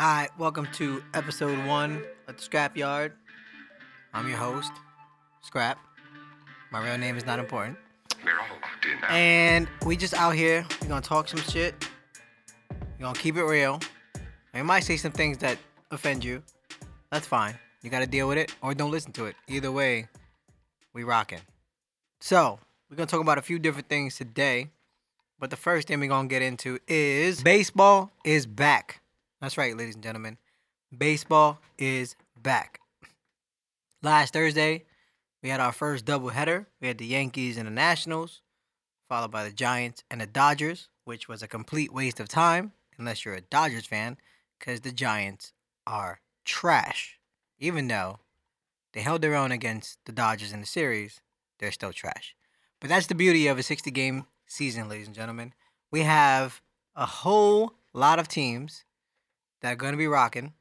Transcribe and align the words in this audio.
All 0.00 0.06
right, 0.06 0.30
welcome 0.38 0.66
to 0.76 1.02
episode 1.12 1.62
one 1.66 2.02
of 2.26 2.38
the 2.38 2.42
Scrap 2.42 2.74
Yard. 2.74 3.12
I'm 4.14 4.26
your 4.28 4.38
host, 4.38 4.72
Scrap. 5.42 5.78
My 6.72 6.82
real 6.82 6.96
name 6.96 7.18
is 7.18 7.26
not 7.26 7.38
important. 7.38 7.76
We're 8.24 8.32
all 8.32 8.46
locked 8.62 8.86
in 8.86 8.98
now. 8.98 9.08
And 9.08 9.68
we 9.84 9.98
just 9.98 10.14
out 10.14 10.34
here. 10.34 10.64
We're 10.80 10.88
gonna 10.88 11.02
talk 11.02 11.28
some 11.28 11.40
shit. 11.40 11.86
We're 12.70 13.02
gonna 13.02 13.18
keep 13.18 13.36
it 13.36 13.44
real. 13.44 13.78
We 14.54 14.62
might 14.62 14.84
say 14.84 14.96
some 14.96 15.12
things 15.12 15.36
that 15.38 15.58
offend 15.90 16.24
you. 16.24 16.42
That's 17.12 17.26
fine. 17.26 17.58
You 17.82 17.90
gotta 17.90 18.06
deal 18.06 18.26
with 18.26 18.38
it 18.38 18.54
or 18.62 18.72
don't 18.72 18.90
listen 18.90 19.12
to 19.12 19.26
it. 19.26 19.36
Either 19.48 19.70
way, 19.70 20.08
we 20.94 21.04
rocking. 21.04 21.42
So, 22.22 22.58
we're 22.88 22.96
gonna 22.96 23.06
talk 23.06 23.20
about 23.20 23.36
a 23.36 23.42
few 23.42 23.58
different 23.58 23.90
things 23.90 24.16
today. 24.16 24.70
But 25.38 25.50
the 25.50 25.56
first 25.56 25.88
thing 25.88 26.00
we're 26.00 26.08
gonna 26.08 26.26
get 26.26 26.40
into 26.40 26.78
is 26.88 27.42
baseball 27.42 28.10
is 28.24 28.46
back. 28.46 29.02
That's 29.40 29.56
right, 29.56 29.74
ladies 29.74 29.94
and 29.94 30.04
gentlemen. 30.04 30.36
Baseball 30.96 31.60
is 31.78 32.14
back. 32.36 32.78
Last 34.02 34.34
Thursday, 34.34 34.84
we 35.42 35.48
had 35.48 35.60
our 35.60 35.72
first 35.72 36.04
doubleheader. 36.04 36.66
We 36.78 36.88
had 36.88 36.98
the 36.98 37.06
Yankees 37.06 37.56
and 37.56 37.66
the 37.66 37.72
Nationals, 37.72 38.42
followed 39.08 39.30
by 39.30 39.44
the 39.44 39.52
Giants 39.52 40.04
and 40.10 40.20
the 40.20 40.26
Dodgers, 40.26 40.88
which 41.04 41.26
was 41.26 41.42
a 41.42 41.48
complete 41.48 41.90
waste 41.90 42.20
of 42.20 42.28
time, 42.28 42.72
unless 42.98 43.24
you're 43.24 43.34
a 43.34 43.40
Dodgers 43.40 43.86
fan, 43.86 44.18
because 44.58 44.82
the 44.82 44.92
Giants 44.92 45.54
are 45.86 46.20
trash. 46.44 47.18
Even 47.58 47.88
though 47.88 48.18
they 48.92 49.00
held 49.00 49.22
their 49.22 49.36
own 49.36 49.52
against 49.52 50.04
the 50.04 50.12
Dodgers 50.12 50.52
in 50.52 50.60
the 50.60 50.66
series, 50.66 51.22
they're 51.58 51.72
still 51.72 51.94
trash. 51.94 52.36
But 52.78 52.90
that's 52.90 53.06
the 53.06 53.14
beauty 53.14 53.46
of 53.46 53.58
a 53.58 53.62
60 53.62 53.90
game 53.90 54.26
season, 54.46 54.86
ladies 54.86 55.06
and 55.06 55.16
gentlemen. 55.16 55.54
We 55.90 56.02
have 56.02 56.60
a 56.94 57.06
whole 57.06 57.72
lot 57.94 58.18
of 58.18 58.28
teams 58.28 58.84
that 59.60 59.72
are 59.72 59.76
going 59.76 59.92
to 59.92 59.98
be 59.98 60.06
rocking. 60.06 60.54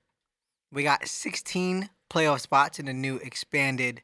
We 0.71 0.83
got 0.83 1.07
16 1.07 1.89
playoff 2.09 2.41
spots 2.41 2.79
in 2.79 2.85
the 2.85 2.93
new 2.93 3.17
expanded 3.17 4.01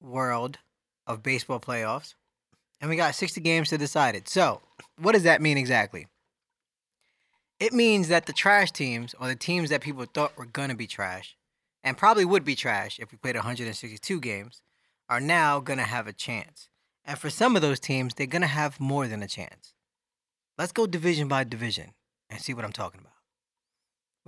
world 0.00 0.58
of 1.06 1.22
baseball 1.22 1.60
playoffs. 1.60 2.14
And 2.80 2.88
we 2.88 2.96
got 2.96 3.14
60 3.14 3.40
games 3.40 3.70
to 3.70 3.78
decide 3.78 4.14
it. 4.14 4.28
So, 4.28 4.60
what 4.98 5.12
does 5.12 5.24
that 5.24 5.42
mean 5.42 5.58
exactly? 5.58 6.06
It 7.58 7.72
means 7.72 8.06
that 8.08 8.26
the 8.26 8.32
trash 8.32 8.70
teams, 8.70 9.14
or 9.18 9.26
the 9.26 9.34
teams 9.34 9.70
that 9.70 9.80
people 9.80 10.04
thought 10.04 10.36
were 10.36 10.46
going 10.46 10.68
to 10.68 10.76
be 10.76 10.86
trash, 10.86 11.36
and 11.82 11.96
probably 11.96 12.24
would 12.24 12.44
be 12.44 12.54
trash 12.54 13.00
if 13.00 13.10
we 13.10 13.18
played 13.18 13.34
162 13.34 14.20
games, 14.20 14.62
are 15.08 15.20
now 15.20 15.58
going 15.58 15.78
to 15.78 15.84
have 15.84 16.06
a 16.06 16.12
chance. 16.12 16.68
And 17.04 17.18
for 17.18 17.30
some 17.30 17.56
of 17.56 17.62
those 17.62 17.80
teams, 17.80 18.14
they're 18.14 18.26
going 18.26 18.42
to 18.42 18.48
have 18.48 18.78
more 18.78 19.08
than 19.08 19.22
a 19.22 19.28
chance. 19.28 19.72
Let's 20.56 20.72
go 20.72 20.86
division 20.86 21.26
by 21.26 21.44
division 21.44 21.94
and 22.30 22.40
see 22.40 22.54
what 22.54 22.64
I'm 22.64 22.72
talking 22.72 23.00
about. 23.00 23.17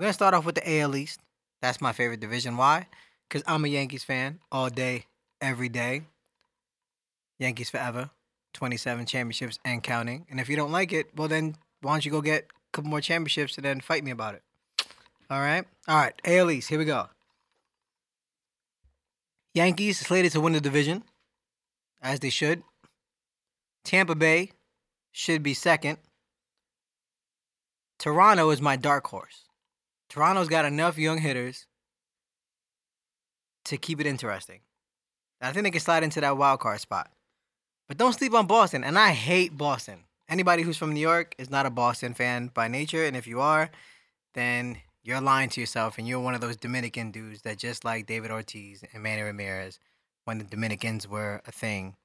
We're 0.00 0.06
to 0.06 0.12
start 0.14 0.32
off 0.32 0.46
with 0.46 0.54
the 0.54 0.80
AL 0.80 0.96
East. 0.96 1.20
That's 1.60 1.82
my 1.82 1.92
favorite 1.92 2.20
division. 2.20 2.56
Why? 2.56 2.86
Because 3.28 3.44
I'm 3.46 3.66
a 3.66 3.68
Yankees 3.68 4.02
fan 4.02 4.38
all 4.50 4.70
day, 4.70 5.04
every 5.42 5.68
day. 5.68 6.04
Yankees 7.38 7.68
forever. 7.68 8.08
27 8.54 9.04
championships 9.04 9.58
and 9.62 9.82
counting. 9.82 10.24
And 10.30 10.40
if 10.40 10.48
you 10.48 10.56
don't 10.56 10.72
like 10.72 10.94
it, 10.94 11.08
well, 11.14 11.28
then 11.28 11.54
why 11.82 11.92
don't 11.92 12.06
you 12.06 12.10
go 12.10 12.22
get 12.22 12.44
a 12.44 12.70
couple 12.72 12.88
more 12.90 13.02
championships 13.02 13.56
and 13.56 13.64
then 13.66 13.82
fight 13.82 14.02
me 14.02 14.10
about 14.10 14.36
it? 14.36 14.42
All 15.28 15.38
right? 15.38 15.66
All 15.86 15.96
right, 15.96 16.18
AL 16.24 16.50
East, 16.50 16.70
here 16.70 16.78
we 16.78 16.86
go. 16.86 17.10
Yankees 19.52 19.98
slated 19.98 20.32
to 20.32 20.40
win 20.40 20.54
the 20.54 20.62
division, 20.62 21.04
as 22.00 22.20
they 22.20 22.30
should. 22.30 22.62
Tampa 23.84 24.14
Bay 24.14 24.52
should 25.12 25.42
be 25.42 25.52
second. 25.52 25.98
Toronto 27.98 28.48
is 28.48 28.62
my 28.62 28.76
dark 28.76 29.06
horse. 29.06 29.49
Toronto's 30.10 30.48
got 30.48 30.66
enough 30.66 30.98
young 30.98 31.18
hitters 31.18 31.66
to 33.64 33.78
keep 33.78 34.00
it 34.00 34.06
interesting. 34.06 34.60
I 35.40 35.52
think 35.52 35.64
they 35.64 35.70
can 35.70 35.80
slide 35.80 36.02
into 36.02 36.20
that 36.20 36.36
wild 36.36 36.60
card 36.60 36.80
spot. 36.80 37.10
But 37.88 37.96
don't 37.96 38.12
sleep 38.12 38.34
on 38.34 38.46
Boston. 38.46 38.84
And 38.84 38.98
I 38.98 39.10
hate 39.10 39.56
Boston. 39.56 40.00
Anybody 40.28 40.62
who's 40.62 40.76
from 40.76 40.92
New 40.92 41.00
York 41.00 41.34
is 41.38 41.50
not 41.50 41.64
a 41.64 41.70
Boston 41.70 42.12
fan 42.12 42.50
by 42.52 42.68
nature. 42.68 43.04
And 43.04 43.16
if 43.16 43.26
you 43.26 43.40
are, 43.40 43.70
then 44.34 44.78
you're 45.02 45.20
lying 45.20 45.48
to 45.50 45.60
yourself 45.60 45.96
and 45.96 46.06
you're 46.06 46.20
one 46.20 46.34
of 46.34 46.40
those 46.40 46.56
Dominican 46.56 47.10
dudes 47.10 47.42
that 47.42 47.56
just 47.56 47.84
like 47.84 48.06
David 48.06 48.30
Ortiz 48.30 48.84
and 48.92 49.02
Manny 49.02 49.22
Ramirez 49.22 49.78
when 50.24 50.38
the 50.38 50.44
Dominicans 50.44 51.08
were 51.08 51.40
a 51.46 51.52
thing 51.52 51.96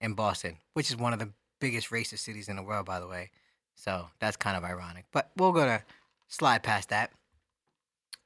in 0.00 0.14
Boston, 0.14 0.58
which 0.74 0.90
is 0.90 0.96
one 0.96 1.12
of 1.12 1.18
the 1.18 1.30
biggest 1.60 1.90
racist 1.90 2.20
cities 2.20 2.48
in 2.48 2.56
the 2.56 2.62
world, 2.62 2.86
by 2.86 3.00
the 3.00 3.08
way. 3.08 3.30
So 3.74 4.06
that's 4.20 4.36
kind 4.36 4.56
of 4.56 4.64
ironic. 4.64 5.06
But 5.12 5.30
we're 5.36 5.52
going 5.52 5.78
to 5.78 5.82
slide 6.28 6.62
past 6.62 6.90
that. 6.90 7.10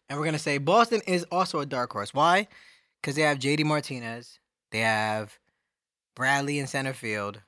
And 0.09 0.19
we're 0.19 0.25
going 0.25 0.33
to 0.33 0.39
say 0.39 0.59
Boston 0.59 1.01
is 1.07 1.25
also 1.31 1.61
a 1.61 1.67
dark 1.67 1.93
horse. 1.93 2.15
Why? 2.15 2.49
Because 3.01 3.17
they 3.17 3.23
have 3.23 3.39
JD 3.39 3.65
Martinez. 3.65 4.39
They 4.71 4.81
have 4.81 5.39
Bradley 6.17 6.59
in 6.59 6.67
center 6.67 6.93
field. 6.93 7.41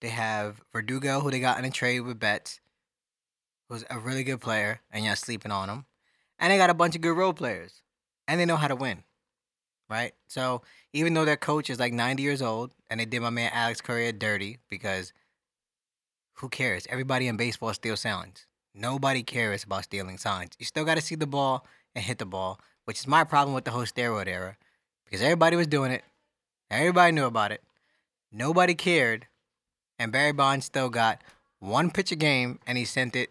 They 0.00 0.08
have 0.08 0.60
Verdugo, 0.72 1.20
who 1.20 1.30
they 1.30 1.40
got 1.40 1.58
in 1.58 1.64
a 1.64 1.70
trade 1.70 2.00
with 2.00 2.18
Betts, 2.18 2.60
who's 3.68 3.84
a 3.90 3.98
really 3.98 4.24
good 4.24 4.40
player, 4.40 4.80
and 4.90 5.04
you're 5.04 5.16
sleeping 5.16 5.52
on 5.52 5.68
him. 5.68 5.84
And 6.38 6.50
they 6.50 6.56
got 6.56 6.70
a 6.70 6.74
bunch 6.74 6.94
of 6.94 7.02
good 7.02 7.16
role 7.16 7.34
players. 7.34 7.82
And 8.26 8.40
they 8.40 8.46
know 8.46 8.56
how 8.56 8.68
to 8.68 8.76
win. 8.76 9.02
Right? 9.90 10.12
So 10.28 10.62
even 10.92 11.14
though 11.14 11.24
their 11.24 11.36
coach 11.36 11.68
is 11.68 11.80
like 11.80 11.92
90 11.92 12.22
years 12.22 12.40
old, 12.40 12.72
and 12.88 13.00
they 13.00 13.04
did 13.04 13.20
my 13.20 13.30
man 13.30 13.50
Alex 13.52 13.80
Cora 13.80 14.12
dirty 14.12 14.58
because 14.70 15.12
who 16.34 16.48
cares? 16.48 16.86
Everybody 16.88 17.26
in 17.26 17.36
baseball 17.36 17.74
steals 17.74 18.00
signs. 18.00 18.46
Nobody 18.74 19.22
cares 19.22 19.64
about 19.64 19.84
stealing 19.84 20.16
signs. 20.16 20.52
You 20.58 20.64
still 20.64 20.84
got 20.84 20.94
to 20.94 21.02
see 21.02 21.16
the 21.16 21.26
ball 21.26 21.66
and 21.94 22.04
hit 22.04 22.18
the 22.18 22.26
ball, 22.26 22.60
which 22.84 22.98
is 22.98 23.06
my 23.06 23.24
problem 23.24 23.54
with 23.54 23.64
the 23.64 23.70
whole 23.70 23.84
steroid 23.84 24.26
era 24.26 24.56
because 25.04 25.22
everybody 25.22 25.56
was 25.56 25.66
doing 25.66 25.92
it. 25.92 26.04
Everybody 26.70 27.12
knew 27.12 27.24
about 27.24 27.52
it. 27.52 27.62
Nobody 28.32 28.74
cared. 28.74 29.26
And 29.98 30.12
Barry 30.12 30.32
Bonds 30.32 30.66
still 30.66 30.88
got 30.88 31.22
one 31.58 31.90
pitch 31.90 32.12
a 32.12 32.16
game 32.16 32.58
and 32.66 32.78
he 32.78 32.84
sent 32.84 33.16
it 33.16 33.30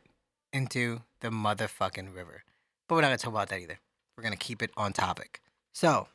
into 0.53 1.01
the 1.21 1.29
motherfucking 1.29 2.13
river. 2.13 2.43
But 2.87 2.95
we're 2.95 3.01
not 3.01 3.09
to 3.09 3.17
talk 3.17 3.33
about 3.33 3.49
that 3.49 3.61
either. 3.61 3.79
We're 4.17 4.23
to 4.29 4.37
keep 4.37 4.61
it 4.61 4.71
on 4.75 4.93
topic. 4.93 5.41
So, 5.73 6.07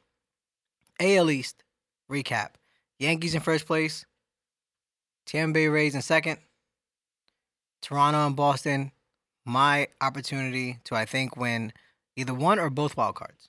AL 1.00 1.30
East 1.30 1.62
recap 2.10 2.50
Yankees 2.98 3.34
in 3.34 3.40
first 3.40 3.66
place, 3.66 4.06
Tampa 5.26 5.54
Bay 5.54 5.68
Rays 5.68 5.94
in 5.94 6.02
second, 6.02 6.38
Toronto 7.82 8.26
and 8.26 8.36
Boston. 8.36 8.92
My 9.44 9.88
opportunity 10.00 10.78
to, 10.84 10.94
I 10.94 11.04
think, 11.04 11.36
win 11.36 11.72
either 12.16 12.34
one 12.34 12.58
or 12.58 12.70
both 12.70 12.96
wild 12.96 13.16
cards. 13.16 13.48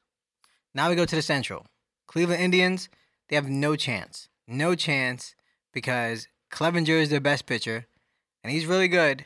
Now 0.73 0.89
we 0.89 0.95
go 0.95 1.05
to 1.05 1.15
the 1.15 1.21
Central. 1.21 1.67
Cleveland 2.07 2.41
Indians, 2.41 2.89
they 3.29 3.35
have 3.35 3.49
no 3.49 3.75
chance. 3.75 4.29
No 4.47 4.75
chance 4.75 5.35
because 5.73 6.27
Clevinger 6.51 7.01
is 7.01 7.09
their 7.09 7.19
best 7.19 7.45
pitcher, 7.45 7.87
and 8.43 8.51
he's 8.51 8.65
really 8.65 8.87
good. 8.87 9.25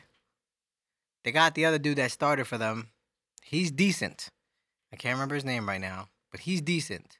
They 1.24 1.32
got 1.32 1.54
the 1.54 1.66
other 1.66 1.78
dude 1.78 1.98
that 1.98 2.10
started 2.10 2.46
for 2.46 2.58
them. 2.58 2.88
He's 3.42 3.70
decent. 3.70 4.30
I 4.92 4.96
can't 4.96 5.14
remember 5.14 5.34
his 5.34 5.44
name 5.44 5.68
right 5.68 5.80
now, 5.80 6.08
but 6.30 6.40
he's 6.40 6.60
decent. 6.60 7.18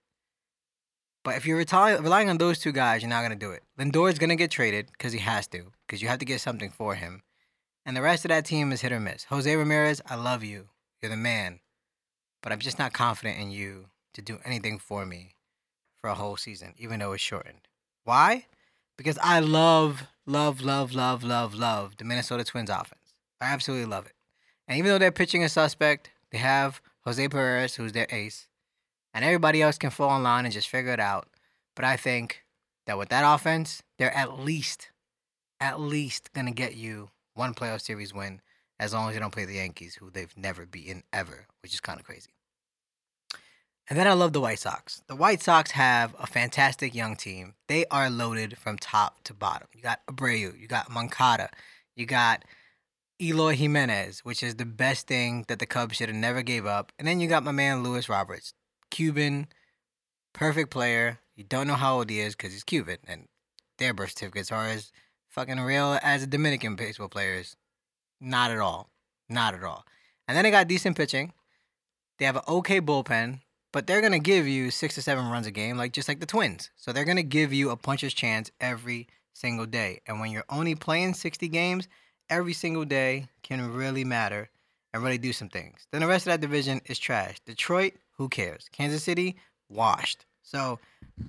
But 1.23 1.37
if 1.37 1.45
you're 1.47 1.59
relying, 1.59 2.03
relying 2.03 2.31
on 2.31 2.39
those 2.39 2.59
two 2.59 2.73
guys, 2.73 3.03
you're 3.03 3.11
not 3.11 3.21
going 3.21 3.31
to 3.31 3.37
do 3.37 3.51
it. 3.51 3.63
Lindor 3.79 4.11
is 4.11 4.19
going 4.19 4.31
to 4.31 4.37
get 4.37 4.51
traded 4.51 4.91
because 4.93 5.13
he 5.13 5.19
has 5.19 5.47
to, 5.49 5.73
because 5.87 6.01
you 6.01 6.09
have 6.09 6.19
to 6.21 6.25
get 6.25 6.41
something 6.41 6.71
for 6.71 6.95
him. 6.95 7.23
And 7.85 7.97
the 7.97 8.03
rest 8.03 8.25
of 8.25 8.31
that 8.31 8.47
team 8.47 8.73
is 8.73 8.81
hit 8.81 8.93
or 8.93 9.01
miss. 9.01 9.25
Jose 9.25 9.55
Ramirez, 9.55 10.01
I 10.09 10.15
love 10.15 10.43
you. 10.43 10.69
You're 11.03 11.11
the 11.11 11.17
man. 11.17 11.61
But 12.43 12.53
I'm 12.53 12.59
just 12.59 12.79
not 12.79 12.93
confident 12.93 13.39
in 13.39 13.51
you 13.51 13.87
to 14.15 14.23
do 14.23 14.39
anything 14.45 14.79
for 14.79 15.05
me 15.05 15.35
for 15.97 16.09
a 16.09 16.15
whole 16.15 16.37
season, 16.37 16.75
even 16.79 17.01
though 17.01 17.13
it's 17.13 17.23
shortened. 17.23 17.69
Why? 18.05 18.47
Because 18.97 19.19
I 19.23 19.41
love, 19.41 20.05
love, 20.27 20.61
love, 20.63 20.95
love, 20.95 21.23
love, 21.23 21.55
love 21.55 21.97
the 21.97 22.05
Minnesota 22.05 22.45
Twins 22.45 22.71
offense. 22.71 23.15
I 23.41 23.47
absolutely 23.47 23.87
love 23.87 24.07
it. 24.07 24.15
And 24.67 24.79
even 24.79 24.91
though 24.91 24.99
they're 24.99 25.11
pitching 25.11 25.43
a 25.43 25.49
suspect, 25.49 26.11
they 26.31 26.39
have 26.39 26.81
Jose 27.05 27.29
Perez, 27.29 27.75
who's 27.75 27.93
their 27.93 28.07
ace, 28.11 28.47
and 29.13 29.25
everybody 29.25 29.63
else 29.63 29.79
can 29.79 29.91
fall 29.91 30.17
in 30.17 30.23
line 30.23 30.45
and 30.45 30.55
just 30.55 30.69
figure 30.69 30.93
it 30.93 31.01
out. 31.01 31.29
But 31.75 31.85
I 31.85 31.97
think 31.97 32.45
that 32.87 32.99
with 32.99 33.09
that 33.09 33.25
offense, 33.25 33.83
they're 33.99 34.15
at 34.15 34.39
least, 34.39 34.91
at 35.61 35.81
least 35.81 36.33
gonna 36.33 36.53
get 36.53 36.77
you 36.77 37.11
one 37.35 37.55
playoff 37.55 37.81
series 37.81 38.15
win 38.15 38.41
as 38.81 38.95
long 38.95 39.09
as 39.09 39.15
they 39.15 39.21
don't 39.21 39.31
play 39.31 39.45
the 39.45 39.57
Yankees, 39.57 39.95
who 39.95 40.11
they've 40.11 40.37
never 40.37 40.65
beaten 40.65 41.05
ever, 41.13 41.47
which 41.63 41.75
is 41.75 41.81
kind 41.81 42.01
of 42.01 42.07
crazy. 42.07 42.31
And 43.89 43.99
then 43.99 44.07
I 44.07 44.15
love 44.15 44.33
the 44.33 44.41
White 44.41 44.59
Sox. 44.59 45.03
The 45.07 45.15
White 45.15 45.43
Sox 45.43 45.73
have 45.73 46.15
a 46.19 46.27
fantastic 46.27 46.95
young 46.95 47.15
team. 47.15 47.55
They 47.69 47.85
are 47.91 48.09
loaded 48.09 48.57
from 48.57 48.79
top 48.79 49.23
to 49.25 49.35
bottom. 49.35 49.69
You 49.75 49.83
got 49.83 50.01
Abreu, 50.07 50.59
you 50.59 50.67
got 50.67 50.91
Moncada, 50.91 51.51
you 51.95 52.07
got 52.07 52.45
Eloy 53.21 53.55
Jimenez, 53.55 54.21
which 54.21 54.43
is 54.43 54.55
the 54.55 54.65
best 54.65 55.07
thing 55.07 55.45
that 55.49 55.59
the 55.59 55.67
Cubs 55.67 55.97
should 55.97 56.09
have 56.09 56.17
never 56.17 56.43
gave 56.43 56.65
up. 56.65 56.91
And 56.99 57.07
then 57.07 57.21
you 57.21 57.29
got 57.29 57.45
my 57.45 57.53
man 57.53 57.83
Luis 57.83 58.09
Roberts, 58.09 58.55
Cuban, 58.91 59.49
perfect 60.33 60.71
player. 60.71 61.19
You 61.37 61.45
don't 61.45 61.67
know 61.67 61.75
how 61.75 61.97
old 61.97 62.09
he 62.09 62.21
is 62.21 62.35
because 62.35 62.55
he's 62.55 62.65
Cuban, 62.65 62.99
and 63.07 63.29
their 63.77 63.93
birth 63.93 64.11
certificates 64.11 64.51
are 64.51 64.69
as 64.69 64.91
fucking 65.29 65.61
real 65.61 65.99
as 66.03 66.23
the 66.23 66.27
Dominican 66.27 66.77
baseball 66.77 67.09
players. 67.09 67.57
Not 68.21 68.51
at 68.51 68.59
all. 68.59 68.91
Not 69.29 69.55
at 69.55 69.65
all. 69.65 69.85
And 70.29 70.37
then 70.37 70.45
they 70.45 70.51
got 70.51 70.69
decent 70.69 70.97
pitching. 70.97 71.33
They 72.19 72.25
have 72.27 72.37
an 72.37 72.43
okay 72.47 72.81
bullpen, 72.81 73.41
but 73.73 73.87
they're 73.87 74.03
gonna 74.03 74.19
give 74.19 74.47
you 74.47 74.71
six 74.71 74.95
to 74.97 75.03
seven 75.03 75.29
runs 75.31 75.47
a 75.47 75.51
game, 75.51 75.77
like 75.77 75.93
just 75.93 76.09
like 76.09 76.21
the 76.21 76.27
Twins. 76.27 76.71
So 76.77 76.93
they're 76.93 77.05
gonna 77.05 77.23
give 77.23 77.53
you 77.53 77.71
a 77.71 77.77
puncher's 77.77 78.15
chance 78.15 78.51
every 78.61 79.09
single 79.33 79.67
day. 79.67 80.01
And 80.07 80.21
when 80.21 80.31
you're 80.31 80.45
only 80.51 80.75
playing 80.75 81.15
60 81.15 81.49
games, 81.49 81.89
every 82.29 82.53
single 82.53 82.85
day 82.85 83.29
can 83.43 83.73
really 83.73 84.05
matter 84.05 84.51
and 84.93 85.03
really 85.03 85.19
do 85.19 85.33
some 85.33 85.49
things. 85.49 85.87
Then 85.91 86.01
the 86.01 86.07
rest 86.07 86.27
of 86.27 86.33
that 86.33 86.41
division 86.41 86.81
is 86.87 86.99
trash. 86.99 87.41
Detroit, 87.47 87.95
who 88.17 88.29
cares? 88.29 88.69
Kansas 88.73 89.03
City, 89.03 89.37
washed. 89.69 90.27
So 90.43 90.79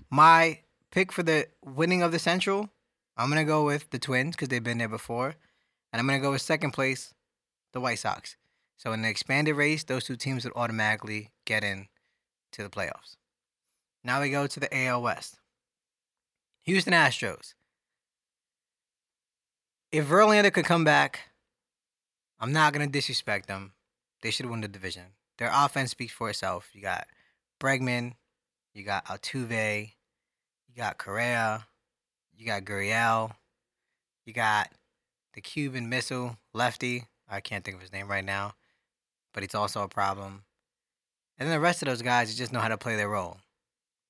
my 0.10 0.60
pick 0.92 1.12
for 1.12 1.24
the 1.24 1.48
winning 1.64 2.02
of 2.02 2.12
the 2.12 2.20
Central, 2.20 2.70
I'm 3.18 3.30
gonna 3.30 3.46
go 3.46 3.66
with 3.66 3.90
the 3.92 4.00
Twins 4.00 4.36
because 4.36 4.50
they've 4.50 4.64
been 4.64 4.78
there 4.78 4.90
before, 4.90 5.36
and 5.92 6.00
I'm 6.00 6.08
gonna 6.08 6.20
go 6.20 6.32
with 6.32 6.42
second 6.42 6.72
place, 6.72 7.14
the 7.74 7.82
White 7.82 8.00
Sox. 8.00 8.36
So 8.78 8.92
in 8.94 9.02
the 9.02 9.10
expanded 9.10 9.56
race, 9.56 9.84
those 9.84 10.06
two 10.06 10.16
teams 10.16 10.44
would 10.44 10.56
automatically 10.56 11.30
get 11.46 11.64
in 11.64 11.88
to 12.54 12.64
the 12.64 12.70
playoffs. 12.70 13.18
Now 14.04 14.22
we 14.22 14.30
go 14.30 14.48
to 14.48 14.60
the 14.60 14.76
AL 14.76 15.02
West. 15.04 15.40
Houston 16.64 16.94
Astros. 16.94 17.54
If 19.92 20.08
Verlander 20.08 20.54
could 20.54 20.66
come 20.66 20.84
back, 20.84 21.20
I'm 22.40 22.54
not 22.54 22.74
gonna 22.74 22.88
disrespect 22.88 23.48
them. 23.48 23.74
They 24.22 24.32
should 24.32 24.48
win 24.48 24.62
the 24.62 24.68
division. 24.68 25.14
Their 25.38 25.52
offense 25.54 25.92
speaks 25.92 26.14
for 26.14 26.30
itself. 26.30 26.70
You 26.74 26.82
got 26.82 27.08
Bregman, 27.60 28.14
you 28.74 28.84
got 28.84 29.06
Altuve, 29.06 29.92
you 30.68 30.76
got 30.76 30.98
Correa, 30.98 31.68
you 32.36 32.46
got 32.46 32.64
Gurriel, 32.64 33.32
you 34.26 34.34
got 34.34 34.72
the 35.34 35.42
Cuban 35.42 35.90
missile 35.90 36.38
lefty. 36.54 37.06
I 37.30 37.40
can't 37.40 37.64
think 37.64 37.76
of 37.76 37.82
his 37.82 37.92
name 37.92 38.10
right 38.10 38.26
now, 38.26 38.56
but 39.34 39.44
he's 39.44 39.56
also 39.56 39.84
a 39.84 39.88
problem. 39.88 40.44
And 41.38 41.48
then 41.48 41.56
the 41.56 41.62
rest 41.62 41.82
of 41.82 41.88
those 41.88 42.02
guys 42.02 42.36
just 42.36 42.54
know 42.54 42.60
how 42.60 42.68
to 42.68 42.78
play 42.78 42.96
their 42.96 43.10
role. 43.10 43.38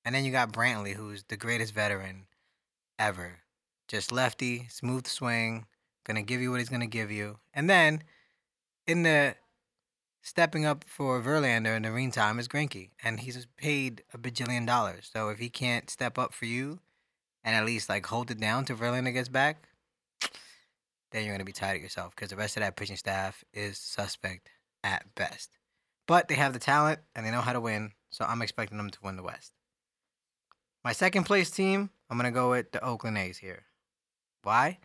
And 0.03 0.15
then 0.15 0.25
you 0.25 0.31
got 0.31 0.51
Brantley, 0.51 0.95
who's 0.95 1.23
the 1.23 1.37
greatest 1.37 1.73
veteran 1.73 2.25
ever. 2.97 3.39
Just 3.87 4.11
lefty, 4.11 4.67
smooth 4.69 5.05
swing, 5.05 5.65
gonna 6.03 6.23
give 6.23 6.41
you 6.41 6.49
what 6.49 6.59
he's 6.59 6.69
gonna 6.69 6.87
give 6.87 7.11
you. 7.11 7.37
And 7.53 7.69
then 7.69 8.03
in 8.87 9.03
the 9.03 9.35
stepping 10.21 10.65
up 10.65 10.85
for 10.87 11.21
Verlander 11.21 11.75
in 11.75 11.83
the 11.83 11.89
meantime 11.89 12.39
is 12.39 12.47
Greinke, 12.47 12.89
and 13.03 13.19
he's 13.19 13.47
paid 13.57 14.03
a 14.13 14.17
bajillion 14.17 14.65
dollars. 14.65 15.09
So 15.11 15.29
if 15.29 15.39
he 15.39 15.49
can't 15.49 15.89
step 15.89 16.17
up 16.17 16.33
for 16.33 16.45
you 16.45 16.79
and 17.43 17.55
at 17.55 17.65
least 17.65 17.89
like 17.89 18.05
hold 18.05 18.31
it 18.31 18.39
down 18.39 18.65
till 18.65 18.77
Verlander 18.77 19.13
gets 19.13 19.29
back, 19.29 19.67
then 21.11 21.25
you're 21.25 21.33
gonna 21.33 21.45
be 21.45 21.51
tired 21.51 21.77
of 21.77 21.83
yourself 21.83 22.15
because 22.15 22.29
the 22.29 22.35
rest 22.35 22.57
of 22.57 22.61
that 22.61 22.75
pitching 22.75 22.97
staff 22.97 23.43
is 23.53 23.77
suspect 23.77 24.49
at 24.83 25.13
best. 25.15 25.51
But 26.07 26.27
they 26.27 26.35
have 26.35 26.53
the 26.53 26.59
talent 26.59 26.99
and 27.15 27.25
they 27.25 27.31
know 27.31 27.41
how 27.41 27.53
to 27.53 27.61
win, 27.61 27.91
so 28.09 28.25
I'm 28.25 28.41
expecting 28.41 28.77
them 28.77 28.89
to 28.89 28.99
win 29.03 29.15
the 29.15 29.23
West. 29.23 29.53
My 30.83 30.93
second 30.93 31.25
place 31.25 31.51
team, 31.51 31.91
I'm 32.09 32.17
gonna 32.17 32.31
go 32.31 32.49
with 32.51 32.71
the 32.71 32.83
Oakland 32.83 33.17
A's 33.17 33.37
here. 33.37 33.65
Why? 34.43 34.79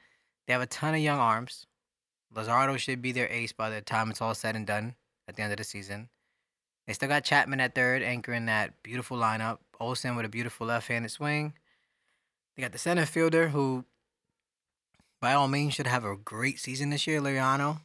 They 0.47 0.53
have 0.53 0.63
a 0.63 0.67
ton 0.67 0.95
of 0.95 1.01
young 1.01 1.19
arms. 1.19 1.67
Luzardo 2.35 2.79
should 2.79 3.01
be 3.01 3.13
their 3.13 3.29
ace 3.31 3.53
by 3.53 3.71
the 3.71 3.81
time 3.81 4.11
it's 4.11 4.21
all 4.21 4.35
said 4.35 4.57
and 4.57 4.67
done 4.67 4.95
at 5.27 5.37
the 5.37 5.43
end 5.43 5.53
of 5.53 5.59
the 5.59 5.65
season. 5.65 6.09
They 6.87 6.93
still 6.93 7.09
got 7.09 7.25
Chapman 7.25 7.61
at 7.61 7.75
third, 7.75 8.03
anchoring 8.03 8.47
that 8.47 8.83
beautiful 8.83 9.17
lineup. 9.17 9.59
Olson 9.81 10.17
with 10.17 10.25
a 10.25 10.29
beautiful 10.29 10.67
left-handed 10.67 11.11
swing. 11.11 11.55
They 12.57 12.63
got 12.63 12.73
the 12.73 12.79
center 12.79 13.07
fielder 13.07 13.49
who, 13.49 13.85
by 15.21 15.33
all 15.33 15.49
means, 15.49 15.75
should 15.75 15.87
have 15.87 16.05
a 16.05 16.17
great 16.17 16.59
season 16.59 16.91
this 16.91 17.07
year, 17.07 17.21
Laureano. 17.21 17.81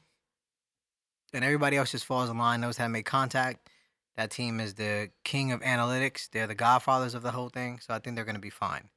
And 1.33 1.45
everybody 1.45 1.77
else 1.77 1.91
just 1.91 2.05
falls 2.05 2.29
in 2.29 2.37
line, 2.37 2.61
knows 2.61 2.77
how 2.77 2.85
to 2.85 2.89
make 2.89 3.05
contact. 3.05 3.69
That 4.17 4.31
team 4.31 4.59
is 4.59 4.73
the 4.73 5.11
king 5.23 5.51
of 5.51 5.61
analytics. 5.61 6.29
They're 6.29 6.47
the 6.47 6.55
godfathers 6.55 7.13
of 7.13 7.23
the 7.23 7.31
whole 7.31 7.49
thing, 7.49 7.79
so 7.79 7.93
I 7.93 7.99
think 7.99 8.15
they're 8.15 8.25
going 8.25 8.35
to 8.35 8.41
be 8.41 8.49
fine. 8.49 8.89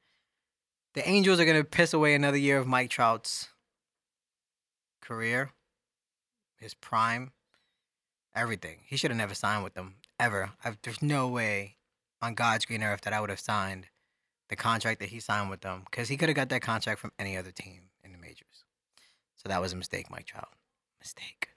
The 0.93 1.07
Angels 1.07 1.39
are 1.39 1.45
going 1.45 1.57
to 1.57 1.63
piss 1.63 1.93
away 1.93 2.13
another 2.13 2.37
year 2.37 2.57
of 2.57 2.67
Mike 2.67 2.89
Trout's 2.89 3.49
career, 5.01 5.51
his 6.57 6.73
prime, 6.73 7.31
everything. 8.35 8.79
He 8.85 8.97
should 8.97 9.11
have 9.11 9.17
never 9.17 9.35
signed 9.35 9.63
with 9.63 9.73
them 9.73 9.95
ever. 10.19 10.51
I've, 10.63 10.77
there's 10.83 11.01
no 11.01 11.27
way 11.27 11.77
on 12.21 12.33
God's 12.33 12.65
green 12.65 12.83
earth 12.83 13.01
that 13.01 13.13
I 13.13 13.21
would 13.21 13.29
have 13.29 13.39
signed 13.39 13.87
the 14.49 14.55
contract 14.55 14.99
that 14.99 15.09
he 15.09 15.19
signed 15.19 15.49
with 15.49 15.61
them 15.61 15.83
because 15.85 16.09
he 16.09 16.17
could 16.17 16.29
have 16.29 16.35
got 16.35 16.49
that 16.49 16.61
contract 16.61 16.99
from 16.99 17.11
any 17.17 17.37
other 17.37 17.51
team. 17.51 17.84
So 19.45 19.49
that 19.49 19.61
was 19.61 19.73
a 19.73 19.75
mistake, 19.75 20.09
Mike 20.09 20.25
Trout. 20.25 20.49
Mistake. 20.99 21.49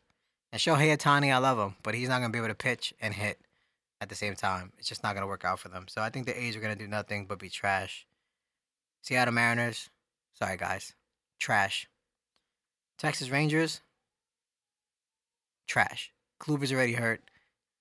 And 0.53 0.61
Shohei 0.61 0.95
Ohtani, 0.95 1.33
I 1.33 1.39
love 1.39 1.59
him, 1.59 1.77
but 1.83 1.95
he's 1.95 2.11
not 2.11 2.19
going 2.19 2.31
to 2.31 2.37
be 2.37 2.39
able 2.39 2.49
to 2.49 2.55
pitch 2.55 2.93
and 3.01 3.15
hit 3.15 3.39
at 4.03 4.11
the 4.11 4.15
same 4.15 4.35
time. 4.35 4.75
It's 4.77 4.91
just 4.91 5.03
not 5.03 5.15
going 5.15 5.23
to 5.23 5.27
work 5.27 5.47
out 5.47 5.59
for 5.59 5.71
them. 5.71 5.87
So 5.89 6.03
I 6.03 6.11
think 6.11 6.27
the 6.27 6.39
A's 6.39 6.55
are 6.55 6.61
going 6.61 6.77
to 6.77 6.79
do 6.79 6.87
nothing 6.87 7.25
but 7.25 7.39
be 7.39 7.49
trash. 7.49 8.07
Seattle 9.01 9.33
Mariners, 9.33 9.89
sorry 10.35 10.59
guys, 10.59 10.93
trash. 11.39 11.89
Texas 12.99 13.31
Rangers, 13.31 13.81
trash. 15.67 16.13
Kluber's 16.39 16.73
already 16.73 16.93
hurt. 16.93 17.23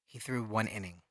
He 0.06 0.20
threw 0.20 0.42
one 0.42 0.68
inning. 0.68 1.02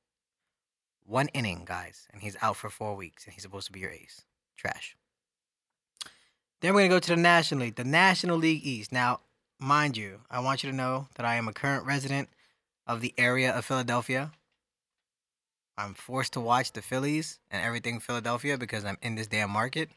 One 1.04 1.28
inning, 1.28 1.64
guys, 1.66 2.08
and 2.14 2.22
he's 2.22 2.36
out 2.40 2.56
for 2.56 2.70
four 2.70 2.96
weeks, 2.96 3.26
and 3.26 3.34
he's 3.34 3.42
supposed 3.42 3.66
to 3.66 3.72
be 3.72 3.80
your 3.80 3.90
ace. 3.90 4.22
Trash. 4.56 4.96
Then 6.60 6.72
we're 6.72 6.80
going 6.80 6.90
to 6.90 6.96
go 6.96 7.00
to 7.00 7.14
the 7.14 7.20
National 7.20 7.60
League, 7.60 7.76
the 7.76 7.84
National 7.84 8.38
League 8.38 8.64
East. 8.64 8.90
Now, 8.90 9.20
mind 9.58 9.96
you, 9.96 10.20
I 10.30 10.40
want 10.40 10.64
you 10.64 10.70
to 10.70 10.76
know 10.76 11.08
that 11.16 11.26
I 11.26 11.36
am 11.36 11.48
a 11.48 11.52
current 11.52 11.84
resident 11.84 12.28
of 12.86 13.00
the 13.00 13.14
area 13.18 13.54
of 13.54 13.64
Philadelphia. 13.64 14.32
I'm 15.76 15.94
forced 15.94 16.32
to 16.32 16.40
watch 16.40 16.72
the 16.72 16.80
Phillies 16.80 17.38
and 17.50 17.62
everything 17.62 18.00
Philadelphia 18.00 18.56
because 18.56 18.84
I'm 18.84 18.96
in 19.02 19.14
this 19.14 19.26
damn 19.26 19.50
market. 19.50 19.90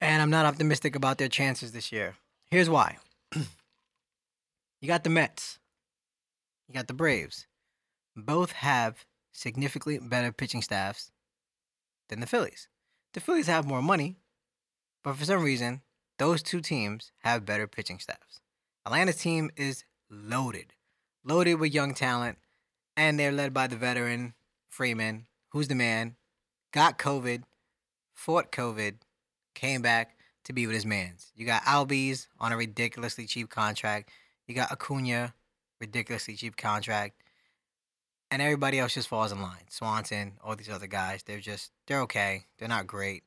And 0.00 0.20
I'm 0.20 0.30
not 0.30 0.46
optimistic 0.46 0.96
about 0.96 1.18
their 1.18 1.28
chances 1.28 1.72
this 1.72 1.92
year. 1.92 2.16
Here's 2.50 2.70
why. 2.70 2.96
you 3.34 4.88
got 4.88 5.04
the 5.04 5.10
Mets. 5.10 5.58
You 6.68 6.74
got 6.74 6.88
the 6.88 6.94
Braves. 6.94 7.46
Both 8.16 8.52
have 8.52 9.04
significantly 9.32 9.98
better 9.98 10.32
pitching 10.32 10.62
staffs 10.62 11.12
than 12.08 12.20
the 12.20 12.26
Phillies. 12.26 12.68
The 13.12 13.20
Phillies 13.20 13.46
have 13.46 13.66
more 13.66 13.82
money, 13.82 14.16
but 15.02 15.16
for 15.16 15.24
some 15.24 15.42
reason, 15.42 15.82
those 16.18 16.42
two 16.42 16.60
teams 16.60 17.12
have 17.20 17.46
better 17.46 17.66
pitching 17.66 17.98
staffs. 17.98 18.40
Atlanta's 18.86 19.16
team 19.16 19.50
is 19.56 19.84
loaded, 20.10 20.74
loaded 21.24 21.54
with 21.54 21.74
young 21.74 21.94
talent, 21.94 22.38
and 22.96 23.18
they're 23.18 23.32
led 23.32 23.54
by 23.54 23.66
the 23.66 23.76
veteran 23.76 24.34
Freeman, 24.68 25.26
who's 25.50 25.68
the 25.68 25.74
man, 25.74 26.16
got 26.72 26.98
COVID, 26.98 27.42
fought 28.14 28.52
COVID, 28.52 28.96
came 29.54 29.82
back 29.82 30.16
to 30.44 30.52
be 30.52 30.66
with 30.66 30.74
his 30.74 30.86
mans. 30.86 31.32
You 31.34 31.46
got 31.46 31.62
Albies 31.62 32.26
on 32.38 32.52
a 32.52 32.56
ridiculously 32.56 33.26
cheap 33.26 33.50
contract. 33.50 34.10
You 34.46 34.54
got 34.54 34.72
Acuna, 34.72 35.34
ridiculously 35.80 36.34
cheap 36.36 36.56
contract. 36.56 37.22
And 38.30 38.40
everybody 38.40 38.78
else 38.78 38.94
just 38.94 39.08
falls 39.08 39.32
in 39.32 39.42
line. 39.42 39.68
Swanson, 39.68 40.34
all 40.42 40.54
these 40.54 40.68
other 40.68 40.86
guys, 40.86 41.22
they're 41.24 41.40
just 41.40 41.72
they're 41.86 42.02
okay. 42.02 42.46
They're 42.58 42.68
not 42.68 42.86
great, 42.86 43.24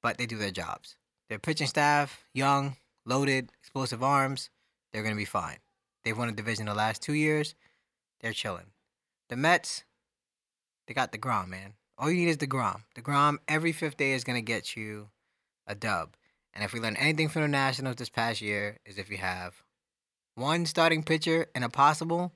but 0.00 0.16
they 0.16 0.26
do 0.26 0.38
their 0.38 0.52
jobs. 0.52 0.96
Their 1.28 1.38
pitching 1.38 1.66
staff, 1.66 2.24
young, 2.32 2.76
loaded, 3.06 3.50
explosive 3.60 4.02
arms, 4.02 4.50
they're 4.92 5.02
gonna 5.02 5.16
be 5.16 5.24
fine. 5.24 5.58
They've 6.04 6.16
won 6.16 6.28
a 6.28 6.32
division 6.32 6.66
the 6.66 6.74
last 6.74 7.02
two 7.02 7.14
years. 7.14 7.54
They're 8.20 8.32
chilling. 8.32 8.72
The 9.28 9.36
Mets, 9.36 9.84
they 10.86 10.94
got 10.94 11.12
deGrom, 11.12 11.48
man. 11.48 11.74
All 11.96 12.10
you 12.10 12.16
need 12.16 12.28
is 12.28 12.36
deGrom. 12.36 12.82
The 12.94 13.00
Grom 13.00 13.40
every 13.48 13.72
fifth 13.72 13.96
day 13.96 14.12
is 14.12 14.24
gonna 14.24 14.42
get 14.42 14.76
you 14.76 15.08
a 15.66 15.74
dub. 15.74 16.16
And 16.52 16.62
if 16.62 16.72
we 16.72 16.80
learn 16.80 16.96
anything 16.96 17.28
from 17.28 17.42
the 17.42 17.48
Nationals 17.48 17.96
this 17.96 18.08
past 18.08 18.40
year, 18.40 18.78
is 18.84 18.98
if 18.98 19.10
you 19.10 19.16
have 19.16 19.62
one 20.34 20.66
starting 20.66 21.02
pitcher 21.02 21.46
and 21.54 21.64
a 21.64 21.68
possible, 21.68 22.32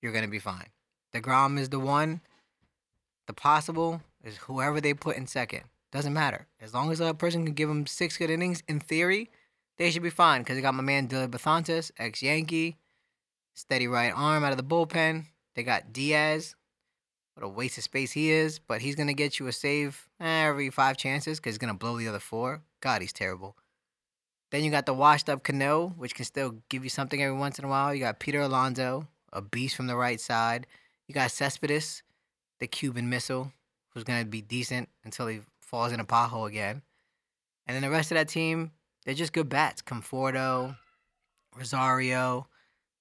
you're 0.00 0.12
gonna 0.12 0.28
be 0.28 0.38
fine. 0.38 0.68
DeGrom 1.14 1.58
is 1.58 1.70
the 1.70 1.80
one. 1.80 2.20
The 3.26 3.32
possible 3.32 4.02
is 4.22 4.36
whoever 4.38 4.80
they 4.80 4.94
put 4.94 5.16
in 5.16 5.26
second. 5.26 5.64
Doesn't 5.92 6.12
matter. 6.12 6.46
As 6.60 6.72
long 6.72 6.92
as 6.92 7.00
a 7.00 7.14
person 7.14 7.44
can 7.44 7.54
give 7.54 7.68
him 7.68 7.86
six 7.86 8.16
good 8.16 8.30
innings, 8.30 8.62
in 8.68 8.78
theory, 8.80 9.30
they 9.76 9.90
should 9.90 10.02
be 10.02 10.10
fine. 10.10 10.42
Because 10.42 10.56
they 10.56 10.62
got 10.62 10.74
my 10.74 10.82
man 10.82 11.08
Dellin 11.08 11.30
Betances, 11.30 11.90
ex 11.98 12.22
Yankee, 12.22 12.76
steady 13.54 13.88
right 13.88 14.12
arm 14.14 14.44
out 14.44 14.52
of 14.52 14.56
the 14.56 14.64
bullpen. 14.64 15.26
They 15.54 15.62
got 15.62 15.92
Diaz. 15.92 16.54
What 17.34 17.44
a 17.44 17.48
waste 17.48 17.78
of 17.78 17.84
space 17.84 18.12
he 18.12 18.30
is. 18.30 18.58
But 18.58 18.82
he's 18.82 18.94
going 18.94 19.08
to 19.08 19.14
get 19.14 19.38
you 19.38 19.48
a 19.48 19.52
save 19.52 20.08
every 20.20 20.70
five 20.70 20.96
chances 20.96 21.40
because 21.40 21.54
he's 21.54 21.58
going 21.58 21.72
to 21.72 21.78
blow 21.78 21.98
the 21.98 22.08
other 22.08 22.20
four. 22.20 22.62
God, 22.80 23.02
he's 23.02 23.12
terrible. 23.12 23.56
Then 24.50 24.64
you 24.64 24.70
got 24.70 24.86
the 24.86 24.94
washed 24.94 25.28
up 25.28 25.44
Cano, 25.44 25.88
which 25.96 26.14
can 26.14 26.24
still 26.24 26.56
give 26.68 26.82
you 26.82 26.90
something 26.90 27.22
every 27.22 27.36
once 27.36 27.58
in 27.58 27.64
a 27.64 27.68
while. 27.68 27.94
You 27.94 28.00
got 28.00 28.18
Peter 28.18 28.40
Alonso, 28.40 29.06
a 29.32 29.40
beast 29.40 29.76
from 29.76 29.86
the 29.86 29.96
right 29.96 30.20
side. 30.20 30.66
You 31.06 31.14
got 31.14 31.30
Cespedes, 31.30 32.02
the 32.58 32.66
Cuban 32.66 33.08
missile, 33.08 33.52
who's 33.90 34.04
going 34.04 34.22
to 34.22 34.28
be 34.28 34.42
decent 34.42 34.88
until 35.04 35.28
he 35.28 35.40
falls 35.70 35.92
in 35.92 36.00
a 36.00 36.04
pothole 36.04 36.48
again. 36.48 36.82
And 37.66 37.74
then 37.74 37.82
the 37.82 37.90
rest 37.90 38.10
of 38.10 38.16
that 38.16 38.28
team, 38.28 38.72
they're 39.04 39.14
just 39.14 39.32
good 39.32 39.48
bats. 39.48 39.80
Conforto, 39.80 40.76
Rosario, 41.56 42.48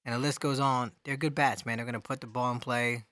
and 0.05 0.13
the 0.13 0.19
list 0.19 0.39
goes 0.39 0.59
on. 0.59 0.91
They're 1.03 1.17
good 1.17 1.33
bats, 1.33 1.65
man. 1.65 1.77
They're 1.77 1.85
gonna 1.85 1.99
put 1.99 2.21
the 2.21 2.27
ball 2.27 2.51
in 2.51 2.59
play. 2.59 3.05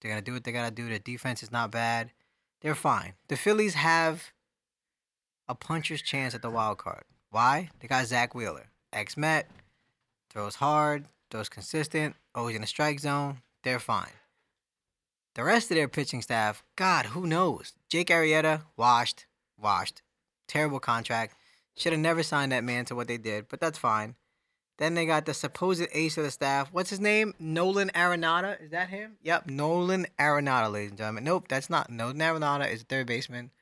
They're 0.00 0.10
gonna 0.10 0.22
do 0.22 0.34
what 0.34 0.44
they 0.44 0.52
gotta 0.52 0.70
do. 0.70 0.88
The 0.88 0.98
defense 0.98 1.42
is 1.42 1.50
not 1.50 1.70
bad. 1.70 2.10
They're 2.60 2.74
fine. 2.74 3.14
The 3.28 3.36
Phillies 3.36 3.74
have 3.74 4.32
a 5.48 5.54
puncher's 5.54 6.02
chance 6.02 6.34
at 6.34 6.42
the 6.42 6.50
wild 6.50 6.78
card. 6.78 7.04
Why? 7.30 7.70
They 7.80 7.88
got 7.88 8.06
Zack 8.06 8.34
Wheeler, 8.34 8.66
ex 8.92 9.16
Met, 9.16 9.50
throws 10.30 10.56
hard, 10.56 11.06
throws 11.30 11.48
consistent, 11.48 12.14
always 12.34 12.56
in 12.56 12.60
the 12.60 12.66
strike 12.66 13.00
zone. 13.00 13.38
They're 13.62 13.80
fine. 13.80 14.12
The 15.38 15.44
rest 15.44 15.70
of 15.70 15.76
their 15.76 15.86
pitching 15.86 16.20
staff, 16.20 16.64
God, 16.74 17.06
who 17.06 17.24
knows? 17.24 17.72
Jake 17.88 18.08
Arrieta, 18.08 18.62
washed, 18.76 19.26
washed. 19.56 20.02
Terrible 20.48 20.80
contract. 20.80 21.36
Should 21.76 21.92
have 21.92 22.00
never 22.00 22.24
signed 22.24 22.50
that 22.50 22.64
man 22.64 22.86
to 22.86 22.96
what 22.96 23.06
they 23.06 23.18
did, 23.18 23.46
but 23.48 23.60
that's 23.60 23.78
fine. 23.78 24.16
Then 24.78 24.94
they 24.94 25.06
got 25.06 25.26
the 25.26 25.34
supposed 25.34 25.86
ace 25.92 26.18
of 26.18 26.24
the 26.24 26.32
staff. 26.32 26.70
What's 26.72 26.90
his 26.90 26.98
name? 26.98 27.34
Nolan 27.38 27.90
Arenado. 27.94 28.60
Is 28.60 28.72
that 28.72 28.88
him? 28.88 29.16
Yep, 29.22 29.48
Nolan 29.48 30.08
Arenado, 30.18 30.72
ladies 30.72 30.90
and 30.90 30.98
gentlemen. 30.98 31.22
Nope, 31.22 31.46
that's 31.46 31.70
not. 31.70 31.88
Nolan 31.88 32.18
Arenado 32.18 32.68
is 32.68 32.82
third 32.82 33.06
baseman 33.06 33.52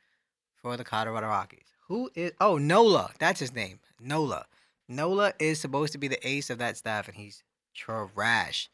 for 0.63 0.79
the 0.79 0.85
Colorado 0.85 1.27
Rockies. 1.27 1.75
Who 1.89 2.09
is? 2.15 2.33
Oh, 2.41 2.57
Nola. 2.57 3.11
That's 3.19 3.41
his 3.41 3.55
name. 3.55 3.81
Nola. 4.01 4.47
Nola 4.89 5.35
is 5.39 5.61
supposed 5.61 5.93
to 5.93 5.99
be 5.99 6.09
the 6.09 6.27
ace 6.27 6.49
of 6.49 6.57
that 6.57 6.79
staff, 6.79 7.07
and 7.07 7.19
he's 7.19 7.43
trash. 7.75 8.71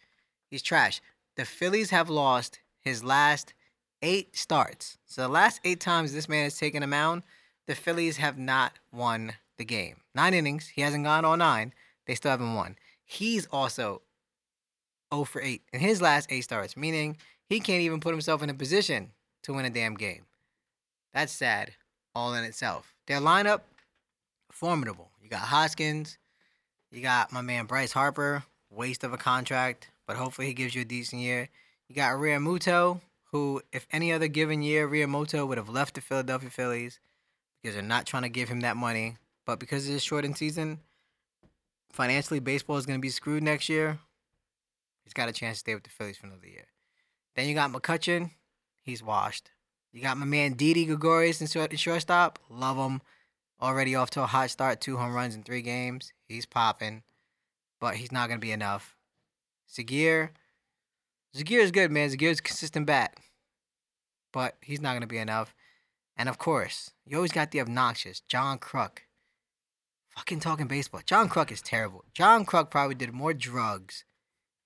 He's 0.48 0.62
trash. 0.62 1.00
The 1.34 1.44
Phillies 1.44 1.90
have 1.90 2.08
lost 2.08 2.60
his 2.82 3.02
last 3.02 3.54
eight 4.02 4.36
starts. 4.36 4.98
So 5.06 5.22
the 5.22 5.28
last 5.28 5.60
eight 5.64 5.80
times 5.80 6.12
this 6.12 6.28
man 6.28 6.44
has 6.44 6.58
taken 6.58 6.82
a 6.82 6.86
mound, 6.86 7.22
the 7.66 7.74
Phillies 7.74 8.16
have 8.18 8.38
not 8.38 8.72
won 8.92 9.32
the 9.58 9.64
game. 9.64 9.96
Nine 10.14 10.34
innings. 10.34 10.68
He 10.68 10.82
hasn't 10.82 11.04
gone 11.04 11.24
all 11.24 11.36
nine. 11.36 11.72
They 12.06 12.14
still 12.14 12.32
haven't 12.32 12.54
won. 12.54 12.76
He's 13.04 13.46
also 13.46 14.02
0 15.12 15.24
for 15.24 15.40
8 15.40 15.62
in 15.72 15.80
his 15.80 16.02
last 16.02 16.32
eight 16.32 16.42
starts, 16.42 16.76
meaning 16.76 17.16
he 17.48 17.60
can't 17.60 17.82
even 17.82 18.00
put 18.00 18.12
himself 18.12 18.42
in 18.42 18.50
a 18.50 18.54
position 18.54 19.12
to 19.42 19.52
win 19.52 19.64
a 19.64 19.70
damn 19.70 19.94
game. 19.94 20.26
That's 21.12 21.32
sad, 21.32 21.72
all 22.14 22.34
in 22.34 22.44
itself. 22.44 22.94
Their 23.06 23.20
lineup, 23.20 23.60
formidable. 24.50 25.10
You 25.22 25.28
got 25.28 25.40
Hoskins, 25.40 26.18
you 26.90 27.02
got 27.02 27.32
my 27.32 27.42
man 27.42 27.66
Bryce 27.66 27.92
Harper, 27.92 28.44
waste 28.70 29.04
of 29.04 29.12
a 29.12 29.18
contract, 29.18 29.90
but 30.06 30.16
hopefully 30.16 30.46
he 30.46 30.54
gives 30.54 30.74
you 30.74 30.82
a 30.82 30.86
decent 30.86 31.22
year. 31.22 31.48
You 31.92 31.96
got 31.96 32.16
Realmuto, 32.16 33.02
who, 33.32 33.60
if 33.70 33.86
any 33.92 34.14
other 34.14 34.26
given 34.26 34.62
year, 34.62 34.88
Realmuto 34.88 35.46
would 35.46 35.58
have 35.58 35.68
left 35.68 35.94
the 35.94 36.00
Philadelphia 36.00 36.48
Phillies 36.48 36.98
because 37.60 37.74
they're 37.74 37.84
not 37.84 38.06
trying 38.06 38.22
to 38.22 38.30
give 38.30 38.48
him 38.48 38.62
that 38.62 38.78
money. 38.78 39.18
But 39.44 39.60
because 39.60 39.86
it's 39.86 39.98
a 39.98 40.00
shortened 40.00 40.38
season, 40.38 40.80
financially, 41.92 42.40
baseball 42.40 42.78
is 42.78 42.86
going 42.86 42.98
to 42.98 43.02
be 43.02 43.10
screwed 43.10 43.42
next 43.42 43.68
year. 43.68 43.98
He's 45.04 45.12
got 45.12 45.28
a 45.28 45.32
chance 45.32 45.58
to 45.58 45.60
stay 45.60 45.74
with 45.74 45.84
the 45.84 45.90
Phillies 45.90 46.16
for 46.16 46.28
another 46.28 46.46
year. 46.46 46.64
Then 47.36 47.46
you 47.46 47.54
got 47.54 47.70
McCutchen. 47.70 48.30
He's 48.80 49.02
washed. 49.02 49.50
You 49.92 50.00
got 50.00 50.16
my 50.16 50.24
man 50.24 50.54
Didi 50.54 50.86
Gregorius 50.86 51.42
in 51.42 51.76
shortstop. 51.76 52.38
Love 52.48 52.78
him. 52.78 53.02
Already 53.60 53.96
off 53.96 54.08
to 54.12 54.22
a 54.22 54.26
hot 54.26 54.48
start. 54.48 54.80
Two 54.80 54.96
home 54.96 55.12
runs 55.12 55.34
in 55.34 55.42
three 55.42 55.60
games. 55.60 56.14
He's 56.26 56.46
popping. 56.46 57.02
But 57.82 57.96
he's 57.96 58.12
not 58.12 58.28
going 58.28 58.40
to 58.40 58.46
be 58.46 58.52
enough. 58.52 58.96
Segura. 59.66 60.30
Segura 61.34 61.62
is 61.62 61.70
good, 61.70 61.90
man. 61.90 62.10
Segura's 62.10 62.40
a 62.40 62.42
consistent 62.42 62.86
bat. 62.86 63.16
But 64.32 64.56
he's 64.60 64.80
not 64.80 65.00
to 65.00 65.06
be 65.06 65.18
enough. 65.18 65.54
And 66.16 66.28
of 66.28 66.38
course, 66.38 66.90
you 67.06 67.16
always 67.16 67.32
got 67.32 67.50
the 67.50 67.60
obnoxious 67.60 68.20
John 68.20 68.58
Kruk. 68.58 68.98
Fucking 70.10 70.40
talking 70.40 70.66
baseball. 70.66 71.00
John 71.06 71.28
Kruk 71.28 71.50
is 71.50 71.62
terrible. 71.62 72.04
John 72.12 72.44
Kruk 72.44 72.70
probably 72.70 72.94
did 72.94 73.12
more 73.12 73.32
drugs 73.32 74.04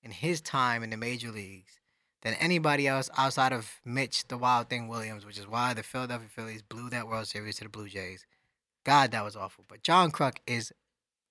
in 0.03 0.11
his 0.11 0.41
time 0.41 0.83
in 0.83 0.91
the 0.91 0.97
major 0.97 1.31
leagues 1.31 1.79
than 2.23 2.35
anybody 2.35 2.89
else 2.89 3.09
outside 3.17 3.53
of 3.53 3.81
Mitch 3.85 4.27
the 4.27 4.37
Wild 4.37 4.69
Thing 4.69 4.89
Williams, 4.89 5.25
which 5.25 5.39
is 5.39 5.47
why 5.47 5.73
the 5.73 5.85
Philadelphia 5.85 6.29
Phillies 6.29 6.63
blew 6.63 6.91
that 6.91 7.07
World 7.07 7.29
Series 7.29 7.57
to 7.57 7.65
the 7.65 7.71
Blue 7.71 7.89
Jays. 7.89 8.27
God, 8.85 9.13
that 9.13 9.25
was 9.25 9.37
awful. 9.37 9.65
But 9.69 9.85
John 9.85 10.11
Kruk 10.11 10.39
is 10.47 10.73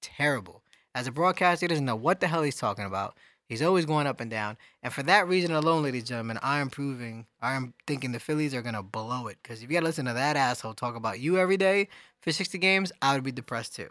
terrible. 0.01 0.63
As 0.93 1.07
a 1.07 1.11
broadcaster, 1.11 1.65
he 1.65 1.67
doesn't 1.67 1.83
know 1.83 1.95
what 1.97 2.21
the 2.21 2.27
hell 2.27 2.43
he's 2.43 2.55
talking 2.55 2.85
about. 2.85 3.17
He's 3.47 3.61
always 3.61 3.85
going 3.85 4.07
up 4.07 4.19
and 4.19 4.31
down. 4.31 4.57
And 4.81 4.91
for 4.91 5.03
that 5.03 5.27
reason 5.27 5.51
alone, 5.51 5.83
ladies 5.83 6.01
and 6.01 6.09
gentlemen, 6.09 6.39
I 6.41 6.59
am 6.59 6.69
proving, 6.69 7.27
I 7.41 7.53
am 7.53 7.73
thinking 7.85 8.11
the 8.11 8.19
Phillies 8.19 8.55
are 8.55 8.63
going 8.63 8.75
to 8.75 8.81
blow 8.81 9.27
it. 9.27 9.37
Because 9.41 9.61
if 9.61 9.69
you 9.69 9.75
got 9.75 9.81
to 9.81 9.85
listen 9.85 10.05
to 10.05 10.13
that 10.13 10.35
asshole 10.35 10.73
talk 10.73 10.95
about 10.95 11.19
you 11.19 11.37
every 11.37 11.57
day 11.57 11.87
for 12.21 12.31
60 12.31 12.57
games, 12.57 12.91
I 13.01 13.13
would 13.13 13.23
be 13.23 13.31
depressed 13.31 13.75
too. 13.75 13.89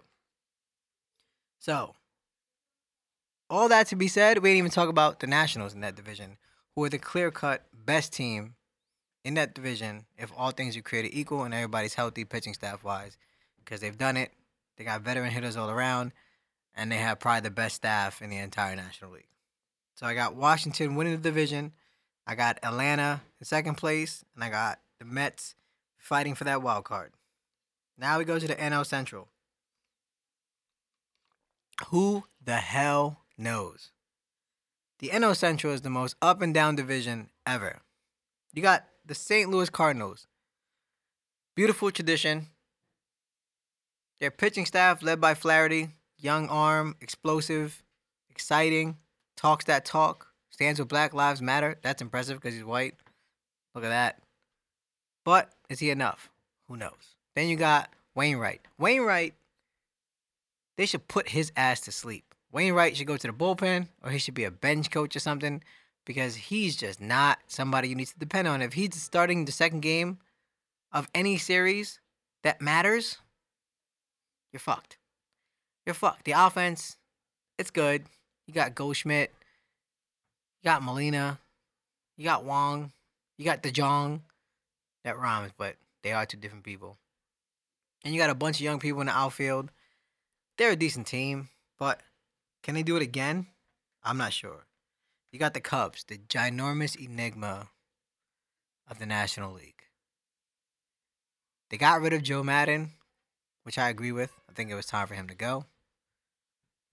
So, 1.60 1.94
all 3.48 3.68
that 3.68 3.86
to 3.88 3.96
be 3.96 4.08
said, 4.08 4.38
we 4.38 4.50
didn't 4.50 4.58
even 4.58 4.70
talk 4.72 4.88
about 4.88 5.20
the 5.20 5.26
Nationals 5.28 5.72
in 5.72 5.80
that 5.80 5.94
division, 5.94 6.36
who 6.74 6.82
are 6.84 6.88
the 6.88 6.98
clear 6.98 7.30
cut 7.30 7.64
best 7.72 8.12
team 8.12 8.56
in 9.24 9.34
that 9.34 9.54
division 9.54 10.04
if 10.18 10.32
all 10.36 10.50
things 10.50 10.76
are 10.76 10.82
created 10.82 11.14
equal 11.14 11.44
and 11.44 11.54
everybody's 11.54 11.94
healthy 11.94 12.24
pitching 12.24 12.54
staff 12.54 12.82
wise. 12.82 13.16
Because 13.64 13.80
they've 13.80 13.96
done 13.96 14.16
it. 14.16 14.32
They 14.76 14.84
got 14.84 15.02
veteran 15.02 15.30
hitters 15.30 15.56
all 15.56 15.70
around, 15.70 16.12
and 16.74 16.90
they 16.90 16.96
have 16.96 17.20
probably 17.20 17.42
the 17.42 17.50
best 17.50 17.76
staff 17.76 18.20
in 18.20 18.28
the 18.28 18.38
entire 18.38 18.74
National 18.74 19.12
League. 19.12 19.28
So 19.94 20.06
I 20.06 20.14
got 20.14 20.34
Washington 20.34 20.96
winning 20.96 21.14
the 21.14 21.22
division. 21.22 21.72
I 22.26 22.34
got 22.34 22.58
Atlanta 22.62 23.22
in 23.38 23.44
second 23.44 23.76
place, 23.76 24.24
and 24.34 24.42
I 24.42 24.50
got 24.50 24.80
the 24.98 25.04
Mets 25.04 25.54
fighting 25.96 26.34
for 26.34 26.44
that 26.44 26.62
wild 26.62 26.84
card. 26.84 27.12
Now 27.96 28.18
we 28.18 28.24
go 28.24 28.38
to 28.38 28.46
the 28.46 28.56
NL 28.56 28.84
Central. 28.84 29.28
Who 31.88 32.24
the 32.42 32.56
hell 32.56 33.20
knows? 33.38 33.90
The 34.98 35.08
NL 35.08 35.36
Central 35.36 35.72
is 35.72 35.82
the 35.82 35.90
most 35.90 36.16
up 36.22 36.42
and 36.42 36.54
down 36.54 36.76
division 36.76 37.30
ever. 37.46 37.80
You 38.52 38.62
got 38.62 38.84
the 39.04 39.14
St. 39.14 39.50
Louis 39.50 39.70
Cardinals. 39.70 40.26
Beautiful 41.54 41.90
tradition. 41.90 42.48
Their 44.20 44.30
pitching 44.30 44.66
staff, 44.66 45.02
led 45.02 45.20
by 45.20 45.34
Flaherty, 45.34 45.90
young 46.16 46.48
arm, 46.48 46.96
explosive, 47.00 47.82
exciting, 48.30 48.96
talks 49.36 49.64
that 49.66 49.84
talk, 49.84 50.28
stands 50.50 50.78
with 50.78 50.88
Black 50.88 51.14
Lives 51.14 51.42
Matter. 51.42 51.76
That's 51.82 52.02
impressive 52.02 52.40
because 52.40 52.54
he's 52.54 52.64
white. 52.64 52.94
Look 53.74 53.84
at 53.84 53.88
that. 53.88 54.20
But 55.24 55.52
is 55.68 55.80
he 55.80 55.90
enough? 55.90 56.30
Who 56.68 56.76
knows? 56.76 57.16
Then 57.34 57.48
you 57.48 57.56
got 57.56 57.90
Wainwright. 58.14 58.60
Wainwright 58.78 59.34
they 60.76 60.86
should 60.86 61.08
put 61.08 61.28
his 61.28 61.52
ass 61.56 61.80
to 61.82 61.92
sleep. 61.92 62.34
Wainwright 62.52 62.96
should 62.96 63.06
go 63.06 63.16
to 63.16 63.26
the 63.26 63.32
bullpen, 63.32 63.88
or 64.02 64.10
he 64.10 64.18
should 64.18 64.34
be 64.34 64.44
a 64.44 64.50
bench 64.50 64.90
coach 64.90 65.16
or 65.16 65.20
something, 65.20 65.62
because 66.04 66.36
he's 66.36 66.76
just 66.76 67.00
not 67.00 67.38
somebody 67.46 67.88
you 67.88 67.94
need 67.94 68.08
to 68.08 68.18
depend 68.18 68.48
on. 68.48 68.62
If 68.62 68.74
he's 68.74 69.00
starting 69.00 69.44
the 69.44 69.52
second 69.52 69.80
game 69.80 70.18
of 70.92 71.08
any 71.14 71.38
series 71.38 72.00
that 72.42 72.60
matters, 72.60 73.18
you're 74.52 74.60
fucked. 74.60 74.98
You're 75.86 75.94
fucked. 75.94 76.24
The 76.24 76.32
offense, 76.32 76.96
it's 77.58 77.70
good. 77.70 78.04
You 78.46 78.54
got 78.54 78.74
Goldschmidt, 78.74 79.32
you 80.62 80.68
got 80.70 80.82
Molina, 80.82 81.38
you 82.16 82.24
got 82.24 82.44
Wong, 82.44 82.92
you 83.38 83.44
got 83.44 83.62
DeJong. 83.62 84.20
That 85.04 85.18
rhymes, 85.18 85.52
but 85.58 85.76
they 86.02 86.12
are 86.12 86.24
two 86.24 86.38
different 86.38 86.64
people. 86.64 86.96
And 88.04 88.14
you 88.14 88.20
got 88.20 88.30
a 88.30 88.34
bunch 88.34 88.56
of 88.56 88.62
young 88.62 88.78
people 88.78 89.02
in 89.02 89.06
the 89.06 89.12
outfield 89.12 89.70
they're 90.56 90.70
a 90.70 90.76
decent 90.76 91.06
team, 91.06 91.48
but 91.78 92.00
can 92.62 92.74
they 92.74 92.82
do 92.82 92.96
it 92.96 93.02
again? 93.02 93.48
I'm 94.02 94.16
not 94.16 94.32
sure. 94.32 94.66
You 95.32 95.38
got 95.38 95.54
the 95.54 95.60
Cubs, 95.60 96.04
the 96.04 96.18
ginormous 96.18 96.96
enigma 96.96 97.68
of 98.88 98.98
the 98.98 99.06
National 99.06 99.52
League. 99.52 99.82
They 101.70 101.76
got 101.76 102.00
rid 102.00 102.12
of 102.12 102.22
Joe 102.22 102.44
Maddon, 102.44 102.92
which 103.64 103.78
I 103.78 103.88
agree 103.88 104.12
with. 104.12 104.30
I 104.48 104.52
think 104.52 104.70
it 104.70 104.76
was 104.76 104.86
time 104.86 105.08
for 105.08 105.14
him 105.14 105.26
to 105.26 105.34
go. 105.34 105.64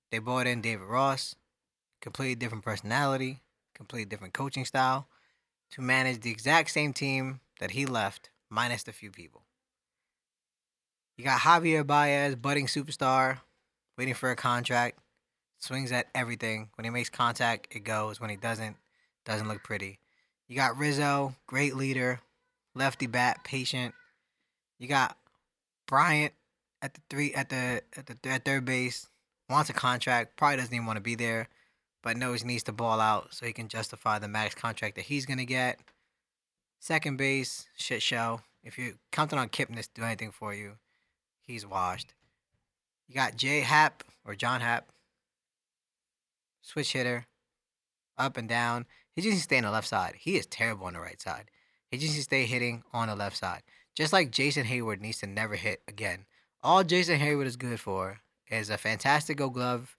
They 0.10 0.17
brought 0.17 0.48
in 0.48 0.62
David 0.62 0.88
Ross, 0.88 1.36
completely 2.01 2.36
different 2.36 2.63
personality, 2.63 3.41
completely 3.74 4.05
different 4.05 4.34
coaching 4.34 4.65
style, 4.65 5.08
to 5.72 5.81
manage 5.81 6.22
the 6.22 6.31
exact 6.31 6.72
same 6.72 6.93
team 6.93 7.39
that 7.60 7.72
he 7.72 7.86
left, 7.86 8.29
minus 8.50 8.88
a 8.88 8.91
few 8.91 9.12
people. 9.12 9.43
You 11.15 11.24
got 11.24 11.41
Javier 11.41 11.86
Baez, 11.86 12.36
budding 12.36 12.65
superstar, 12.65 13.39
waiting 13.98 14.13
for 14.13 14.31
a 14.31 14.36
contract, 14.36 15.00
swings 15.60 15.91
at 15.91 16.08
everything. 16.15 16.70
When 16.75 16.86
he 16.86 16.89
makes 16.89 17.10
contact, 17.10 17.67
it 17.72 17.84
goes. 17.84 18.20
When 18.20 18.29
he 18.29 18.36
doesn't, 18.36 18.75
doesn't 19.25 19.48
look 19.48 19.63
pretty. 19.63 20.00
You 20.48 20.55
got 20.55 20.77
Rizzo, 20.77 21.36
great 21.48 21.75
leader, 21.75 22.20
lefty 22.75 23.08
bat, 23.08 23.43
patient. 23.43 23.93
You 24.79 24.88
got 24.88 25.15
Bryant 25.88 26.34
at 26.81 26.93
the 26.93 27.01
three 27.10 27.34
at 27.34 27.50
the 27.50 27.84
at 27.96 28.08
the 28.08 28.29
at 28.29 28.43
third 28.43 28.65
base, 28.65 29.08
wants 29.50 29.70
a 29.70 29.74
contract, 29.74 30.38
probably 30.38 30.58
doesn't 30.58 30.74
even 30.74 30.88
want 30.88 30.98
to 30.98 31.01
be 31.01 31.15
there, 31.15 31.48
but 32.01 32.17
knows 32.17 32.41
he 32.41 32.48
needs 32.48 32.63
to 32.63 32.72
ball 32.72 33.00
out 33.00 33.34
so 33.34 33.46
he 33.46 33.53
can 33.53 33.67
justify 33.67 34.20
the 34.20 34.27
max 34.27 34.55
contract 34.55 34.96
that 34.96 35.05
he's 35.05 35.25
gonna 35.25 35.46
get. 35.46 35.79
Second 36.79 37.17
base, 37.17 37.67
shit 37.77 38.01
show. 38.01 38.41
If 38.63 38.77
you're 38.77 38.93
counting 39.12 39.39
on 39.39 39.50
Kipnis 39.50 39.84
to 39.84 40.01
do 40.01 40.03
anything 40.03 40.31
for 40.31 40.53
you, 40.53 40.74
he's 41.41 41.65
washed. 41.65 42.13
You 43.08 43.15
got 43.15 43.36
Jay 43.36 43.62
Happ 43.62 44.03
or 44.25 44.36
John 44.36 44.62
Happ. 44.62 44.89
switch 46.62 46.93
hitter, 46.93 47.25
up 48.17 48.38
and 48.38 48.48
down. 48.48 48.86
He 49.12 49.22
just 49.22 49.31
needs 49.31 49.41
to 49.41 49.43
stay 49.43 49.58
on 49.58 49.63
the 49.63 49.72
left 49.72 49.88
side. 49.88 50.15
He 50.20 50.38
is 50.38 50.46
terrible 50.46 50.86
on 50.86 50.93
the 50.93 51.00
right 51.00 51.20
side. 51.20 51.50
He 51.89 51.98
just 51.98 52.13
needs 52.13 52.20
to 52.20 52.24
stay 52.24 52.46
hitting 52.46 52.84
on 52.93 53.08
the 53.08 53.15
left 53.15 53.36
side. 53.36 53.63
Just 53.96 54.13
like 54.13 54.31
Jason 54.31 54.65
Heyward 54.65 55.01
needs 55.01 55.20
to 55.20 55.27
never 55.27 55.55
hit 55.55 55.81
again. 55.88 56.25
All 56.63 56.84
Jason 56.84 57.20
Heyward 57.20 57.48
is 57.48 57.58
good 57.58 57.79
for 57.79 58.22
is 58.50 58.70
a 58.70 58.77
fantastic 58.77 59.38
glove 59.38 59.98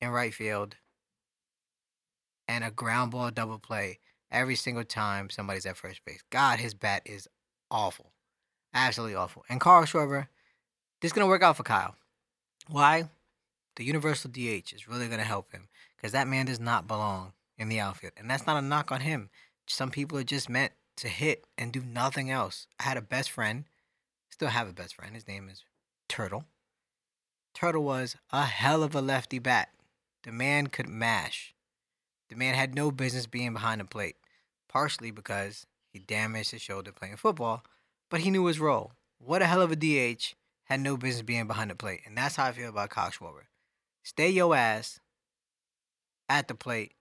in 0.00 0.10
right 0.10 0.34
field 0.34 0.76
and 2.46 2.64
a 2.64 2.70
ground 2.70 3.10
ball 3.10 3.30
double 3.30 3.58
play 3.58 3.98
every 4.30 4.56
single 4.56 4.84
time 4.84 5.30
somebody's 5.30 5.66
at 5.66 5.76
first 5.76 6.04
base. 6.04 6.22
God, 6.30 6.58
his 6.58 6.74
bat 6.74 7.02
is 7.04 7.28
awful. 7.70 8.12
Absolutely 8.74 9.14
awful. 9.14 9.44
And 9.48 9.60
Carl 9.60 9.84
Schwarber, 9.84 10.28
this 11.00 11.10
is 11.10 11.12
going 11.12 11.24
to 11.24 11.28
work 11.28 11.42
out 11.42 11.56
for 11.56 11.62
Kyle. 11.62 11.94
Why? 12.68 13.08
The 13.76 13.84
universal 13.84 14.30
DH 14.30 14.72
is 14.74 14.88
really 14.88 15.06
going 15.06 15.20
to 15.20 15.24
help 15.24 15.52
him 15.52 15.68
because 15.96 16.12
that 16.12 16.28
man 16.28 16.46
does 16.46 16.60
not 16.60 16.88
belong 16.88 17.32
in 17.56 17.68
the 17.68 17.80
outfield. 17.80 18.14
And 18.16 18.30
that's 18.30 18.46
not 18.46 18.62
a 18.62 18.66
knock 18.66 18.92
on 18.92 19.00
him. 19.00 19.30
Some 19.66 19.90
people 19.90 20.18
are 20.18 20.24
just 20.24 20.48
meant 20.48 20.72
to 20.96 21.08
hit 21.08 21.44
and 21.56 21.72
do 21.72 21.80
nothing 21.80 22.30
else. 22.30 22.66
I 22.80 22.84
had 22.84 22.96
a 22.96 23.02
best 23.02 23.30
friend, 23.30 23.64
still 24.30 24.48
have 24.48 24.68
a 24.68 24.72
best 24.72 24.94
friend. 24.94 25.14
His 25.14 25.28
name 25.28 25.48
is 25.48 25.64
Turtle. 26.08 26.44
Turtle 27.54 27.84
was 27.84 28.16
a 28.32 28.44
hell 28.44 28.82
of 28.82 28.94
a 28.94 29.00
lefty 29.00 29.38
bat. 29.38 29.70
The 30.24 30.32
man 30.32 30.66
could 30.66 30.88
mash. 30.88 31.54
The 32.28 32.36
man 32.36 32.54
had 32.54 32.74
no 32.74 32.90
business 32.90 33.26
being 33.26 33.52
behind 33.52 33.80
the 33.80 33.84
plate, 33.84 34.16
partially 34.68 35.10
because 35.10 35.66
he 35.92 35.98
damaged 35.98 36.50
his 36.50 36.62
shoulder 36.62 36.92
playing 36.92 37.16
football, 37.16 37.64
but 38.10 38.20
he 38.20 38.30
knew 38.30 38.44
his 38.46 38.60
role. 38.60 38.92
What 39.18 39.42
a 39.42 39.46
hell 39.46 39.62
of 39.62 39.72
a 39.72 39.76
DH 39.76 40.34
had 40.64 40.80
no 40.80 40.96
business 40.96 41.22
being 41.22 41.46
behind 41.46 41.70
the 41.70 41.74
plate. 41.74 42.00
And 42.04 42.16
that's 42.16 42.36
how 42.36 42.46
I 42.46 42.52
feel 42.52 42.68
about 42.68 42.90
Kyle 42.90 43.10
Schwarber. 43.10 43.46
Stay 44.02 44.28
your 44.28 44.54
ass 44.54 45.00
at 46.28 46.48
the 46.48 46.54
plate. 46.54 46.92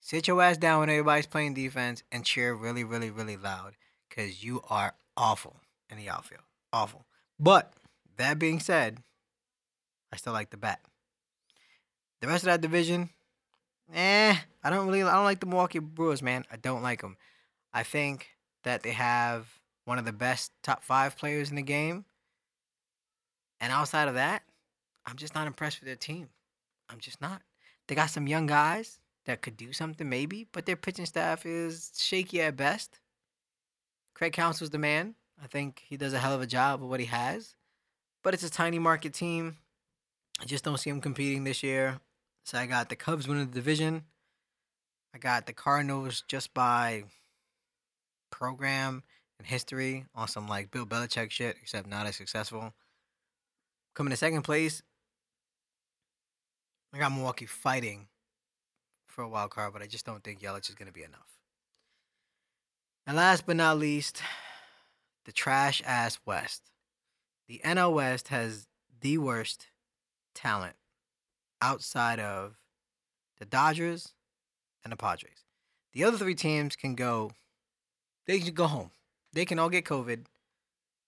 Sit 0.00 0.26
your 0.26 0.40
ass 0.42 0.56
down 0.56 0.80
when 0.80 0.88
everybody's 0.88 1.26
playing 1.26 1.54
defense 1.54 2.02
and 2.10 2.24
cheer 2.24 2.54
really, 2.54 2.84
really, 2.84 3.10
really 3.10 3.36
loud 3.36 3.74
because 4.08 4.42
you 4.42 4.62
are 4.70 4.94
awful 5.16 5.56
in 5.90 5.98
the 5.98 6.08
outfield. 6.08 6.42
Awful. 6.72 7.04
But 7.38 7.74
that 8.16 8.38
being 8.38 8.60
said, 8.60 9.02
I 10.12 10.16
still 10.16 10.32
like 10.32 10.50
the 10.50 10.56
bat. 10.56 10.80
The 12.20 12.28
rest 12.28 12.44
of 12.44 12.48
that 12.48 12.60
division, 12.60 13.10
eh, 13.94 14.36
I 14.62 14.70
don't 14.70 14.86
really, 14.86 15.02
I 15.02 15.14
don't 15.14 15.24
like 15.24 15.40
the 15.40 15.46
Milwaukee 15.46 15.78
Brewers, 15.78 16.22
man. 16.22 16.44
I 16.52 16.56
don't 16.56 16.82
like 16.82 17.00
them. 17.00 17.16
I 17.72 17.82
think 17.82 18.28
that 18.64 18.82
they 18.82 18.92
have 18.92 19.48
one 19.84 19.98
of 19.98 20.04
the 20.04 20.12
best 20.12 20.52
top 20.62 20.84
five 20.84 21.16
players 21.16 21.50
in 21.50 21.56
the 21.56 21.62
game. 21.62 22.04
And 23.60 23.72
outside 23.72 24.08
of 24.08 24.14
that, 24.14 24.42
I'm 25.06 25.16
just 25.16 25.34
not 25.34 25.46
impressed 25.46 25.80
with 25.80 25.86
their 25.86 25.96
team. 25.96 26.28
I'm 26.88 26.98
just 26.98 27.20
not. 27.20 27.42
They 27.86 27.94
got 27.94 28.10
some 28.10 28.26
young 28.26 28.46
guys 28.46 28.98
that 29.24 29.42
could 29.42 29.56
do 29.56 29.72
something, 29.72 30.08
maybe, 30.08 30.46
but 30.52 30.66
their 30.66 30.76
pitching 30.76 31.06
staff 31.06 31.46
is 31.46 31.92
shaky 31.96 32.40
at 32.42 32.56
best. 32.56 33.00
Craig 34.14 34.32
Counsell's 34.32 34.70
the 34.70 34.78
man. 34.78 35.14
I 35.42 35.46
think 35.46 35.82
he 35.86 35.96
does 35.96 36.12
a 36.12 36.18
hell 36.18 36.34
of 36.34 36.42
a 36.42 36.46
job 36.46 36.80
with 36.80 36.90
what 36.90 37.00
he 37.00 37.06
has. 37.06 37.54
But 38.22 38.34
it's 38.34 38.42
a 38.42 38.50
tiny 38.50 38.78
market 38.78 39.14
team. 39.14 39.56
I 40.40 40.44
just 40.44 40.64
don't 40.64 40.78
see 40.78 40.90
him 40.90 41.00
competing 41.00 41.44
this 41.44 41.62
year. 41.62 42.00
So 42.44 42.58
I 42.58 42.66
got 42.66 42.88
the 42.88 42.96
Cubs 42.96 43.28
winning 43.28 43.46
the 43.46 43.54
division. 43.54 44.04
I 45.14 45.18
got 45.18 45.46
the 45.46 45.52
Cardinals 45.52 46.22
just 46.28 46.54
by 46.54 47.04
program 48.30 49.02
and 49.38 49.46
history 49.46 50.04
on 50.14 50.28
some 50.28 50.48
like 50.48 50.70
Bill 50.70 50.86
Belichick 50.86 51.30
shit, 51.30 51.56
except 51.62 51.88
not 51.88 52.06
as 52.06 52.16
successful. 52.16 52.72
Coming 53.94 54.10
to 54.10 54.16
second 54.16 54.42
place, 54.42 54.82
I 56.92 56.98
got 56.98 57.12
Milwaukee 57.12 57.46
fighting 57.46 58.08
for 59.06 59.22
a 59.22 59.28
wild 59.28 59.50
card, 59.50 59.72
but 59.72 59.82
I 59.82 59.86
just 59.86 60.06
don't 60.06 60.22
think 60.22 60.40
Yelich 60.40 60.68
is 60.68 60.74
going 60.74 60.88
to 60.88 60.94
be 60.94 61.02
enough. 61.02 61.38
And 63.06 63.16
last 63.16 63.46
but 63.46 63.56
not 63.56 63.78
least, 63.78 64.22
the 65.24 65.32
trash 65.32 65.82
ass 65.84 66.18
West. 66.24 66.62
The 67.48 67.60
NL 67.64 67.92
West 67.92 68.28
has 68.28 68.68
the 69.00 69.18
worst 69.18 69.66
talent 70.34 70.76
outside 71.62 72.20
of 72.20 72.56
the 73.38 73.44
Dodgers 73.44 74.12
and 74.84 74.92
the 74.92 74.96
Padres. 74.96 75.44
The 75.92 76.04
other 76.04 76.18
three 76.18 76.34
teams 76.34 76.76
can 76.76 76.94
go, 76.94 77.32
they 78.26 78.38
can 78.38 78.54
go 78.54 78.66
home. 78.66 78.90
They 79.32 79.44
can 79.44 79.58
all 79.58 79.68
get 79.68 79.84
COVID. 79.84 80.24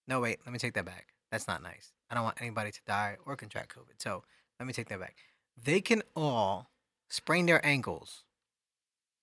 No, 0.08 0.20
wait, 0.20 0.40
let 0.44 0.52
me 0.52 0.58
take 0.58 0.74
that 0.74 0.84
back. 0.84 1.08
That's 1.30 1.48
not 1.48 1.62
nice. 1.62 1.92
I 2.10 2.14
don't 2.14 2.24
want 2.24 2.40
anybody 2.40 2.70
to 2.70 2.80
die 2.86 3.16
or 3.24 3.36
contract 3.36 3.74
COVID. 3.74 3.98
So 3.98 4.22
let 4.58 4.66
me 4.66 4.72
take 4.72 4.88
that 4.88 5.00
back. 5.00 5.16
They 5.62 5.80
can 5.80 6.02
all 6.14 6.70
sprain 7.08 7.46
their 7.46 7.64
ankles 7.64 8.24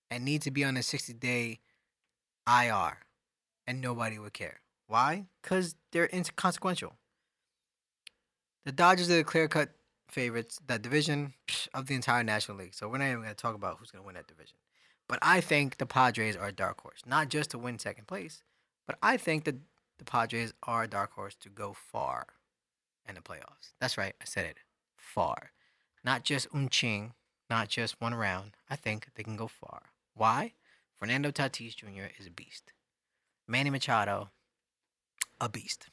and 0.09 0.25
need 0.25 0.41
to 0.43 0.51
be 0.51 0.63
on 0.63 0.77
a 0.77 0.83
60 0.83 1.13
day 1.13 1.59
IR 2.47 2.99
and 3.67 3.81
nobody 3.81 4.17
would 4.17 4.33
care. 4.33 4.61
Why? 4.87 5.25
Because 5.41 5.75
they're 5.91 6.09
inconsequential. 6.11 6.93
The 8.65 8.71
Dodgers 8.71 9.09
are 9.09 9.17
the 9.17 9.23
clear 9.23 9.47
cut 9.47 9.69
favorites, 10.11 10.59
that 10.67 10.81
division 10.81 11.33
of 11.73 11.87
the 11.87 11.95
entire 11.95 12.23
National 12.23 12.57
League. 12.57 12.73
So 12.73 12.87
we're 12.87 12.97
not 12.97 13.07
even 13.07 13.21
going 13.21 13.29
to 13.29 13.35
talk 13.35 13.55
about 13.55 13.77
who's 13.77 13.91
going 13.91 14.03
to 14.03 14.05
win 14.05 14.15
that 14.15 14.27
division. 14.27 14.57
But 15.07 15.19
I 15.21 15.41
think 15.41 15.77
the 15.77 15.85
Padres 15.85 16.35
are 16.35 16.47
a 16.47 16.51
dark 16.51 16.81
horse, 16.81 17.01
not 17.05 17.29
just 17.29 17.51
to 17.51 17.57
win 17.57 17.79
second 17.79 18.07
place, 18.07 18.43
but 18.85 18.97
I 19.01 19.17
think 19.17 19.43
that 19.45 19.55
the 19.97 20.05
Padres 20.05 20.53
are 20.63 20.83
a 20.83 20.87
dark 20.87 21.13
horse 21.13 21.35
to 21.41 21.49
go 21.49 21.73
far 21.73 22.27
in 23.07 23.15
the 23.15 23.21
playoffs. 23.21 23.73
That's 23.79 23.97
right, 23.97 24.13
I 24.21 24.25
said 24.25 24.45
it. 24.45 24.57
Far. 24.95 25.51
Not 26.03 26.23
just 26.23 26.47
unching, 26.53 27.13
not 27.49 27.69
just 27.69 27.99
one 27.99 28.13
round. 28.13 28.51
I 28.69 28.75
think 28.75 29.07
they 29.15 29.23
can 29.23 29.35
go 29.35 29.47
far. 29.47 29.81
Why? 30.13 30.53
Fernando 30.97 31.31
Tatis 31.31 31.75
Jr. 31.75 32.11
is 32.19 32.27
a 32.27 32.31
beast. 32.31 32.73
Manny 33.47 33.69
Machado, 33.69 34.29
a 35.41 35.49
beast. 35.49 35.87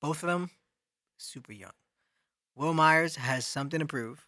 Both 0.00 0.22
of 0.22 0.28
them, 0.28 0.50
super 1.16 1.52
young. 1.52 1.72
Wil 2.56 2.72
Myers 2.72 3.16
has 3.16 3.44
something 3.44 3.80
to 3.80 3.86
prove. 3.86 4.26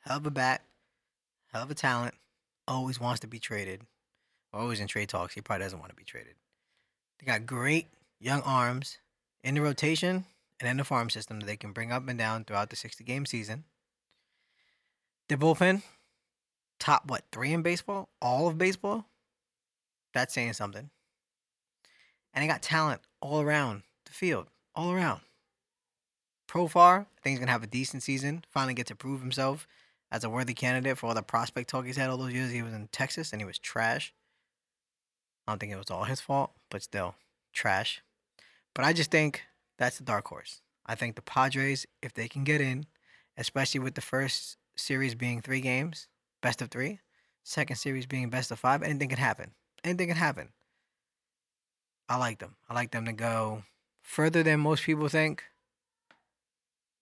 Hell 0.00 0.18
of 0.18 0.26
a 0.26 0.30
bat, 0.30 0.62
hell 1.52 1.64
of 1.64 1.70
a 1.70 1.74
talent. 1.74 2.14
Always 2.68 3.00
wants 3.00 3.20
to 3.20 3.26
be 3.26 3.40
traded. 3.40 3.82
Always 4.52 4.78
in 4.78 4.86
trade 4.86 5.08
talks. 5.08 5.34
He 5.34 5.40
probably 5.40 5.64
doesn't 5.64 5.80
want 5.80 5.90
to 5.90 5.96
be 5.96 6.04
traded. 6.04 6.34
They 7.18 7.26
got 7.26 7.44
great 7.44 7.88
young 8.20 8.42
arms 8.42 8.98
in 9.42 9.56
the 9.56 9.60
rotation 9.60 10.24
and 10.60 10.70
in 10.70 10.76
the 10.76 10.84
farm 10.84 11.10
system 11.10 11.40
that 11.40 11.46
they 11.46 11.56
can 11.56 11.72
bring 11.72 11.90
up 11.90 12.06
and 12.08 12.16
down 12.18 12.44
throughout 12.44 12.70
the 12.70 12.76
60 12.76 13.02
game 13.02 13.26
season. 13.26 13.64
Their 15.28 15.38
bullpen, 15.38 15.82
top 16.78 17.08
what, 17.08 17.24
three 17.32 17.52
in 17.52 17.62
baseball? 17.62 18.08
All 18.22 18.46
of 18.46 18.58
baseball? 18.58 19.06
That's 20.14 20.32
saying 20.32 20.52
something. 20.52 20.88
And 22.32 22.42
they 22.42 22.46
got 22.46 22.62
talent 22.62 23.00
all 23.20 23.40
around 23.40 23.82
the 24.04 24.12
field, 24.12 24.46
all 24.74 24.92
around. 24.92 25.20
Profar, 26.48 27.00
I 27.00 27.20
think 27.22 27.32
he's 27.32 27.38
gonna 27.38 27.52
have 27.52 27.62
a 27.62 27.68
decent 27.68 28.02
season. 28.02 28.44
Finally 28.50 28.74
get 28.74 28.86
to 28.86 28.94
prove 28.94 29.20
himself 29.20 29.66
as 30.10 30.24
a 30.24 30.30
worthy 30.30 30.54
candidate 30.54 30.98
for 30.98 31.06
all 31.06 31.14
the 31.14 31.22
prospect 31.22 31.68
talk 31.68 31.86
he's 31.86 31.96
had 31.96 32.10
all 32.10 32.16
those 32.16 32.32
years. 32.32 32.50
He 32.50 32.62
was 32.62 32.72
in 32.72 32.88
Texas 32.92 33.32
and 33.32 33.40
he 33.40 33.46
was 33.46 33.58
trash. 33.58 34.14
I 35.46 35.52
don't 35.52 35.58
think 35.58 35.72
it 35.72 35.76
was 35.76 35.90
all 35.90 36.04
his 36.04 36.20
fault, 36.20 36.52
but 36.70 36.82
still 36.82 37.14
trash. 37.52 38.02
But 38.74 38.84
I 38.84 38.92
just 38.92 39.10
think 39.10 39.42
that's 39.78 39.98
the 39.98 40.04
dark 40.04 40.28
horse. 40.28 40.60
I 40.84 40.94
think 40.94 41.16
the 41.16 41.22
Padres, 41.22 41.86
if 42.02 42.14
they 42.14 42.28
can 42.28 42.44
get 42.44 42.60
in, 42.60 42.86
especially 43.36 43.80
with 43.80 43.94
the 43.94 44.00
first 44.00 44.56
series 44.76 45.14
being 45.14 45.40
three 45.40 45.60
games, 45.60 46.08
best 46.42 46.62
of 46.62 46.70
three, 46.70 47.00
second 47.42 47.76
series 47.76 48.06
being 48.06 48.30
best 48.30 48.50
of 48.50 48.58
five, 48.58 48.82
anything 48.82 49.08
can 49.08 49.18
happen. 49.18 49.52
Anything 49.84 50.08
can 50.08 50.16
happen. 50.16 50.48
I 52.08 52.16
like 52.18 52.38
them. 52.38 52.56
I 52.68 52.74
like 52.74 52.92
them 52.92 53.04
to 53.06 53.12
go 53.12 53.64
further 54.02 54.42
than 54.42 54.60
most 54.60 54.84
people 54.84 55.08
think. 55.08 55.44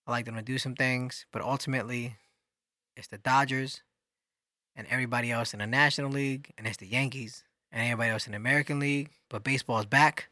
I 0.07 0.11
like 0.11 0.27
them 0.27 0.37
to 0.37 0.43
do 0.43 0.59
some 0.59 0.75
things, 0.75 1.27
but 1.33 1.43
ultimately, 1.43 2.17
it's 2.97 3.09
the 3.09 3.19
Dodgers 3.19 3.83
and 4.77 4.87
everybody 4.91 5.31
else 5.31 5.55
in 5.55 5.61
the 5.61 5.67
National 5.67 6.11
League, 6.11 6.53
and 6.59 6.67
it's 6.67 6.77
the 6.77 6.87
Yankees 6.87 7.43
and 7.73 7.83
everybody 7.83 8.11
else 8.11 8.27
in 8.27 8.33
the 8.33 8.37
American 8.37 8.79
League. 8.79 9.11
But 9.31 9.45
baseball 9.45 9.79
is 9.81 9.87
back. 9.87 10.29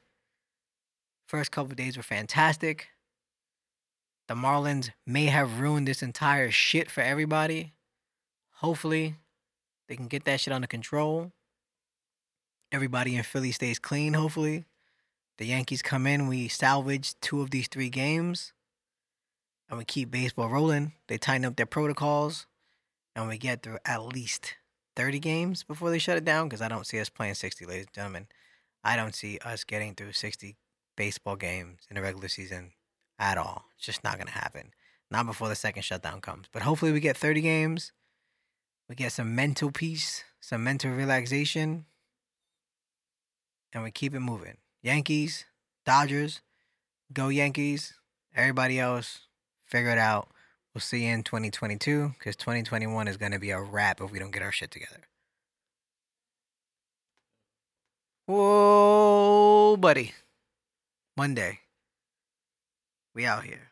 First 1.26 1.50
couple 1.50 1.74
days 1.74 1.96
were 1.96 2.02
fantastic. 2.02 2.88
The 4.28 4.34
Marlins 4.34 4.90
may 5.06 5.26
have 5.26 5.60
ruined 5.60 5.88
this 5.88 6.02
entire 6.02 6.50
shit 6.50 6.90
for 6.90 7.00
everybody. 7.00 7.72
Hopefully, 8.56 9.16
they 9.88 9.96
can 9.96 10.08
get 10.08 10.24
that 10.24 10.40
shit 10.40 10.52
under 10.52 10.66
control. 10.66 11.32
Everybody 12.70 13.16
in 13.16 13.22
Philly 13.22 13.52
stays 13.52 13.78
clean, 13.78 14.14
hopefully. 14.14 14.66
The 15.38 15.46
Yankees 15.46 15.82
come 15.82 16.06
in, 16.06 16.28
we 16.28 16.48
salvage 16.48 17.18
two 17.20 17.40
of 17.40 17.50
these 17.50 17.68
three 17.68 17.90
games, 17.90 18.52
and 19.72 19.78
we 19.78 19.86
keep 19.86 20.10
baseball 20.10 20.50
rolling. 20.50 20.92
They 21.08 21.16
tighten 21.16 21.46
up 21.46 21.56
their 21.56 21.66
protocols, 21.66 22.46
and 23.16 23.26
we 23.26 23.38
get 23.38 23.62
through 23.62 23.78
at 23.86 24.04
least 24.04 24.56
30 24.96 25.18
games 25.18 25.64
before 25.64 25.90
they 25.90 25.98
shut 25.98 26.18
it 26.18 26.26
down 26.26 26.46
because 26.48 26.60
I 26.60 26.68
don't 26.68 26.86
see 26.86 27.00
us 27.00 27.08
playing 27.08 27.34
60, 27.34 27.64
ladies 27.64 27.86
and 27.86 27.94
gentlemen. 27.94 28.26
I 28.84 28.96
don't 28.96 29.14
see 29.14 29.38
us 29.38 29.64
getting 29.64 29.94
through 29.94 30.12
60 30.12 30.56
baseball 30.96 31.36
games 31.36 31.80
in 31.88 31.96
the 31.96 32.02
regular 32.02 32.28
season 32.28 32.72
at 33.18 33.38
all. 33.38 33.64
It's 33.76 33.86
just 33.86 34.04
not 34.04 34.16
going 34.16 34.26
to 34.26 34.32
happen. 34.34 34.74
Not 35.10 35.24
before 35.26 35.48
the 35.48 35.54
second 35.54 35.84
shutdown 35.84 36.20
comes. 36.20 36.48
But 36.52 36.62
hopefully 36.62 36.92
we 36.92 37.00
get 37.00 37.16
30 37.16 37.40
games 37.40 37.92
We 38.88 38.94
get 38.96 39.12
some 39.12 39.34
mental 39.34 39.70
peace, 39.70 40.24
some 40.40 40.64
mental 40.64 40.90
relaxation, 40.90 41.86
and 43.72 43.82
we 43.82 43.90
keep 43.90 44.14
it 44.14 44.20
moving. 44.20 44.58
Yankees, 44.82 45.46
Dodgers, 45.86 46.42
go 47.12 47.28
Yankees. 47.28 47.94
Everybody 48.34 48.78
else, 48.78 49.28
figure 49.72 49.90
it 49.90 49.98
out. 49.98 50.28
We'll 50.74 50.82
see 50.82 51.06
you 51.06 51.12
in 51.14 51.22
2022 51.22 52.12
because 52.18 52.36
2021 52.36 53.08
is 53.08 53.16
going 53.16 53.32
to 53.32 53.38
be 53.38 53.50
a 53.50 53.60
wrap 53.60 54.02
if 54.02 54.12
we 54.12 54.18
don't 54.18 54.30
get 54.30 54.42
our 54.42 54.52
shit 54.52 54.70
together. 54.70 55.00
Whoa, 58.26 59.76
buddy. 59.78 60.12
Monday. 61.16 61.60
We 63.14 63.24
out 63.24 63.44
here. 63.44 63.70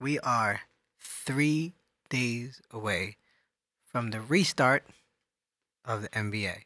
We 0.00 0.18
are 0.18 0.62
three 1.00 1.74
days 2.10 2.60
away 2.72 3.16
from 3.86 4.10
the 4.10 4.20
restart 4.20 4.84
of 5.84 6.02
the 6.02 6.08
NBA. 6.08 6.56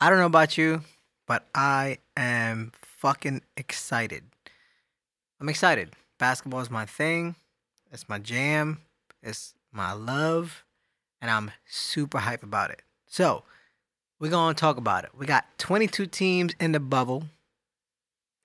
I 0.00 0.10
don't 0.10 0.18
know 0.18 0.26
about 0.26 0.56
you, 0.56 0.82
but 1.26 1.46
I 1.54 1.98
am 2.16 2.72
fucking 2.82 3.42
excited. 3.56 4.24
I'm 5.40 5.48
excited. 5.50 5.90
Basketball 6.18 6.60
is 6.60 6.70
my 6.70 6.86
thing. 6.86 7.34
It's 7.92 8.08
my 8.08 8.18
jam. 8.18 8.78
It's 9.22 9.54
my 9.72 9.92
love. 9.92 10.64
And 11.20 11.30
I'm 11.30 11.50
super 11.66 12.18
hype 12.18 12.42
about 12.42 12.70
it. 12.70 12.82
So, 13.06 13.44
we're 14.18 14.30
going 14.30 14.54
to 14.54 14.60
talk 14.60 14.76
about 14.76 15.04
it. 15.04 15.10
We 15.16 15.26
got 15.26 15.44
22 15.58 16.06
teams 16.06 16.54
in 16.60 16.72
the 16.72 16.80
bubble. 16.80 17.24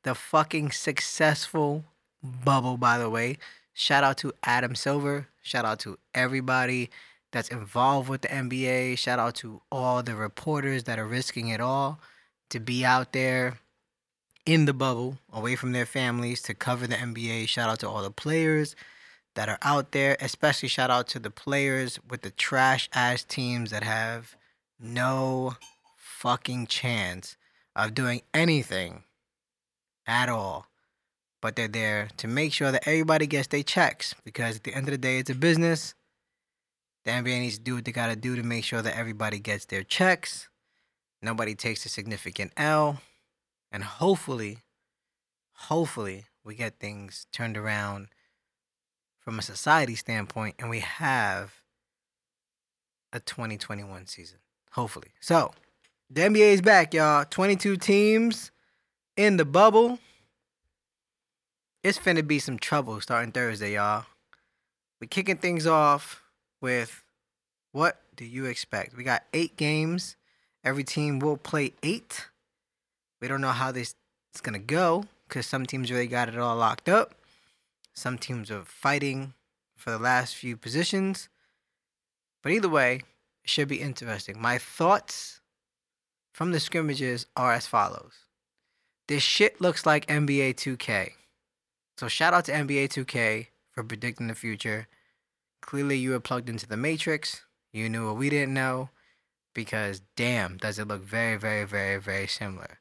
The 0.03 0.15
fucking 0.15 0.71
successful 0.71 1.83
bubble, 2.23 2.77
by 2.77 2.97
the 2.97 3.09
way. 3.09 3.37
Shout 3.73 4.03
out 4.03 4.17
to 4.17 4.33
Adam 4.43 4.75
Silver. 4.75 5.27
Shout 5.41 5.65
out 5.65 5.79
to 5.79 5.97
everybody 6.13 6.89
that's 7.31 7.49
involved 7.49 8.09
with 8.09 8.21
the 8.21 8.27
NBA. 8.27 8.97
Shout 8.97 9.19
out 9.19 9.35
to 9.35 9.61
all 9.71 10.03
the 10.03 10.15
reporters 10.15 10.83
that 10.83 10.99
are 10.99 11.07
risking 11.07 11.49
it 11.49 11.61
all 11.61 11.99
to 12.49 12.59
be 12.59 12.83
out 12.83 13.13
there 13.13 13.59
in 14.49 14.65
the 14.65 14.73
bubble, 14.73 15.19
away 15.31 15.55
from 15.55 15.73
their 15.73 15.85
families, 15.85 16.41
to 16.41 16.55
cover 16.55 16.87
the 16.87 16.95
NBA. 16.95 17.47
Shout 17.47 17.69
out 17.69 17.79
to 17.81 17.87
all 17.87 18.01
the 18.01 18.09
players 18.09 18.75
that 19.35 19.47
are 19.47 19.59
out 19.61 19.91
there, 19.91 20.17
especially 20.19 20.67
shout 20.67 20.89
out 20.89 21.07
to 21.09 21.19
the 21.19 21.29
players 21.29 21.99
with 22.09 22.23
the 22.23 22.31
trash 22.31 22.89
ass 22.91 23.23
teams 23.23 23.69
that 23.69 23.83
have 23.83 24.35
no 24.79 25.55
fucking 25.95 26.65
chance 26.65 27.37
of 27.75 27.93
doing 27.93 28.23
anything 28.33 29.03
at 30.07 30.29
all. 30.29 30.65
But 31.41 31.55
they're 31.55 31.67
there 31.67 32.09
to 32.17 32.27
make 32.27 32.51
sure 32.51 32.71
that 32.71 32.87
everybody 32.87 33.27
gets 33.27 33.49
their 33.49 33.61
checks 33.61 34.15
because 34.25 34.55
at 34.55 34.63
the 34.63 34.73
end 34.73 34.87
of 34.87 34.91
the 34.91 34.97
day, 34.97 35.19
it's 35.19 35.29
a 35.29 35.35
business. 35.35 35.93
The 37.05 37.11
NBA 37.11 37.39
needs 37.39 37.57
to 37.59 37.63
do 37.63 37.75
what 37.75 37.85
they 37.85 37.91
gotta 37.91 38.15
do 38.15 38.35
to 38.35 38.41
make 38.41 38.63
sure 38.63 38.81
that 38.81 38.97
everybody 38.97 39.37
gets 39.37 39.65
their 39.65 39.83
checks. 39.83 40.49
Nobody 41.21 41.53
takes 41.53 41.85
a 41.85 41.89
significant 41.89 42.51
L. 42.57 42.99
And 43.71 43.83
hopefully, 43.83 44.59
hopefully, 45.53 46.25
we 46.43 46.55
get 46.55 46.79
things 46.79 47.27
turned 47.31 47.57
around 47.57 48.07
from 49.19 49.37
a 49.37 49.43
society 49.43 49.95
standpoint 49.95 50.55
and 50.57 50.69
we 50.69 50.79
have 50.79 51.53
a 53.13 53.19
2021 53.19 54.07
season. 54.07 54.39
Hopefully. 54.71 55.09
So, 55.19 55.51
the 56.09 56.21
NBA 56.21 56.53
is 56.53 56.61
back, 56.61 56.93
y'all. 56.93 57.25
22 57.25 57.77
teams 57.77 58.51
in 59.15 59.37
the 59.37 59.45
bubble. 59.45 59.99
It's 61.83 61.99
finna 61.99 62.25
be 62.25 62.39
some 62.39 62.57
trouble 62.57 62.99
starting 63.01 63.31
Thursday, 63.31 63.73
y'all. 63.75 64.05
We're 64.99 65.07
kicking 65.07 65.37
things 65.37 65.65
off 65.67 66.23
with 66.61 67.03
what 67.71 68.01
do 68.15 68.25
you 68.25 68.45
expect? 68.45 68.97
We 68.97 69.03
got 69.03 69.23
eight 69.33 69.55
games. 69.55 70.15
Every 70.63 70.83
team 70.83 71.19
will 71.19 71.37
play 71.37 71.73
eight. 71.83 72.28
We 73.21 73.27
don't 73.27 73.41
know 73.41 73.51
how 73.51 73.71
this 73.71 73.95
is 74.33 74.41
gonna 74.41 74.59
go 74.59 75.05
because 75.27 75.45
some 75.45 75.65
teams 75.65 75.91
really 75.91 76.07
got 76.07 76.29
it 76.29 76.37
all 76.37 76.55
locked 76.55 76.89
up. 76.89 77.15
Some 77.93 78.17
teams 78.17 78.49
are 78.49 78.63
fighting 78.63 79.33
for 79.75 79.91
the 79.91 79.99
last 79.99 80.35
few 80.35 80.57
positions. 80.57 81.29
But 82.41 82.51
either 82.51 82.69
way, 82.69 83.01
it 83.43 83.49
should 83.49 83.67
be 83.67 83.81
interesting. 83.81 84.39
My 84.39 84.57
thoughts 84.57 85.41
from 86.33 86.51
the 86.51 86.59
scrimmages 86.59 87.25
are 87.35 87.53
as 87.53 87.67
follows. 87.67 88.13
This 89.07 89.23
shit 89.23 89.59
looks 89.59 89.85
like 89.85 90.05
NBA 90.07 90.55
2K. 90.55 91.11
So 91.97 92.07
shout 92.07 92.33
out 92.33 92.45
to 92.45 92.53
NBA 92.53 92.89
2K 92.89 93.47
for 93.71 93.83
predicting 93.83 94.27
the 94.27 94.35
future. 94.35 94.87
Clearly 95.61 95.97
you 95.97 96.11
were 96.11 96.19
plugged 96.19 96.49
into 96.49 96.67
the 96.67 96.77
matrix. 96.77 97.41
You 97.73 97.89
knew 97.89 98.07
what 98.07 98.17
we 98.17 98.29
didn't 98.29 98.53
know 98.53 98.89
because 99.53 100.01
damn, 100.15 100.57
does 100.57 100.79
it 100.79 100.87
look 100.87 101.01
very 101.01 101.37
very 101.37 101.65
very 101.65 101.99
very 101.99 102.27
similar. 102.27 102.78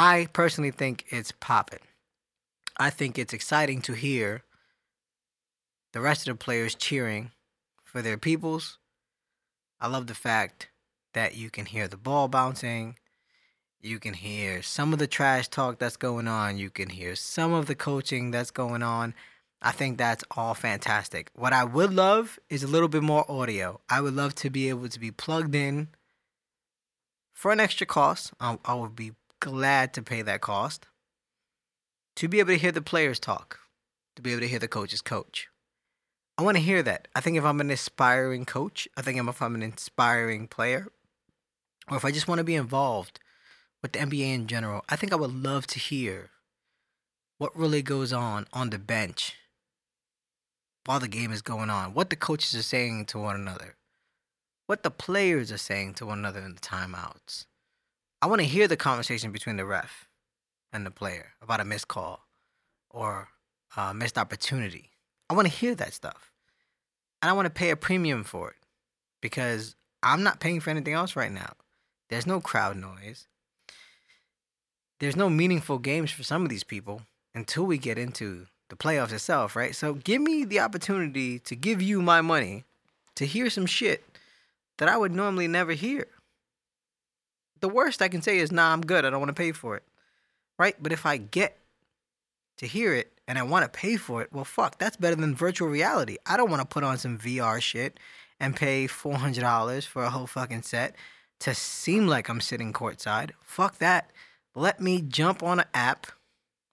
I 0.00 0.28
personally 0.32 0.70
think 0.70 1.06
it's 1.08 1.32
popping. 1.32 1.80
I 2.76 2.88
think 2.88 3.18
it's 3.18 3.32
exciting 3.32 3.82
to 3.82 3.94
hear 3.94 4.44
the 5.92 6.00
rest 6.00 6.28
of 6.28 6.38
the 6.38 6.44
players 6.44 6.76
cheering 6.76 7.32
for 7.82 8.00
their 8.00 8.16
peoples. 8.16 8.78
I 9.80 9.88
love 9.88 10.06
the 10.06 10.14
fact 10.14 10.68
that 11.14 11.34
you 11.34 11.50
can 11.50 11.66
hear 11.66 11.88
the 11.88 11.96
ball 11.96 12.28
bouncing. 12.28 12.94
You 13.80 13.98
can 13.98 14.14
hear 14.14 14.62
some 14.62 14.92
of 14.92 15.00
the 15.00 15.08
trash 15.08 15.48
talk 15.48 15.80
that's 15.80 15.96
going 15.96 16.28
on. 16.28 16.58
You 16.58 16.70
can 16.70 16.90
hear 16.90 17.16
some 17.16 17.52
of 17.52 17.66
the 17.66 17.74
coaching 17.74 18.30
that's 18.30 18.52
going 18.52 18.84
on. 18.84 19.14
I 19.60 19.72
think 19.72 19.98
that's 19.98 20.22
all 20.36 20.54
fantastic. 20.54 21.28
What 21.34 21.52
I 21.52 21.64
would 21.64 21.92
love 21.92 22.38
is 22.48 22.62
a 22.62 22.68
little 22.68 22.86
bit 22.86 23.02
more 23.02 23.28
audio. 23.28 23.80
I 23.90 24.00
would 24.00 24.14
love 24.14 24.36
to 24.36 24.48
be 24.48 24.68
able 24.68 24.90
to 24.90 25.00
be 25.00 25.10
plugged 25.10 25.56
in 25.56 25.88
for 27.32 27.50
an 27.50 27.58
extra 27.58 27.84
cost. 27.84 28.32
I, 28.38 28.58
I 28.64 28.74
would 28.74 28.94
be 28.94 29.14
glad 29.40 29.92
to 29.94 30.02
pay 30.02 30.22
that 30.22 30.40
cost 30.40 30.86
to 32.16 32.28
be 32.28 32.40
able 32.40 32.50
to 32.50 32.58
hear 32.58 32.72
the 32.72 32.82
players 32.82 33.20
talk, 33.20 33.60
to 34.16 34.22
be 34.22 34.32
able 34.32 34.40
to 34.40 34.48
hear 34.48 34.58
the 34.58 34.68
coaches 34.68 35.00
coach. 35.00 35.48
I 36.36 36.42
want 36.42 36.56
to 36.56 36.62
hear 36.62 36.82
that. 36.82 37.08
I 37.14 37.20
think 37.20 37.36
if 37.36 37.44
I'm 37.44 37.60
an 37.60 37.70
aspiring 37.70 38.44
coach, 38.44 38.88
I 38.96 39.02
think 39.02 39.18
if 39.18 39.42
I'm 39.42 39.54
an 39.54 39.62
inspiring 39.62 40.48
player, 40.48 40.88
or 41.90 41.96
if 41.96 42.04
I 42.04 42.10
just 42.10 42.28
want 42.28 42.38
to 42.38 42.44
be 42.44 42.54
involved 42.54 43.20
with 43.82 43.92
the 43.92 44.00
NBA 44.00 44.34
in 44.34 44.46
general, 44.46 44.84
I 44.88 44.96
think 44.96 45.12
I 45.12 45.16
would 45.16 45.32
love 45.32 45.66
to 45.68 45.78
hear 45.78 46.30
what 47.38 47.56
really 47.56 47.82
goes 47.82 48.12
on 48.12 48.46
on 48.52 48.70
the 48.70 48.78
bench 48.78 49.36
while 50.86 51.00
the 51.00 51.08
game 51.08 51.32
is 51.32 51.42
going 51.42 51.70
on, 51.70 51.94
what 51.94 52.10
the 52.10 52.16
coaches 52.16 52.54
are 52.54 52.62
saying 52.62 53.04
to 53.06 53.18
one 53.18 53.36
another, 53.36 53.76
what 54.66 54.82
the 54.82 54.90
players 54.90 55.52
are 55.52 55.58
saying 55.58 55.94
to 55.94 56.06
one 56.06 56.18
another 56.18 56.40
in 56.40 56.54
the 56.54 56.60
timeouts. 56.60 57.46
I 58.20 58.26
want 58.26 58.40
to 58.40 58.46
hear 58.46 58.66
the 58.66 58.76
conversation 58.76 59.30
between 59.30 59.56
the 59.56 59.64
ref 59.64 60.08
and 60.72 60.84
the 60.84 60.90
player 60.90 61.34
about 61.40 61.60
a 61.60 61.64
missed 61.64 61.88
call 61.88 62.26
or 62.90 63.28
a 63.76 63.94
missed 63.94 64.18
opportunity. 64.18 64.90
I 65.30 65.34
want 65.34 65.46
to 65.46 65.54
hear 65.54 65.74
that 65.76 65.92
stuff. 65.92 66.32
And 67.22 67.30
I 67.30 67.32
want 67.32 67.46
to 67.46 67.50
pay 67.50 67.70
a 67.70 67.76
premium 67.76 68.24
for 68.24 68.50
it 68.50 68.56
because 69.20 69.76
I'm 70.02 70.22
not 70.22 70.40
paying 70.40 70.60
for 70.60 70.70
anything 70.70 70.94
else 70.94 71.16
right 71.16 71.32
now. 71.32 71.52
There's 72.10 72.26
no 72.26 72.40
crowd 72.40 72.76
noise. 72.76 73.28
There's 74.98 75.16
no 75.16 75.30
meaningful 75.30 75.78
games 75.78 76.10
for 76.10 76.24
some 76.24 76.42
of 76.42 76.48
these 76.48 76.64
people 76.64 77.02
until 77.34 77.64
we 77.64 77.78
get 77.78 77.98
into 77.98 78.46
the 78.68 78.76
playoffs 78.76 79.12
itself, 79.12 79.54
right? 79.54 79.74
So 79.74 79.94
give 79.94 80.20
me 80.20 80.44
the 80.44 80.60
opportunity 80.60 81.38
to 81.40 81.54
give 81.54 81.80
you 81.80 82.02
my 82.02 82.20
money 82.20 82.64
to 83.14 83.26
hear 83.26 83.48
some 83.48 83.66
shit 83.66 84.04
that 84.78 84.88
I 84.88 84.96
would 84.96 85.12
normally 85.12 85.46
never 85.46 85.72
hear. 85.72 86.06
The 87.60 87.68
worst 87.68 88.02
I 88.02 88.08
can 88.08 88.22
say 88.22 88.38
is, 88.38 88.52
nah, 88.52 88.72
I'm 88.72 88.82
good. 88.82 89.04
I 89.04 89.10
don't 89.10 89.20
want 89.20 89.34
to 89.34 89.40
pay 89.40 89.52
for 89.52 89.76
it. 89.76 89.82
Right? 90.58 90.76
But 90.80 90.92
if 90.92 91.06
I 91.06 91.16
get 91.16 91.58
to 92.58 92.66
hear 92.66 92.94
it 92.94 93.12
and 93.26 93.38
I 93.38 93.42
want 93.42 93.64
to 93.64 93.78
pay 93.78 93.96
for 93.96 94.22
it, 94.22 94.32
well, 94.32 94.44
fuck, 94.44 94.78
that's 94.78 94.96
better 94.96 95.16
than 95.16 95.34
virtual 95.34 95.68
reality. 95.68 96.16
I 96.26 96.36
don't 96.36 96.50
want 96.50 96.60
to 96.60 96.66
put 96.66 96.84
on 96.84 96.98
some 96.98 97.18
VR 97.18 97.60
shit 97.60 97.98
and 98.40 98.56
pay 98.56 98.86
$400 98.86 99.86
for 99.86 100.04
a 100.04 100.10
whole 100.10 100.26
fucking 100.26 100.62
set 100.62 100.94
to 101.40 101.54
seem 101.54 102.06
like 102.06 102.28
I'm 102.28 102.40
sitting 102.40 102.72
courtside. 102.72 103.30
Fuck 103.40 103.78
that. 103.78 104.10
Let 104.54 104.80
me 104.80 105.02
jump 105.02 105.42
on 105.42 105.60
an 105.60 105.66
app 105.72 106.08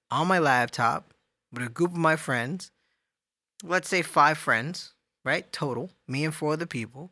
on 0.09 0.27
my 0.27 0.39
laptop 0.39 1.13
with 1.51 1.63
a 1.63 1.69
group 1.69 1.91
of 1.91 1.97
my 1.97 2.15
friends. 2.15 2.71
Let's 3.63 3.89
say 3.89 4.01
five 4.01 4.37
friends, 4.37 4.93
right? 5.23 5.51
Total, 5.51 5.91
me 6.07 6.25
and 6.25 6.33
four 6.33 6.53
other 6.53 6.65
people. 6.65 7.11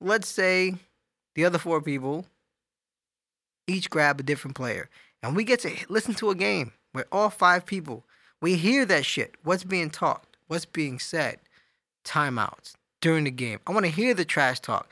Let's 0.00 0.28
say 0.28 0.74
the 1.34 1.44
other 1.44 1.58
four 1.58 1.80
people 1.80 2.26
each 3.66 3.90
grab 3.90 4.20
a 4.20 4.22
different 4.22 4.56
player. 4.56 4.88
And 5.22 5.34
we 5.34 5.44
get 5.44 5.60
to 5.60 5.72
listen 5.88 6.14
to 6.14 6.30
a 6.30 6.34
game 6.34 6.72
where 6.92 7.06
all 7.10 7.30
five 7.30 7.66
people, 7.66 8.04
we 8.40 8.56
hear 8.56 8.84
that 8.86 9.04
shit. 9.04 9.34
What's 9.42 9.64
being 9.64 9.90
talked, 9.90 10.36
what's 10.46 10.64
being 10.64 10.98
said, 10.98 11.38
timeouts 12.04 12.74
during 13.00 13.24
the 13.24 13.30
game. 13.30 13.60
I 13.66 13.72
want 13.72 13.86
to 13.86 13.92
hear 13.92 14.14
the 14.14 14.24
trash 14.24 14.60
talk. 14.60 14.88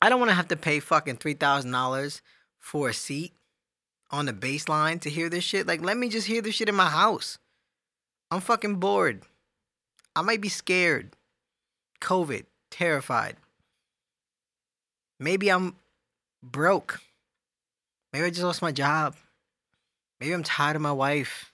I 0.00 0.08
don't 0.08 0.18
want 0.18 0.30
to 0.30 0.36
have 0.36 0.48
to 0.48 0.56
pay 0.56 0.80
fucking 0.80 1.18
$3,000 1.18 2.20
for 2.58 2.88
a 2.88 2.94
seat 2.94 3.32
on 4.10 4.26
the 4.26 4.32
baseline 4.32 5.00
to 5.00 5.10
hear 5.10 5.28
this 5.28 5.44
shit. 5.44 5.66
Like, 5.66 5.82
let 5.82 5.96
me 5.96 6.08
just 6.08 6.26
hear 6.26 6.42
this 6.42 6.54
shit 6.54 6.68
in 6.68 6.74
my 6.74 6.88
house. 6.88 7.38
I'm 8.30 8.40
fucking 8.40 8.76
bored. 8.76 9.22
I 10.14 10.22
might 10.22 10.40
be 10.40 10.48
scared. 10.48 11.16
COVID, 12.00 12.44
terrified. 12.70 13.36
Maybe 15.20 15.50
I'm 15.50 15.76
broke. 16.42 17.00
Maybe 18.12 18.26
I 18.26 18.30
just 18.30 18.42
lost 18.42 18.62
my 18.62 18.72
job. 18.72 19.14
Maybe 20.20 20.32
I'm 20.32 20.42
tired 20.42 20.76
of 20.76 20.82
my 20.82 20.92
wife. 20.92 21.52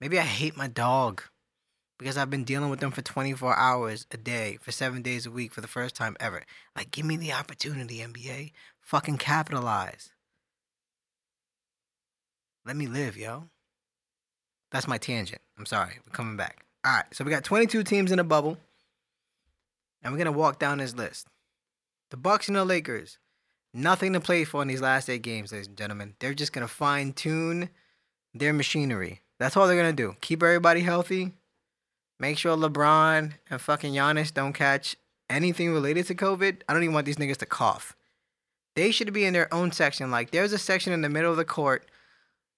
Maybe 0.00 0.18
I 0.18 0.22
hate 0.22 0.56
my 0.56 0.68
dog 0.68 1.22
because 1.98 2.16
I've 2.16 2.30
been 2.30 2.44
dealing 2.44 2.70
with 2.70 2.80
them 2.80 2.90
for 2.90 3.02
24 3.02 3.56
hours 3.56 4.06
a 4.10 4.16
day 4.16 4.58
for 4.60 4.72
seven 4.72 5.00
days 5.02 5.26
a 5.26 5.30
week 5.30 5.52
for 5.52 5.60
the 5.60 5.68
first 5.68 5.94
time 5.94 6.16
ever. 6.20 6.44
Like, 6.76 6.90
give 6.90 7.06
me 7.06 7.16
the 7.16 7.32
opportunity, 7.32 7.98
NBA. 7.98 8.52
Fucking 8.80 9.18
capitalize. 9.18 10.10
Let 12.66 12.76
me 12.76 12.86
live, 12.86 13.16
yo. 13.16 13.48
That's 14.70 14.88
my 14.88 14.98
tangent. 14.98 15.40
I'm 15.58 15.66
sorry. 15.66 16.00
We're 16.06 16.12
coming 16.12 16.36
back. 16.36 16.64
All 16.84 16.92
right. 16.92 17.04
So 17.12 17.24
we 17.24 17.30
got 17.30 17.44
22 17.44 17.84
teams 17.84 18.12
in 18.12 18.18
a 18.18 18.24
bubble. 18.24 18.58
And 20.02 20.12
we're 20.12 20.24
to 20.24 20.32
walk 20.32 20.58
down 20.58 20.78
this 20.78 20.94
list. 20.94 21.28
The 22.10 22.16
Bucks 22.16 22.48
and 22.48 22.56
the 22.56 22.64
Lakers. 22.64 23.18
Nothing 23.76 24.12
to 24.12 24.20
play 24.20 24.44
for 24.44 24.62
in 24.62 24.68
these 24.68 24.80
last 24.80 25.10
eight 25.10 25.22
games, 25.22 25.50
ladies 25.50 25.66
and 25.66 25.76
gentlemen. 25.76 26.14
They're 26.20 26.32
just 26.32 26.52
to 26.66 26.72
fine 26.72 27.12
tune 27.12 27.70
their 28.32 28.52
machinery. 28.52 29.22
That's 29.40 29.56
all 29.56 29.66
they're 29.66 29.76
to 29.90 30.02
do. 30.02 30.14
Keep 30.20 30.44
everybody 30.44 30.82
healthy. 30.82 31.32
Make 32.20 32.38
sure 32.38 32.56
LeBron 32.56 33.32
and 33.50 33.60
fucking 33.60 33.92
Giannis 33.92 34.32
don't 34.32 34.52
catch 34.52 34.94
anything 35.28 35.72
related 35.72 36.06
to 36.06 36.14
COVID. 36.14 36.60
I 36.68 36.72
don't 36.72 36.84
even 36.84 36.94
want 36.94 37.04
these 37.04 37.16
niggas 37.16 37.38
to 37.38 37.46
cough. 37.46 37.96
They 38.76 38.92
should 38.92 39.12
be 39.12 39.24
in 39.24 39.32
their 39.32 39.52
own 39.52 39.72
section. 39.72 40.08
Like, 40.12 40.30
there's 40.30 40.52
a 40.52 40.58
section 40.58 40.92
in 40.92 41.00
the 41.00 41.08
middle 41.08 41.32
of 41.32 41.36
the 41.36 41.44
court 41.44 41.90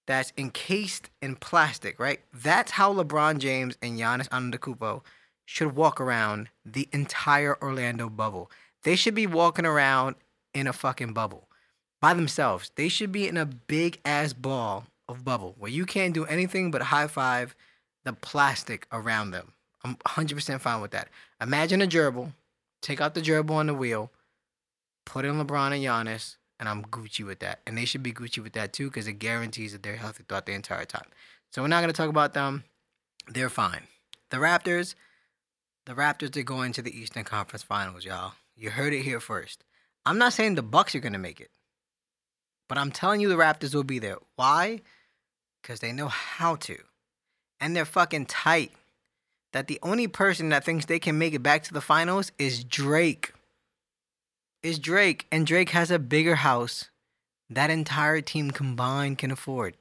that's 0.05 0.33
encased 0.37 1.09
in 1.19 1.35
plastic, 1.35 1.99
right? 1.99 2.19
That's 2.31 2.71
how 2.71 2.93
LeBron 2.93 3.39
James 3.39 3.75
and 3.81 3.99
Giannis 3.99 4.29
Antetokounmpo 4.29 5.01
should 5.45 5.75
walk 5.75 5.99
around 5.99 6.49
the 6.63 6.87
entire 6.91 7.57
Orlando 7.61 8.07
bubble. 8.07 8.51
They 8.83 8.95
should 8.95 9.15
be 9.15 9.27
walking 9.27 9.65
around 9.65 10.15
in 10.57 10.67
a 10.67 10.73
fucking 10.73 11.13
bubble 11.13 11.47
by 12.01 12.13
themselves. 12.13 12.71
They 12.75 12.89
should 12.89 13.11
be 13.11 13.27
in 13.27 13.37
a 13.37 13.45
big 13.45 13.99
ass 14.03 14.33
ball 14.33 14.85
of 15.07 15.23
bubble 15.23 15.55
where 15.57 15.71
you 15.71 15.85
can't 15.85 16.13
do 16.13 16.25
anything 16.25 16.71
but 16.71 16.81
high 16.81 17.07
five 17.07 17.55
the 18.03 18.13
plastic 18.13 18.87
around 18.91 19.31
them. 19.31 19.53
I'm 19.83 19.95
100% 19.97 20.59
fine 20.61 20.81
with 20.81 20.91
that. 20.91 21.09
Imagine 21.41 21.81
a 21.81 21.87
gerbil, 21.87 22.33
take 22.81 23.01
out 23.01 23.13
the 23.13 23.21
gerbil 23.21 23.51
on 23.51 23.67
the 23.67 23.73
wheel, 23.73 24.11
put 25.05 25.25
in 25.25 25.35
LeBron 25.35 25.73
and 25.73 25.83
Giannis, 25.83 26.37
and 26.59 26.67
I'm 26.67 26.83
Gucci 26.85 27.25
with 27.25 27.39
that. 27.39 27.59
And 27.67 27.77
they 27.77 27.85
should 27.85 28.03
be 28.03 28.11
Gucci 28.11 28.41
with 28.41 28.53
that 28.53 28.73
too 28.73 28.87
because 28.87 29.07
it 29.07 29.13
guarantees 29.13 29.73
that 29.73 29.83
they're 29.83 29.97
healthy 29.97 30.23
throughout 30.27 30.45
the 30.45 30.53
entire 30.53 30.85
time. 30.85 31.07
So 31.51 31.61
we're 31.61 31.67
not 31.67 31.81
going 31.81 31.93
to 31.93 31.97
talk 31.97 32.09
about 32.09 32.33
them. 32.33 32.63
They're 33.27 33.49
fine. 33.49 33.83
The 34.29 34.37
Raptors, 34.37 34.95
the 35.85 35.93
Raptors 35.93 36.35
are 36.35 36.43
going 36.43 36.71
to 36.73 36.81
the 36.81 36.97
Eastern 36.97 37.23
Conference 37.23 37.63
Finals, 37.63 38.05
y'all. 38.05 38.33
You 38.55 38.71
heard 38.71 38.93
it 38.93 39.03
here 39.03 39.19
first. 39.19 39.63
I'm 40.07 40.17
not 40.17 40.33
saying 40.33 40.55
the 40.55 40.63
Bucks 40.63 40.95
are 40.95 40.99
going 40.99 41.13
to 41.13 41.19
make 41.19 41.41
it. 41.41 41.51
But 42.69 42.77
I'm 42.77 42.91
telling 42.91 43.21
you 43.21 43.29
the 43.29 43.35
Raptors 43.35 43.75
will 43.75 43.83
be 43.83 43.99
there. 43.99 44.17
Why? 44.35 44.81
Cuz 45.63 45.79
they 45.79 45.91
know 45.91 46.07
how 46.07 46.55
to. 46.55 46.77
And 47.59 47.75
they're 47.75 47.85
fucking 47.85 48.27
tight. 48.27 48.71
That 49.53 49.67
the 49.67 49.79
only 49.81 50.07
person 50.07 50.49
that 50.49 50.63
thinks 50.63 50.85
they 50.85 50.99
can 50.99 51.17
make 51.17 51.33
it 51.33 51.43
back 51.43 51.63
to 51.63 51.73
the 51.73 51.81
finals 51.81 52.31
is 52.37 52.63
Drake 52.63 53.33
is 54.63 54.79
Drake, 54.79 55.27
and 55.31 55.45
Drake 55.45 55.69
has 55.69 55.91
a 55.91 55.99
bigger 55.99 56.35
house 56.35 56.89
that 57.49 57.69
entire 57.69 58.21
team 58.21 58.51
combined 58.51 59.17
can 59.17 59.31
afford. 59.31 59.77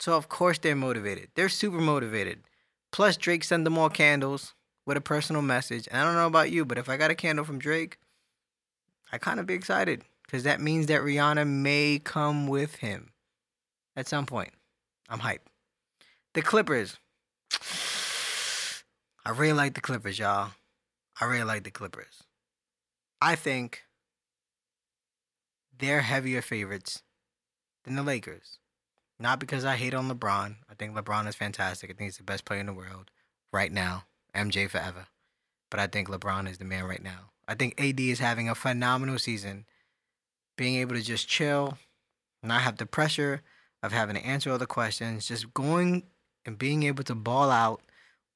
So 0.00 0.16
of 0.16 0.28
course 0.28 0.58
they're 0.58 0.76
motivated. 0.76 1.28
They're 1.34 1.48
super 1.48 1.78
motivated. 1.78 2.40
Plus 2.90 3.16
Drake 3.16 3.44
sent 3.44 3.64
them 3.64 3.78
all 3.78 3.90
candles 3.90 4.54
with 4.86 4.96
a 4.96 5.00
personal 5.02 5.42
message. 5.42 5.86
And 5.90 6.00
I 6.00 6.04
don't 6.04 6.14
know 6.14 6.26
about 6.26 6.50
you, 6.50 6.64
but 6.64 6.78
if 6.78 6.88
I 6.88 6.96
got 6.96 7.10
a 7.10 7.14
candle 7.14 7.44
from 7.44 7.58
Drake, 7.58 7.98
I 9.12 9.18
kind 9.18 9.40
of 9.40 9.46
be 9.46 9.54
excited 9.54 10.04
because 10.24 10.42
that 10.42 10.60
means 10.60 10.86
that 10.86 11.00
Rihanna 11.00 11.46
may 11.46 12.00
come 12.02 12.46
with 12.46 12.76
him 12.76 13.10
at 13.96 14.06
some 14.06 14.26
point. 14.26 14.52
I'm 15.08 15.20
hyped. 15.20 15.46
The 16.34 16.42
Clippers. 16.42 16.98
I 19.24 19.30
really 19.30 19.54
like 19.54 19.74
the 19.74 19.80
Clippers, 19.80 20.18
y'all. 20.18 20.50
I 21.20 21.24
really 21.24 21.44
like 21.44 21.64
the 21.64 21.70
Clippers. 21.70 22.22
I 23.20 23.34
think 23.34 23.82
they're 25.76 26.02
heavier 26.02 26.42
favorites 26.42 27.02
than 27.84 27.96
the 27.96 28.02
Lakers. 28.02 28.58
Not 29.18 29.40
because 29.40 29.64
I 29.64 29.76
hate 29.76 29.94
on 29.94 30.08
LeBron. 30.08 30.56
I 30.70 30.74
think 30.74 30.94
LeBron 30.94 31.26
is 31.26 31.34
fantastic. 31.34 31.90
I 31.90 31.94
think 31.94 32.08
he's 32.08 32.18
the 32.18 32.22
best 32.22 32.44
player 32.44 32.60
in 32.60 32.66
the 32.66 32.72
world 32.72 33.10
right 33.52 33.72
now. 33.72 34.04
MJ 34.34 34.70
forever. 34.70 35.06
But 35.70 35.80
I 35.80 35.86
think 35.86 36.08
LeBron 36.08 36.48
is 36.48 36.58
the 36.58 36.64
man 36.64 36.84
right 36.84 37.02
now. 37.02 37.30
I 37.48 37.54
think 37.54 37.80
AD 37.80 37.98
is 37.98 38.18
having 38.18 38.48
a 38.48 38.54
phenomenal 38.54 39.18
season. 39.18 39.64
Being 40.58 40.76
able 40.76 40.94
to 40.94 41.02
just 41.02 41.26
chill, 41.26 41.78
not 42.42 42.60
have 42.60 42.76
the 42.76 42.84
pressure 42.86 43.42
of 43.82 43.90
having 43.90 44.16
to 44.16 44.24
answer 44.24 44.52
all 44.52 44.58
the 44.58 44.66
questions, 44.66 45.26
just 45.26 45.54
going 45.54 46.04
and 46.44 46.58
being 46.58 46.82
able 46.82 47.04
to 47.04 47.14
ball 47.14 47.50
out 47.50 47.80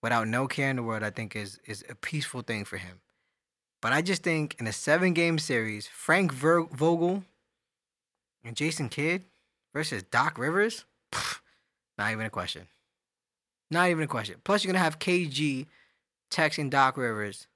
without 0.03 0.29
no 0.29 0.49
care 0.49 0.71
in 0.71 0.77
the 0.77 0.83
world, 0.83 1.03
I 1.03 1.11
think 1.11 1.37
is 1.37 1.61
is 1.67 1.85
a 1.91 1.95
peaceful 1.95 2.41
thing 2.41 2.65
for 2.65 2.79
him. 2.79 3.01
But 3.83 3.93
I 3.93 4.01
just 4.01 4.23
think 4.23 4.57
in 4.59 4.67
a 4.67 4.73
seven 4.73 5.13
game 5.13 5.39
series, 5.39 5.87
Frank 5.87 6.33
Ver- 6.33 6.65
Vogel 6.65 7.25
and 8.45 8.57
Jason 8.57 8.89
Kidd 8.89 9.25
versus 9.75 10.03
Doc 10.05 10.39
Rivers, 10.39 10.85
pff, 11.13 11.41
not 11.99 12.13
even 12.13 12.25
a 12.25 12.31
question. 12.31 12.69
Not 13.71 13.91
even 13.91 14.05
a 14.05 14.09
question. 14.09 14.37
Plus, 14.45 14.65
you're 14.65 14.73
gonna 14.73 14.85
have 14.85 14.99
KG 14.99 15.67
texting 16.31 16.71
Doc 16.71 16.97
Rivers 16.97 17.47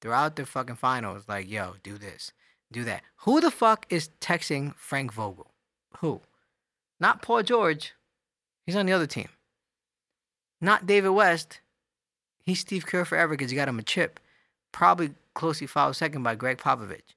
throughout 0.00 0.36
the 0.36 0.46
fucking 0.46 0.76
finals, 0.76 1.24
like, 1.28 1.48
"Yo, 1.48 1.76
do 1.82 1.98
this, 1.98 2.32
do 2.70 2.84
that." 2.84 3.02
Who 3.18 3.40
the 3.40 3.50
fuck 3.50 3.86
is 3.90 4.10
texting 4.20 4.74
Frank 4.76 5.12
Vogel? 5.12 5.52
Who? 5.98 6.20
Not 7.00 7.22
Paul 7.22 7.42
George. 7.42 7.94
He's 8.66 8.76
on 8.76 8.86
the 8.86 8.92
other 8.92 9.06
team. 9.06 9.28
Not 10.60 10.86
David 10.86 11.10
West. 11.10 11.60
He's 12.42 12.60
Steve 12.60 12.86
Kerr 12.86 13.04
forever 13.04 13.34
because 13.34 13.50
he 13.50 13.56
got 13.56 13.68
him 13.68 13.78
a 13.78 13.82
chip. 13.82 14.20
Probably 14.72 15.14
closely 15.34 15.66
followed 15.66 15.92
second 15.96 16.22
by 16.22 16.34
Gregg 16.34 16.58
Popovich. 16.58 17.14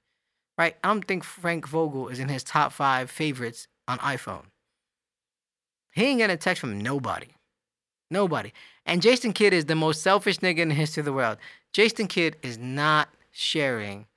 Right? 0.57 0.75
I 0.83 0.87
don't 0.89 1.07
think 1.07 1.23
Frank 1.23 1.67
Vogel 1.67 2.09
is 2.09 2.19
in 2.19 2.29
his 2.29 2.43
top 2.43 2.71
five 2.71 3.09
favorites 3.09 3.67
on 3.87 3.97
iPhone. 3.99 4.45
He 5.93 6.03
ain't 6.05 6.19
getting 6.19 6.33
a 6.33 6.37
text 6.37 6.61
from 6.61 6.79
nobody. 6.79 7.27
Nobody. 8.09 8.51
And 8.85 9.01
Jason 9.01 9.33
Kidd 9.33 9.53
is 9.53 9.65
the 9.65 9.75
most 9.75 10.01
selfish 10.01 10.39
nigga 10.39 10.59
in 10.59 10.69
the 10.69 10.75
history 10.75 11.01
of 11.01 11.05
the 11.05 11.13
world. 11.13 11.37
Jason 11.73 12.07
Kidd 12.07 12.35
is 12.41 12.57
not 12.57 13.09
sharing 13.31 14.07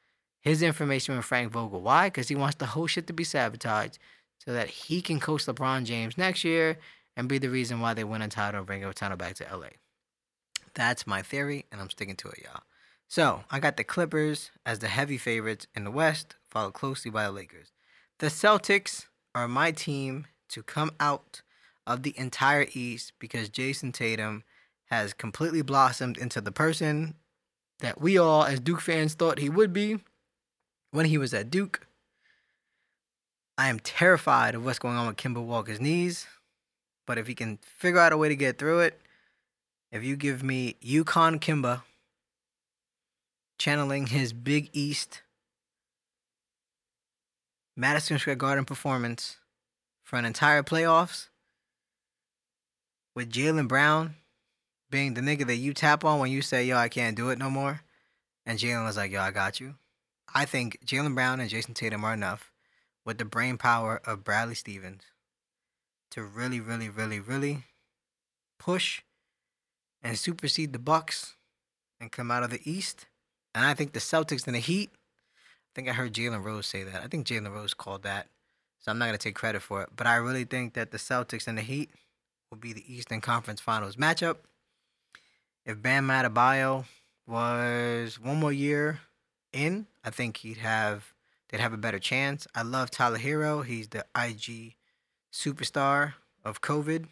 his 0.40 0.62
information 0.62 1.16
with 1.16 1.24
Frank 1.24 1.52
Vogel. 1.52 1.80
Why? 1.80 2.08
Because 2.08 2.28
he 2.28 2.34
wants 2.34 2.56
the 2.56 2.66
whole 2.66 2.86
shit 2.86 3.06
to 3.06 3.12
be 3.12 3.24
sabotaged 3.24 3.98
so 4.38 4.52
that 4.52 4.68
he 4.68 5.00
can 5.00 5.20
coach 5.20 5.46
LeBron 5.46 5.84
James 5.84 6.18
next 6.18 6.44
year 6.44 6.78
and 7.16 7.28
be 7.28 7.38
the 7.38 7.48
reason 7.48 7.80
why 7.80 7.94
they 7.94 8.04
win 8.04 8.22
a 8.22 8.28
title 8.28 8.58
and 8.58 8.66
bring 8.66 8.84
a 8.84 8.92
title 8.92 9.16
back 9.16 9.34
to 9.36 9.46
LA. 9.50 9.68
That's 10.74 11.06
my 11.06 11.22
theory, 11.22 11.64
and 11.70 11.80
I'm 11.80 11.90
sticking 11.90 12.16
to 12.16 12.28
it, 12.28 12.42
y'all. 12.44 12.62
So 13.06 13.44
I 13.50 13.60
got 13.60 13.76
the 13.76 13.84
Clippers 13.84 14.50
as 14.66 14.80
the 14.80 14.88
heavy 14.88 15.18
favorites 15.18 15.68
in 15.74 15.84
the 15.84 15.90
West, 15.90 16.34
followed 16.50 16.74
closely 16.74 17.10
by 17.10 17.24
the 17.24 17.30
Lakers. 17.32 17.72
The 18.18 18.26
Celtics 18.26 19.06
are 19.34 19.46
my 19.46 19.70
team 19.70 20.26
to 20.48 20.62
come 20.62 20.90
out 20.98 21.42
of 21.86 22.02
the 22.02 22.18
entire 22.18 22.66
East 22.72 23.12
because 23.18 23.48
Jayson 23.48 23.92
Tatum 23.92 24.42
has 24.86 25.12
completely 25.12 25.62
blossomed 25.62 26.18
into 26.18 26.40
the 26.40 26.52
person 26.52 27.14
that 27.84 28.00
we 28.00 28.16
all, 28.18 28.44
as 28.44 28.60
Duke 28.60 28.80
fans, 28.80 29.14
thought 29.14 29.38
he 29.38 29.50
would 29.50 29.72
be 29.72 29.98
when 30.90 31.06
he 31.06 31.18
was 31.18 31.34
at 31.34 31.50
Duke. 31.50 31.86
I 33.58 33.68
am 33.68 33.78
terrified 33.78 34.54
of 34.54 34.64
what's 34.64 34.78
going 34.78 34.96
on 34.96 35.06
with 35.06 35.16
Kemba 35.16 35.44
Walker's 35.44 35.80
knees, 35.80 36.26
but 37.06 37.18
if 37.18 37.26
he 37.26 37.34
can 37.34 37.58
figure 37.58 38.00
out 38.00 38.12
a 38.12 38.16
way 38.16 38.28
to 38.28 38.36
get 38.36 38.58
through 38.58 38.80
it, 38.80 39.00
if 39.92 40.02
you 40.02 40.16
give 40.16 40.42
me 40.42 40.76
UConn 40.82 41.38
Kemba 41.40 41.82
channeling 43.58 44.06
his 44.06 44.32
Big 44.32 44.70
East 44.72 45.22
Madison 47.76 48.18
Square 48.18 48.36
Garden 48.36 48.64
performance 48.64 49.36
for 50.02 50.18
an 50.18 50.24
entire 50.24 50.62
playoffs 50.62 51.28
with 53.14 53.30
Jaylen 53.30 53.68
Brown 53.68 54.16
being 54.94 55.14
the 55.14 55.20
nigga 55.20 55.44
that 55.48 55.56
you 55.56 55.74
tap 55.74 56.04
on 56.04 56.20
when 56.20 56.30
you 56.30 56.40
say, 56.40 56.64
yo, 56.64 56.76
I 56.76 56.88
can't 56.88 57.16
do 57.16 57.30
it 57.30 57.38
no 57.40 57.50
more. 57.50 57.80
And 58.46 58.60
Jaylen 58.60 58.84
was 58.84 58.96
like, 58.96 59.10
yo, 59.10 59.20
I 59.20 59.32
got 59.32 59.58
you. 59.58 59.74
I 60.32 60.44
think 60.44 60.78
Jaylen 60.86 61.16
Brown 61.16 61.40
and 61.40 61.50
Jayson 61.50 61.74
Tatum 61.74 62.04
are 62.04 62.14
enough 62.14 62.52
with 63.04 63.18
the 63.18 63.24
brain 63.24 63.58
power 63.58 64.00
of 64.04 64.22
Bradley 64.22 64.54
Stevens 64.54 65.02
to 66.12 66.22
really, 66.22 66.60
really, 66.60 66.88
really, 66.88 67.18
really 67.18 67.64
push 68.60 69.02
and 70.00 70.16
supersede 70.16 70.72
the 70.72 70.78
Bucks 70.78 71.34
and 72.00 72.12
come 72.12 72.30
out 72.30 72.44
of 72.44 72.50
the 72.50 72.60
East 72.64 73.06
and 73.52 73.64
I 73.64 73.74
think 73.74 73.94
the 73.94 73.98
Celtics 73.98 74.46
and 74.46 74.54
the 74.54 74.60
Heat, 74.60 74.90
I 74.94 75.70
think 75.74 75.88
I 75.88 75.92
heard 75.92 76.12
Jalen 76.12 76.44
Rose 76.44 76.68
say 76.68 76.84
that. 76.84 77.02
I 77.02 77.08
think 77.08 77.26
Jalen 77.26 77.52
Rose 77.52 77.74
called 77.74 78.04
that. 78.04 78.28
So 78.78 78.92
I'm 78.92 78.98
not 78.98 79.06
going 79.06 79.18
to 79.18 79.22
take 79.22 79.34
credit 79.34 79.60
for 79.60 79.82
it. 79.82 79.88
But 79.96 80.06
I 80.06 80.16
really 80.16 80.44
think 80.44 80.74
that 80.74 80.92
the 80.92 80.98
Celtics 80.98 81.48
and 81.48 81.58
the 81.58 81.62
Heat 81.62 81.90
will 82.50 82.58
be 82.58 82.72
the 82.72 82.84
Eastern 82.86 83.20
Conference 83.20 83.60
Finals 83.60 83.96
matchup. 83.96 84.36
If 85.66 85.80
Bam 85.80 86.08
Adebayo 86.08 86.84
was 87.26 88.20
one 88.20 88.38
more 88.38 88.52
year 88.52 89.00
in, 89.50 89.86
I 90.04 90.10
think 90.10 90.38
he'd 90.38 90.58
have 90.58 91.14
they'd 91.48 91.60
have 91.60 91.72
a 91.72 91.78
better 91.78 91.98
chance. 91.98 92.46
I 92.54 92.62
love 92.62 92.90
Tyler 92.90 93.18
Herro. 93.18 93.64
He's 93.64 93.88
the 93.88 94.04
IG 94.14 94.74
superstar 95.32 96.14
of 96.44 96.60
COVID. 96.60 97.06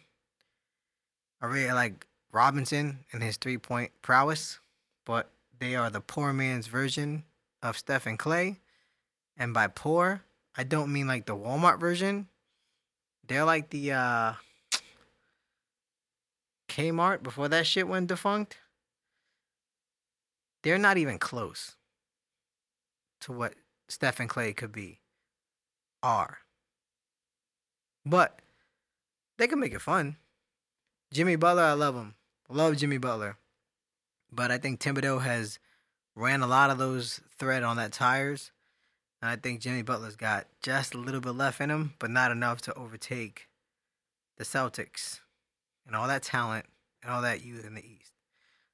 I 1.41 1.45
really 1.47 1.73
like 1.73 2.05
Robinson 2.31 2.99
and 3.11 3.23
his 3.23 3.37
three 3.37 3.57
point 3.57 3.91
prowess, 4.03 4.59
but 5.03 5.31
they 5.57 5.75
are 5.75 5.89
the 5.89 6.01
poor 6.01 6.31
man's 6.31 6.67
version 6.67 7.23
of 7.63 7.77
Stephen 7.77 8.17
Clay. 8.17 8.59
And 9.35 9.51
by 9.51 9.65
poor, 9.65 10.21
I 10.55 10.63
don't 10.63 10.93
mean 10.93 11.07
like 11.07 11.25
the 11.25 11.35
Walmart 11.35 11.79
version. 11.79 12.27
They're 13.27 13.45
like 13.45 13.71
the 13.71 13.93
uh 13.93 14.33
Kmart 16.73 17.21
before 17.21 17.47
that 17.49 17.67
shit 17.67 17.87
went 17.87 18.07
defunct. 18.07 18.57
They're 20.63 20.79
not 20.79 20.97
even 20.97 21.19
close 21.19 21.75
to 23.21 23.31
what 23.31 23.53
Stephen 23.87 24.27
Clay 24.27 24.53
could 24.53 24.71
be. 24.71 24.99
Are. 26.01 26.39
But 28.05 28.39
they 29.37 29.47
can 29.47 29.59
make 29.59 29.73
it 29.73 29.81
fun. 29.81 30.17
Jimmy 31.13 31.35
Butler, 31.35 31.63
I 31.63 31.73
love 31.73 31.95
him. 31.95 32.15
love 32.49 32.77
Jimmy 32.77 32.97
Butler. 32.97 33.37
But 34.31 34.49
I 34.49 34.57
think 34.57 34.79
Thibodeau 34.79 35.21
has 35.21 35.59
ran 36.15 36.41
a 36.41 36.47
lot 36.47 36.71
of 36.71 36.79
those 36.79 37.21
thread 37.37 37.61
on 37.61 37.77
that 37.77 37.91
tires. 37.91 38.51
And 39.21 39.29
I 39.29 39.35
think 39.35 39.61
Jimmy 39.61 39.83
Butler's 39.83 40.15
got 40.15 40.47
just 40.61 40.95
a 40.95 40.97
little 40.97 41.21
bit 41.21 41.31
left 41.31 41.61
in 41.61 41.69
him, 41.69 41.93
but 41.99 42.09
not 42.09 42.31
enough 42.31 42.61
to 42.61 42.73
overtake 42.73 43.47
the 44.37 44.43
Celtics 44.43 45.19
and 45.85 45.95
all 45.95 46.07
that 46.07 46.23
talent 46.23 46.65
and 47.01 47.11
all 47.11 47.21
that 47.21 47.43
youth 47.43 47.65
in 47.65 47.75
the 47.75 47.85
East. 47.85 48.11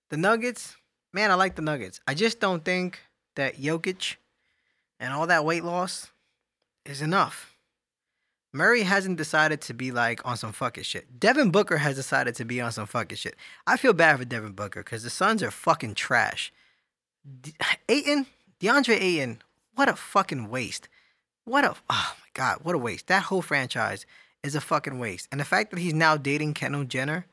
The 0.09 0.17
Nuggets, 0.17 0.75
man, 1.13 1.31
I 1.31 1.35
like 1.35 1.55
the 1.55 1.61
Nuggets. 1.61 1.99
I 2.07 2.13
just 2.13 2.39
don't 2.39 2.63
think 2.63 2.99
that 3.35 3.57
Jokic 3.57 4.15
and 4.99 5.13
all 5.13 5.27
that 5.27 5.45
weight 5.45 5.63
loss 5.63 6.11
is 6.85 7.01
enough. 7.01 7.55
Murray 8.51 8.81
hasn't 8.81 9.17
decided 9.17 9.61
to 9.61 9.73
be 9.73 9.91
like 9.91 10.25
on 10.25 10.35
some 10.35 10.51
fucking 10.51 10.83
shit. 10.83 11.19
Devin 11.19 11.51
Booker 11.51 11.77
has 11.77 11.95
decided 11.95 12.33
to 12.35 12.45
be 12.45 12.59
on 12.59 12.71
some 12.71 12.87
fucking 12.87 13.17
shit. 13.17 13.35
I 13.67 13.77
feel 13.77 13.93
bad 13.93 14.17
for 14.17 14.25
Devin 14.25 14.53
Booker 14.53 14.81
because 14.81 15.03
the 15.03 15.11
Suns 15.11 15.43
are 15.43 15.51
fucking 15.51 15.93
trash. 15.93 16.51
De- 17.41 17.53
Ayton, 17.89 18.25
DeAndre 18.59 18.99
Ayton, 18.99 19.41
what 19.75 19.87
a 19.87 19.95
fucking 19.95 20.49
waste. 20.49 20.89
What 21.45 21.63
a, 21.63 21.75
oh 21.89 22.15
my 22.19 22.27
God, 22.33 22.59
what 22.63 22.75
a 22.75 22.79
waste. 22.79 23.07
That 23.07 23.23
whole 23.23 23.41
franchise 23.41 24.05
is 24.43 24.55
a 24.55 24.61
fucking 24.61 24.99
waste. 24.99 25.27
And 25.31 25.39
the 25.39 25.45
fact 25.45 25.71
that 25.71 25.79
he's 25.79 25.93
now 25.93 26.17
dating 26.17 26.53
Kendall 26.53 26.83
Jenner 26.83 27.25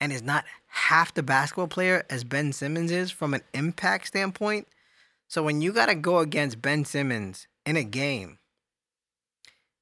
and 0.00 0.12
is 0.12 0.22
not 0.22 0.44
half 0.66 1.14
the 1.14 1.22
basketball 1.22 1.68
player 1.68 2.04
as 2.10 2.24
Ben 2.24 2.52
Simmons 2.52 2.90
is 2.90 3.10
from 3.10 3.34
an 3.34 3.42
impact 3.54 4.08
standpoint. 4.08 4.68
So 5.28 5.42
when 5.42 5.60
you 5.60 5.72
got 5.72 5.86
to 5.86 5.94
go 5.94 6.18
against 6.18 6.62
Ben 6.62 6.84
Simmons 6.84 7.48
in 7.64 7.76
a 7.76 7.84
game, 7.84 8.38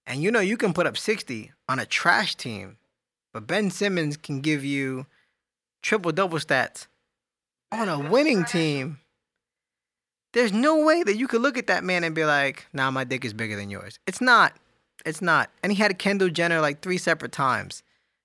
and 0.07 0.23
you 0.23 0.31
know 0.31 0.41
you 0.41 0.57
can 0.57 0.73
put 0.73 0.87
up 0.87 0.97
60 0.97 1.53
on 1.69 1.79
a 1.79 1.87
trash 1.87 2.35
team, 2.35 2.77
but 3.33 3.47
Ben 3.47 3.71
Simmons 3.71 4.17
can 4.17 4.41
give 4.41 4.65
you 4.65 5.07
triple 5.83 6.13
double 6.13 6.39
stats 6.39 6.87
on 7.73 7.89
a 7.89 7.99
winning 7.99 8.45
team. 8.45 9.01
There's 10.33 10.53
no 10.53 10.85
way 10.85 11.03
that 11.03 11.17
you 11.17 11.29
could 11.29 11.43
look 11.43 11.59
at 11.59 11.69
that 11.69 11.85
man 11.85 12.05
and 12.05 12.15
be 12.15 12.25
like, 12.25 12.67
nah, 12.73 12.91
my 12.91 13.05
dick 13.05 13.25
is 13.25 13.33
bigger 13.33 13.57
than 13.57 13.71
yours. 13.71 13.99
It's 14.07 14.21
not. 14.21 14.57
It's 15.05 15.23
not. 15.23 15.51
And 15.63 15.73
he 15.73 15.79
had 15.83 15.99
Kendall 15.99 16.31
Jenner 16.31 16.61
like 16.61 16.81
three 16.81 16.99
separate 16.99 17.33
times. 17.33 17.83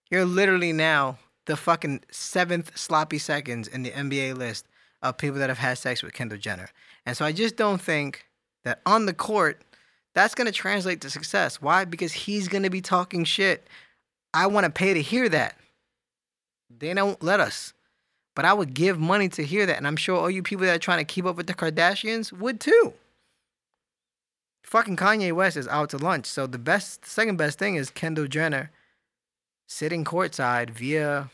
You're 0.10 0.26
literally 0.26 0.74
now 0.74 1.18
the 1.46 1.58
fucking 1.58 2.02
seventh 2.12 2.78
sloppy 2.78 3.18
seconds 3.18 3.68
in 3.68 3.84
the 3.84 3.92
NBA 3.92 4.38
list 4.38 4.66
of 5.02 5.18
people 5.18 5.40
that 5.40 5.50
have 5.50 5.58
had 5.58 5.78
sex 5.78 6.04
with 6.04 6.14
Kendall 6.14 6.38
Jenner. 6.38 6.70
And 7.06 7.16
so 7.16 7.26
I 7.26 7.32
just 7.32 7.56
don't 7.56 7.82
think 7.82 8.26
that 8.64 8.82
on 8.86 9.06
the 9.06 9.14
court, 9.14 9.62
that's 10.14 10.36
going 10.36 10.48
to 10.48 10.54
translate 10.54 11.02
to 11.02 11.10
success. 11.10 11.62
Why? 11.62 11.86
Because 11.86 12.12
he's 12.12 12.48
going 12.48 12.64
to 12.64 12.70
be 12.70 12.82
talking 12.82 13.24
shit. 13.24 13.68
I 14.34 14.48
want 14.48 14.66
to 14.66 14.72
pay 14.72 14.94
to 14.94 15.02
hear 15.02 15.30
that. 15.30 15.56
They 16.70 16.94
don't 16.94 17.22
let 17.24 17.40
us. 17.40 17.74
But 18.36 18.46
I 18.46 18.54
would 18.54 18.74
give 18.74 19.00
money 19.00 19.28
to 19.30 19.44
hear 19.44 19.66
that. 19.66 19.78
And 19.78 19.88
I'm 19.88 19.96
sure 19.96 20.18
all 20.18 20.30
you 20.30 20.44
people 20.44 20.66
that 20.66 20.76
are 20.76 20.80
trying 20.80 21.00
to 21.00 21.04
keep 21.06 21.26
up 21.26 21.36
with 21.36 21.48
the 21.48 21.54
Kardashians 21.54 22.32
would 22.32 22.60
too. 22.60 22.94
Fucking 24.70 24.98
Kanye 24.98 25.34
West 25.34 25.58
is 25.58 25.68
out 25.68 25.90
to 25.90 25.98
lunch. 25.98 26.28
So 26.28 26.46
the 26.46 26.60
best, 26.60 27.04
second 27.04 27.38
best 27.38 27.58
thing 27.58 27.74
is 27.74 27.90
Kendall 27.90 28.28
Jenner 28.28 28.70
sitting 29.66 30.06
courtside 30.06 30.70
via 30.70 31.32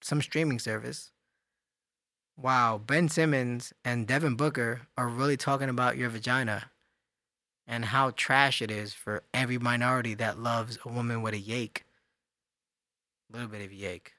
some 0.00 0.22
streaming 0.22 0.60
service. 0.60 1.10
Wow, 2.36 2.78
Ben 2.78 3.08
Simmons 3.08 3.72
and 3.84 4.06
Devin 4.06 4.36
Booker 4.36 4.82
are 4.96 5.08
really 5.08 5.36
talking 5.36 5.68
about 5.68 5.96
your 5.96 6.10
vagina 6.10 6.70
and 7.66 7.86
how 7.86 8.12
trash 8.12 8.62
it 8.62 8.70
is 8.70 8.94
for 8.94 9.24
every 9.34 9.58
minority 9.58 10.14
that 10.14 10.38
loves 10.38 10.78
a 10.84 10.88
woman 10.88 11.22
with 11.22 11.34
a 11.34 11.42
yake. 11.42 11.78
A 13.28 13.32
little 13.32 13.48
bit 13.48 13.62
of 13.62 13.72
yake. 13.72 14.12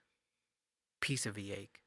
Piece 1.00 1.26
of 1.26 1.38
a 1.38 1.40
yake. 1.40 1.80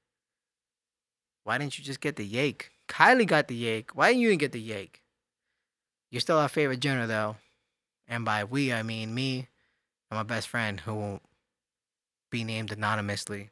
Why 1.44 1.58
didn't 1.58 1.78
you 1.78 1.84
just 1.84 2.00
get 2.00 2.16
the 2.16 2.26
yake? 2.26 2.70
Kylie 2.88 3.26
got 3.26 3.48
the 3.48 3.62
yake. 3.62 3.90
Why 3.90 4.08
didn't 4.08 4.22
you 4.22 4.34
get 4.36 4.52
the 4.52 4.66
yake? 4.66 5.01
You're 6.12 6.20
still 6.20 6.38
our 6.38 6.48
favorite 6.48 6.80
Jenner, 6.80 7.06
though. 7.06 7.36
And 8.06 8.22
by 8.22 8.44
we, 8.44 8.70
I 8.70 8.82
mean 8.82 9.14
me 9.14 9.48
and 10.10 10.18
my 10.18 10.22
best 10.22 10.46
friend, 10.46 10.78
who 10.78 10.94
won't 10.94 11.22
be 12.30 12.44
named 12.44 12.70
anonymously 12.70 13.48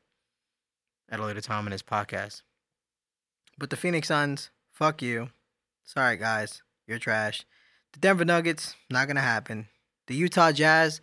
at 1.09 1.19
a 1.19 1.25
later 1.25 1.41
time 1.41 1.67
in 1.67 1.71
this 1.71 1.83
podcast. 1.83 2.43
But 3.59 3.71
the 3.71 3.79
Phoenix 3.79 4.09
Suns, 4.09 4.51
fuck 4.71 5.01
you. 5.01 5.31
Sorry, 5.85 6.19
guys. 6.19 6.61
You're 6.87 6.99
trash. 6.99 7.47
The 7.95 7.99
Denver 7.99 8.27
Nuggets, 8.27 8.75
not 8.91 9.07
going 9.07 9.17
to 9.17 9.23
happen. 9.23 9.69
The 10.07 10.15
Utah 10.15 10.53
Jazz, 10.53 11.01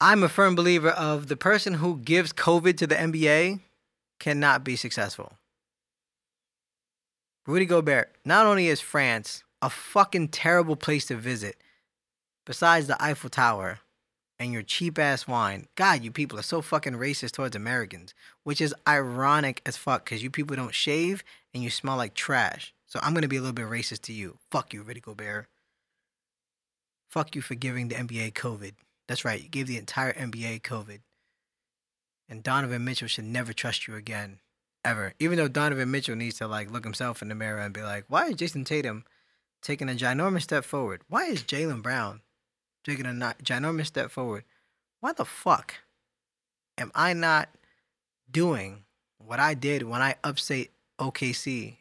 I'm 0.00 0.22
a 0.22 0.28
firm 0.28 0.54
believer 0.54 0.90
of 0.90 1.28
the 1.28 1.36
person 1.36 1.74
who 1.74 1.98
gives 1.98 2.32
COVID 2.32 2.78
to 2.78 2.86
the 2.86 2.94
NBA 2.94 3.60
cannot 4.18 4.64
be 4.64 4.76
successful. 4.76 5.34
Rudy 7.46 7.66
Gobert, 7.66 8.14
not 8.24 8.46
only 8.46 8.68
is 8.68 8.80
France 8.80 9.44
a 9.62 9.70
fucking 9.70 10.28
terrible 10.28 10.76
place 10.76 11.06
to 11.06 11.16
visit, 11.16 11.56
besides 12.44 12.88
the 12.88 13.02
Eiffel 13.02 13.30
Tower 13.30 13.78
and 14.38 14.52
your 14.52 14.62
cheap 14.62 14.98
ass 14.98 15.28
wine, 15.28 15.68
God, 15.76 16.02
you 16.02 16.10
people 16.10 16.38
are 16.38 16.42
so 16.42 16.60
fucking 16.60 16.94
racist 16.94 17.32
towards 17.32 17.54
Americans, 17.54 18.12
which 18.42 18.60
is 18.60 18.74
ironic 18.86 19.62
as 19.64 19.76
fuck 19.76 20.04
because 20.04 20.22
you 20.22 20.30
people 20.30 20.56
don't 20.56 20.74
shave 20.74 21.22
and 21.54 21.62
you 21.62 21.70
smell 21.70 21.96
like 21.96 22.14
trash. 22.14 22.74
So 22.86 22.98
I'm 23.02 23.14
gonna 23.14 23.28
be 23.28 23.36
a 23.36 23.40
little 23.40 23.54
bit 23.54 23.66
racist 23.66 24.02
to 24.02 24.12
you. 24.12 24.36
Fuck 24.50 24.74
you, 24.74 24.82
Rudy 24.82 25.00
Gobert. 25.00 25.46
Fuck 27.08 27.36
you 27.36 27.42
for 27.42 27.54
giving 27.54 27.88
the 27.88 27.94
NBA 27.94 28.32
COVID. 28.32 28.72
That's 29.06 29.24
right, 29.24 29.42
you 29.42 29.48
gave 29.48 29.68
the 29.68 29.78
entire 29.78 30.12
NBA 30.12 30.62
COVID. 30.62 31.00
And 32.28 32.42
Donovan 32.42 32.84
Mitchell 32.84 33.08
should 33.08 33.24
never 33.24 33.52
trust 33.52 33.86
you 33.86 33.94
again 33.94 34.40
ever. 34.84 35.12
Even 35.18 35.36
though 35.36 35.48
Donovan 35.48 35.90
Mitchell 35.90 36.16
needs 36.16 36.38
to 36.38 36.48
like 36.48 36.70
look 36.70 36.84
himself 36.84 37.22
in 37.22 37.28
the 37.28 37.34
mirror 37.34 37.60
and 37.60 37.74
be 37.74 37.82
like, 37.82 38.06
why 38.08 38.26
is 38.26 38.36
Jayson 38.36 38.64
Tatum 38.64 39.04
taking 39.62 39.88
a 39.88 39.94
ginormous 39.94 40.42
step 40.42 40.64
forward? 40.64 41.02
Why 41.08 41.24
is 41.26 41.42
Jaylen 41.42 41.82
Brown 41.82 42.20
taking 42.84 43.06
a 43.06 43.10
ginormous 43.42 43.86
step 43.86 44.10
forward? 44.10 44.44
Why 45.00 45.12
the 45.12 45.24
fuck 45.24 45.74
am 46.78 46.92
I 46.94 47.12
not 47.12 47.48
doing 48.30 48.84
what 49.18 49.40
I 49.40 49.54
did 49.54 49.84
when 49.84 50.02
I 50.02 50.16
upset 50.24 50.68
OKC 50.98 51.76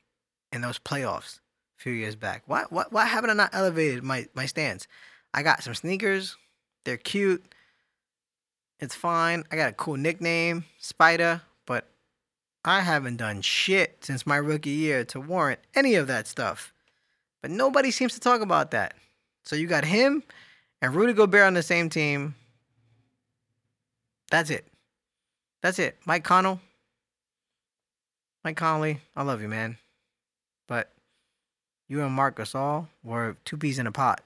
in 0.52 0.62
those 0.62 0.80
playoffs 0.80 1.39
a 1.80 1.82
few 1.82 1.94
years 1.94 2.15
back? 2.15 2.44
Why 2.46 2.65
why, 2.70 2.86
why 2.89 3.06
haven't 3.06 3.32
I 3.32 3.34
not 3.34 3.54
elevated 3.54 4.04
my, 4.04 4.28
my 4.34 4.46
stance? 4.46 4.88
I 5.34 5.44
got 5.44 5.63
some 5.63 5.76
sneakers. 5.76 6.36
They're 6.84 6.98
cute. 6.98 7.44
It's 8.80 8.96
fine. 8.96 9.44
I 9.52 9.56
got 9.56 9.70
a 9.70 9.74
cool 9.74 9.96
nickname, 9.96 10.65
Spider, 10.80 11.41
but 11.66 11.88
I 12.66 12.82
haven't 12.82 13.18
done 13.18 13.41
shit 13.41 14.03
since 14.03 14.26
my 14.26 14.38
rookie 14.38 14.72
year 14.72 15.03
to 15.06 15.20
warrant 15.20 15.60
any 15.76 15.95
of 15.95 16.08
that 16.08 16.28
stuff. 16.28 16.70
But 17.42 17.52
nobody 17.52 17.92
seems 17.92 18.14
to 18.14 18.20
talk 18.20 18.42
about 18.42 18.72
that. 18.72 18.94
So 19.44 19.56
you 19.56 19.68
got 19.68 19.84
him 19.84 20.24
and 20.82 20.96
Rudy 20.96 21.14
Gobert 21.14 21.44
on 21.44 21.54
the 21.54 21.64
same 21.64 21.89
team. 21.89 22.36
That's 24.30 24.50
it. 24.50 24.66
That's 25.62 25.80
it. 25.80 25.98
Mike 26.06 26.24
Connell. 26.24 26.60
Mike 28.44 28.58
Conley, 28.58 29.00
I 29.16 29.24
love 29.24 29.42
you, 29.42 29.48
man. 29.48 29.78
But 30.68 30.92
you 31.88 32.02
and 32.02 32.14
Marc 32.14 32.38
Gasol 32.38 32.88
were 33.04 33.36
two 33.46 33.58
peas 33.58 33.78
in 33.78 33.86
a 33.86 33.92
pot. 33.92 34.22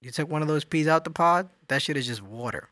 You 0.00 0.10
took 0.10 0.30
one 0.30 0.42
of 0.42 0.48
those 0.48 0.64
peas 0.64 0.86
out 0.86 1.04
the 1.04 1.10
pod, 1.10 1.48
that 1.68 1.82
shit 1.82 1.96
is 1.96 2.06
just 2.06 2.22
water. 2.22 2.68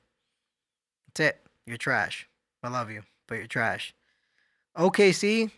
That's 1.09 1.31
it. 1.31 1.41
You're 1.67 1.79
trash. 1.79 2.29
I 2.63 2.69
love 2.69 2.91
you, 2.91 3.03
but 3.27 3.37
you're 3.37 3.47
trash. 3.47 3.95
OKC, 4.77 5.51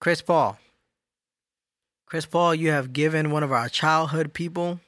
Chris 0.00 0.20
Paul. 0.20 0.58
Chris 2.12 2.26
Paul, 2.26 2.54
you 2.54 2.68
have 2.68 2.92
given 2.92 3.30
one 3.30 3.42
of 3.42 3.52
our 3.52 3.70
childhood 3.70 4.34
people 4.34 4.80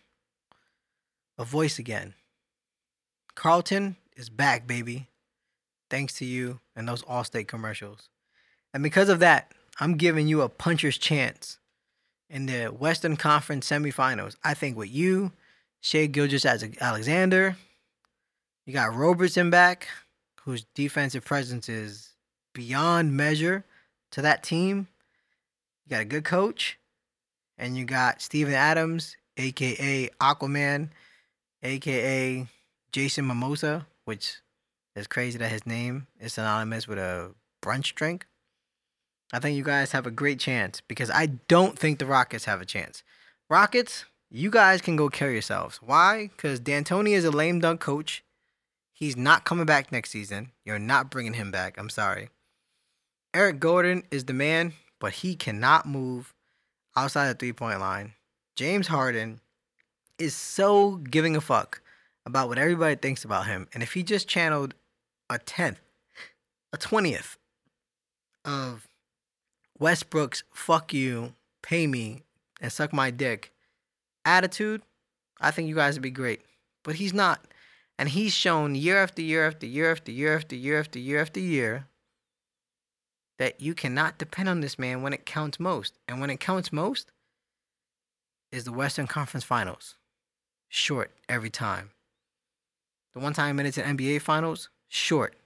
a 1.38 1.44
voice 1.46 1.78
again. 1.78 2.12
Carlton 3.34 3.96
is 4.14 4.28
back, 4.28 4.66
baby. 4.66 5.08
Thanks 5.88 6.12
to 6.18 6.26
you 6.26 6.60
and 6.76 6.86
those 6.86 7.00
Allstate 7.04 7.48
commercials. 7.48 8.10
And 8.74 8.82
because 8.82 9.08
of 9.08 9.20
that, 9.20 9.52
I'm 9.80 9.96
giving 9.96 10.28
you 10.28 10.42
a 10.42 10.50
puncher's 10.50 10.98
chance 10.98 11.58
in 12.28 12.44
the 12.44 12.66
Western 12.66 13.16
Conference 13.16 13.70
semifinals. 13.70 14.36
I 14.44 14.52
think 14.52 14.76
with 14.76 14.90
you, 14.90 15.32
Shea 15.80 16.06
Gilgis 16.08 16.44
as 16.44 16.62
Alexander, 16.78 17.56
you 18.66 18.74
got 18.74 18.94
Roberson 18.94 19.48
back, 19.48 19.88
whose 20.42 20.66
defensive 20.74 21.24
presence 21.24 21.70
is 21.70 22.10
beyond 22.52 23.16
measure 23.16 23.64
to 24.10 24.20
that 24.20 24.42
team. 24.42 24.88
You 25.86 25.90
got 25.90 26.02
a 26.02 26.04
good 26.04 26.26
coach, 26.26 26.76
and 27.58 27.76
you 27.76 27.84
got 27.84 28.20
Steven 28.20 28.54
Adams, 28.54 29.16
aka 29.36 30.08
Aquaman, 30.20 30.90
aka 31.62 32.46
Jason 32.92 33.26
Mimosa, 33.26 33.86
which 34.04 34.36
is 34.96 35.06
crazy 35.06 35.38
that 35.38 35.50
his 35.50 35.66
name 35.66 36.06
is 36.20 36.34
synonymous 36.34 36.86
with 36.86 36.98
a 36.98 37.32
brunch 37.62 37.94
drink. 37.94 38.26
I 39.32 39.38
think 39.38 39.56
you 39.56 39.64
guys 39.64 39.92
have 39.92 40.06
a 40.06 40.12
great 40.12 40.38
chance 40.38 40.80
because 40.80 41.10
I 41.10 41.26
don't 41.48 41.78
think 41.78 41.98
the 41.98 42.06
Rockets 42.06 42.44
have 42.44 42.60
a 42.60 42.66
chance. 42.66 43.02
Rockets, 43.50 44.04
you 44.30 44.50
guys 44.50 44.80
can 44.80 44.96
go 44.96 45.08
kill 45.08 45.30
yourselves. 45.30 45.80
Why? 45.82 46.30
Because 46.36 46.60
D'Antoni 46.60 47.12
is 47.12 47.24
a 47.24 47.30
lame 47.30 47.60
dunk 47.60 47.80
coach. 47.80 48.22
He's 48.92 49.16
not 49.16 49.44
coming 49.44 49.66
back 49.66 49.90
next 49.90 50.10
season. 50.10 50.52
You're 50.64 50.78
not 50.78 51.10
bringing 51.10 51.34
him 51.34 51.50
back. 51.50 51.76
I'm 51.78 51.88
sorry. 51.88 52.30
Eric 53.32 53.58
Gordon 53.58 54.04
is 54.12 54.24
the 54.24 54.32
man, 54.32 54.74
but 55.00 55.14
he 55.14 55.34
cannot 55.34 55.86
move 55.86 56.33
outside 56.96 57.28
the 57.28 57.34
three 57.34 57.52
point 57.52 57.80
line. 57.80 58.12
James 58.56 58.86
Harden 58.86 59.40
is 60.18 60.34
so 60.34 60.96
giving 60.96 61.36
a 61.36 61.40
fuck 61.40 61.80
about 62.26 62.48
what 62.48 62.58
everybody 62.58 62.94
thinks 62.96 63.24
about 63.24 63.46
him. 63.46 63.68
And 63.74 63.82
if 63.82 63.92
he 63.92 64.02
just 64.02 64.28
channeled 64.28 64.74
a 65.28 65.38
tenth, 65.38 65.80
a 66.72 66.76
twentieth 66.76 67.36
of 68.44 68.88
Westbrook's 69.78 70.44
fuck 70.52 70.92
you, 70.92 71.34
pay 71.62 71.86
me, 71.86 72.22
and 72.60 72.72
suck 72.72 72.92
my 72.92 73.10
dick 73.10 73.52
attitude, 74.24 74.82
I 75.40 75.50
think 75.50 75.68
you 75.68 75.74
guys 75.74 75.94
would 75.94 76.02
be 76.02 76.10
great. 76.10 76.42
But 76.82 76.96
he's 76.96 77.14
not. 77.14 77.44
And 77.98 78.08
he's 78.08 78.32
shown 78.32 78.74
year 78.74 78.98
after 78.98 79.22
year 79.22 79.46
after 79.46 79.66
year 79.66 79.90
after 79.90 80.10
year 80.10 80.36
after 80.36 80.56
year 80.56 80.80
after 80.80 80.98
year 80.98 81.20
after 81.20 81.40
year 81.40 81.86
that 83.38 83.60
you 83.60 83.74
cannot 83.74 84.18
depend 84.18 84.48
on 84.48 84.60
this 84.60 84.78
man 84.78 85.02
when 85.02 85.12
it 85.12 85.26
counts 85.26 85.58
most. 85.58 85.98
And 86.08 86.20
when 86.20 86.30
it 86.30 86.40
counts 86.40 86.72
most 86.72 87.10
is 88.52 88.64
the 88.64 88.72
Western 88.72 89.06
Conference 89.06 89.44
Finals. 89.44 89.96
Short 90.68 91.10
every 91.28 91.50
time. 91.50 91.90
The 93.12 93.20
one 93.20 93.32
time 93.32 93.56
minutes 93.56 93.78
in 93.78 93.96
NBA 93.96 94.22
Finals, 94.22 94.68
short. 94.88 95.36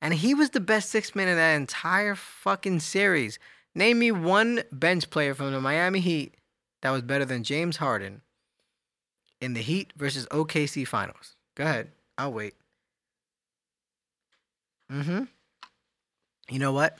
And 0.00 0.14
he 0.14 0.34
was 0.34 0.50
the 0.50 0.60
best 0.60 0.90
six 0.90 1.14
man 1.14 1.28
in 1.28 1.36
that 1.36 1.54
entire 1.54 2.14
fucking 2.14 2.80
series. 2.80 3.38
Name 3.74 3.98
me 3.98 4.12
one 4.12 4.62
bench 4.72 5.10
player 5.10 5.34
from 5.34 5.52
the 5.52 5.60
Miami 5.60 6.00
Heat 6.00 6.34
that 6.82 6.90
was 6.90 7.02
better 7.02 7.24
than 7.24 7.42
James 7.42 7.76
Harden 7.76 8.22
in 9.40 9.54
the 9.54 9.60
Heat 9.60 9.92
versus 9.96 10.26
OKC 10.26 10.86
Finals. 10.86 11.34
Go 11.54 11.64
ahead. 11.64 11.90
I'll 12.16 12.32
wait. 12.32 12.54
Mm-hmm. 14.90 15.24
You 16.50 16.58
know 16.58 16.72
what? 16.72 16.98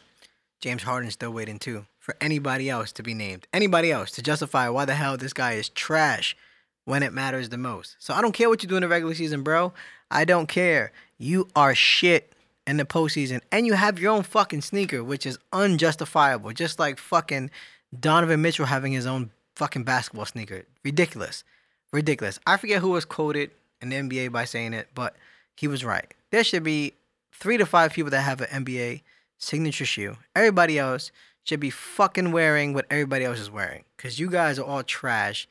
James 0.60 0.82
Harden's 0.82 1.14
still 1.14 1.32
waiting 1.32 1.58
too 1.58 1.86
for 1.98 2.16
anybody 2.20 2.68
else 2.70 2.90
to 2.92 3.02
be 3.02 3.14
named. 3.14 3.46
Anybody 3.52 3.92
else 3.92 4.10
to 4.12 4.22
justify 4.22 4.68
why 4.68 4.84
the 4.84 4.94
hell 4.94 5.16
this 5.16 5.32
guy 5.32 5.52
is 5.52 5.68
trash 5.68 6.36
when 6.84 7.02
it 7.02 7.12
matters 7.12 7.50
the 7.50 7.58
most. 7.58 7.96
So 7.98 8.14
I 8.14 8.22
don't 8.22 8.32
care 8.32 8.48
what 8.48 8.62
you 8.62 8.68
do 8.68 8.76
in 8.76 8.82
the 8.82 8.88
regular 8.88 9.14
season, 9.14 9.42
bro. 9.42 9.72
I 10.10 10.24
don't 10.24 10.48
care. 10.48 10.90
You 11.18 11.48
are 11.54 11.74
shit 11.74 12.32
in 12.66 12.78
the 12.78 12.84
postseason, 12.84 13.40
and 13.52 13.66
you 13.66 13.74
have 13.74 13.98
your 13.98 14.12
own 14.12 14.22
fucking 14.22 14.62
sneaker, 14.62 15.04
which 15.04 15.26
is 15.26 15.38
unjustifiable. 15.52 16.52
Just 16.52 16.78
like 16.78 16.98
fucking 16.98 17.50
Donovan 17.98 18.42
Mitchell 18.42 18.66
having 18.66 18.92
his 18.92 19.06
own 19.06 19.30
fucking 19.54 19.84
basketball 19.84 20.26
sneaker. 20.26 20.64
Ridiculous. 20.84 21.44
Ridiculous. 21.92 22.38
I 22.46 22.56
forget 22.56 22.80
who 22.80 22.90
was 22.90 23.04
quoted 23.04 23.50
in 23.80 23.90
the 23.90 23.96
NBA 23.96 24.32
by 24.32 24.44
saying 24.44 24.74
it, 24.74 24.88
but 24.94 25.14
he 25.56 25.68
was 25.68 25.84
right. 25.84 26.12
There 26.30 26.44
should 26.44 26.62
be 26.62 26.94
three 27.32 27.58
to 27.58 27.66
five 27.66 27.92
people 27.92 28.10
that 28.10 28.22
have 28.22 28.40
an 28.40 28.64
NBA 28.64 29.02
signature 29.38 29.86
shoe. 29.86 30.16
Everybody 30.36 30.78
else 30.78 31.10
should 31.44 31.60
be 31.60 31.70
fucking 31.70 32.32
wearing 32.32 32.74
what 32.74 32.86
everybody 32.90 33.24
else 33.24 33.40
is 33.40 33.50
wearing. 33.50 33.84
Because 33.96 34.20
you 34.20 34.28
guys 34.28 34.58
are 34.58 34.64
all 34.64 34.82
trash 34.82 35.48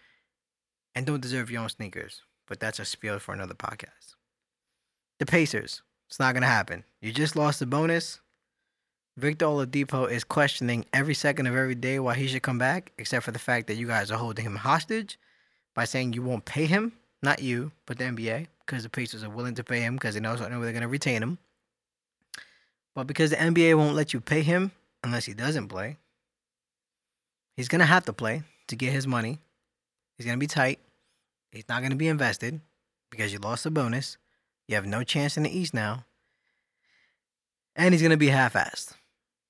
and 0.94 1.06
don't 1.06 1.22
deserve 1.22 1.50
your 1.50 1.62
own 1.64 1.70
sneakers. 1.70 2.22
But 2.48 2.60
that's 2.60 2.80
a 2.80 2.86
spiel 2.86 3.20
for 3.20 3.34
another 3.34 3.56
podcast. 3.56 4.16
The 5.20 5.26
Pacers. 5.26 5.82
It's 6.08 6.20
not 6.20 6.34
going 6.34 6.44
to 6.44 6.48
happen. 6.48 6.84
You 7.02 7.12
just 7.12 7.36
lost 7.36 7.60
the 7.60 7.66
bonus. 7.66 8.22
Victor 9.18 9.46
Oladipo 9.48 10.10
is 10.10 10.24
questioning 10.24 10.86
every 10.94 11.16
second 11.16 11.48
of 11.48 11.56
every 11.56 11.76
day 11.76 12.00
why 12.00 12.14
he 12.14 12.28
should 12.28 12.44
come 12.44 12.60
back, 12.60 12.92
except 12.98 13.26
for 13.26 13.32
the 13.32 13.40
fact 13.40 13.68
that 13.68 13.76
you 13.76 13.88
guys 13.88 14.12
are 14.12 14.18
holding 14.18 14.46
him 14.46 14.56
hostage 14.56 15.20
by 15.74 15.86
saying 15.86 16.14
you 16.14 16.22
won't 16.22 16.46
pay 16.46 16.66
him. 16.66 16.94
Not 17.24 17.42
you, 17.42 17.72
but 17.88 17.98
the 17.98 18.06
NBA, 18.06 18.48
because 18.66 18.84
the 18.84 18.90
Pacers 18.90 19.24
are 19.24 19.30
willing 19.30 19.56
to 19.56 19.64
pay 19.64 19.82
him 19.82 19.96
because 19.96 20.14
they 20.14 20.20
know 20.20 20.36
they're 20.36 20.50
going 20.50 20.82
to 20.82 20.88
retain 20.88 21.24
him. 21.24 21.40
But 22.98 23.06
because 23.06 23.30
the 23.30 23.36
NBA 23.36 23.78
won't 23.78 23.96
let 23.96 24.12
you 24.12 24.20
pay 24.20 24.42
him 24.42 24.72
unless 25.04 25.26
he 25.26 25.36
doesn't 25.36 25.68
play, 25.68 25.98
he's 27.56 27.68
going 27.68 27.78
to 27.78 27.86
have 27.86 28.06
to 28.06 28.12
play 28.12 28.42
to 28.70 28.76
get 28.76 28.92
his 28.92 29.06
money. 29.06 29.38
He's 30.18 30.26
going 30.26 30.36
to 30.36 30.44
be 30.44 30.48
tight. 30.48 30.80
He's 31.52 31.70
not 31.70 31.82
going 31.82 31.92
to 31.92 31.96
be 31.96 32.08
invested 32.08 32.60
because 33.12 33.32
you 33.32 33.38
lost 33.38 33.66
the 33.66 33.70
bonus. 33.70 34.18
You 34.68 34.74
have 34.74 34.88
no 34.88 35.04
chance 35.04 35.38
in 35.38 35.44
the 35.44 35.56
East 35.56 35.76
now. 35.76 36.06
And 37.76 37.94
he's 37.94 38.02
going 38.02 38.10
to 38.10 38.18
be 38.18 38.30
half 38.30 38.54
assed. 38.54 38.94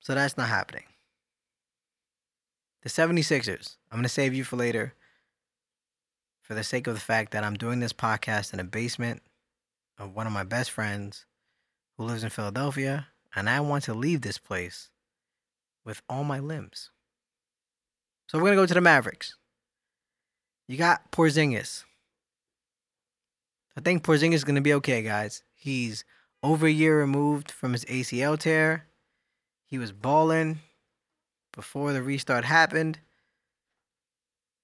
So 0.01 0.13
that's 0.13 0.35
not 0.35 0.49
happening. 0.49 0.83
The 2.83 2.89
76ers, 2.89 3.77
I'm 3.89 3.99
going 3.99 4.03
to 4.03 4.09
save 4.09 4.33
you 4.33 4.43
for 4.43 4.57
later 4.57 4.93
for 6.41 6.53
the 6.53 6.65
sake 6.65 6.87
of 6.87 6.95
the 6.95 6.99
fact 6.99 7.31
that 7.31 7.45
I'm 7.45 7.55
doing 7.55 7.79
this 7.79 7.93
podcast 7.93 8.53
in 8.53 8.59
a 8.59 8.65
basement 8.65 9.21
of 9.97 10.13
one 10.13 10.27
of 10.27 10.33
my 10.33 10.43
best 10.43 10.69
friends 10.69 11.25
who 11.97 12.03
lives 12.03 12.25
in 12.25 12.29
Philadelphia. 12.29 13.07
And 13.35 13.49
I 13.49 13.59
want 13.59 13.83
to 13.85 13.93
leave 13.93 14.21
this 14.21 14.37
place 14.37 14.89
with 15.85 16.01
all 16.09 16.23
my 16.23 16.39
limbs. 16.39 16.89
So 18.27 18.37
we're 18.37 18.45
going 18.45 18.57
to 18.57 18.61
go 18.61 18.65
to 18.65 18.73
the 18.73 18.81
Mavericks. 18.81 19.35
You 20.67 20.77
got 20.77 21.11
Porzingis. 21.11 21.83
I 23.77 23.81
think 23.81 24.03
Porzingis 24.03 24.33
is 24.33 24.43
going 24.43 24.55
to 24.55 24.61
be 24.61 24.73
okay, 24.73 25.01
guys. 25.01 25.43
He's 25.53 26.03
over 26.43 26.65
a 26.65 26.71
year 26.71 26.99
removed 26.99 27.51
from 27.51 27.73
his 27.73 27.85
ACL 27.85 28.37
tear. 28.37 28.85
He 29.65 29.77
was 29.77 29.91
balling 29.91 30.59
before 31.53 31.93
the 31.93 32.03
restart 32.03 32.45
happened. 32.45 32.99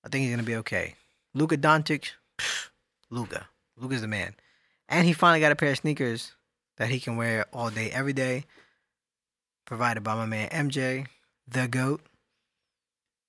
I 0.03 0.09
think 0.09 0.23
he's 0.23 0.31
going 0.31 0.39
to 0.39 0.45
be 0.45 0.57
okay. 0.57 0.95
Luka 1.33 1.57
Doncic, 1.57 2.11
Luka. 3.09 3.47
Luka's 3.77 4.01
the 4.01 4.07
man. 4.07 4.35
And 4.89 5.07
he 5.07 5.13
finally 5.13 5.39
got 5.39 5.51
a 5.51 5.55
pair 5.55 5.71
of 5.71 5.77
sneakers 5.77 6.33
that 6.77 6.89
he 6.89 6.99
can 6.99 7.17
wear 7.17 7.45
all 7.53 7.69
day, 7.69 7.91
every 7.91 8.13
day, 8.13 8.45
provided 9.65 10.03
by 10.03 10.15
my 10.15 10.25
man 10.25 10.49
MJ, 10.49 11.07
the 11.47 11.67
GOAT. 11.67 12.01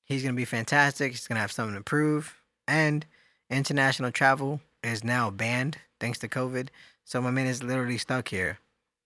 He's 0.05 0.23
going 0.23 0.35
to 0.35 0.41
be 0.41 0.45
fantastic. 0.45 1.13
He's 1.13 1.27
going 1.27 1.37
to 1.37 1.41
have 1.41 1.53
something 1.53 1.77
to 1.77 1.83
prove. 1.83 2.37
And 2.69 3.07
international 3.51 4.11
travel 4.11 4.61
is 4.83 5.05
now 5.05 5.31
banned 5.31 5.79
thanks 6.01 6.19
to 6.21 6.29
COVID. 6.29 6.69
So 7.05 7.21
my 7.21 7.31
man 7.31 7.47
is 7.47 7.63
literally 7.63 7.99
stuck 7.99 8.29
here. 8.29 8.59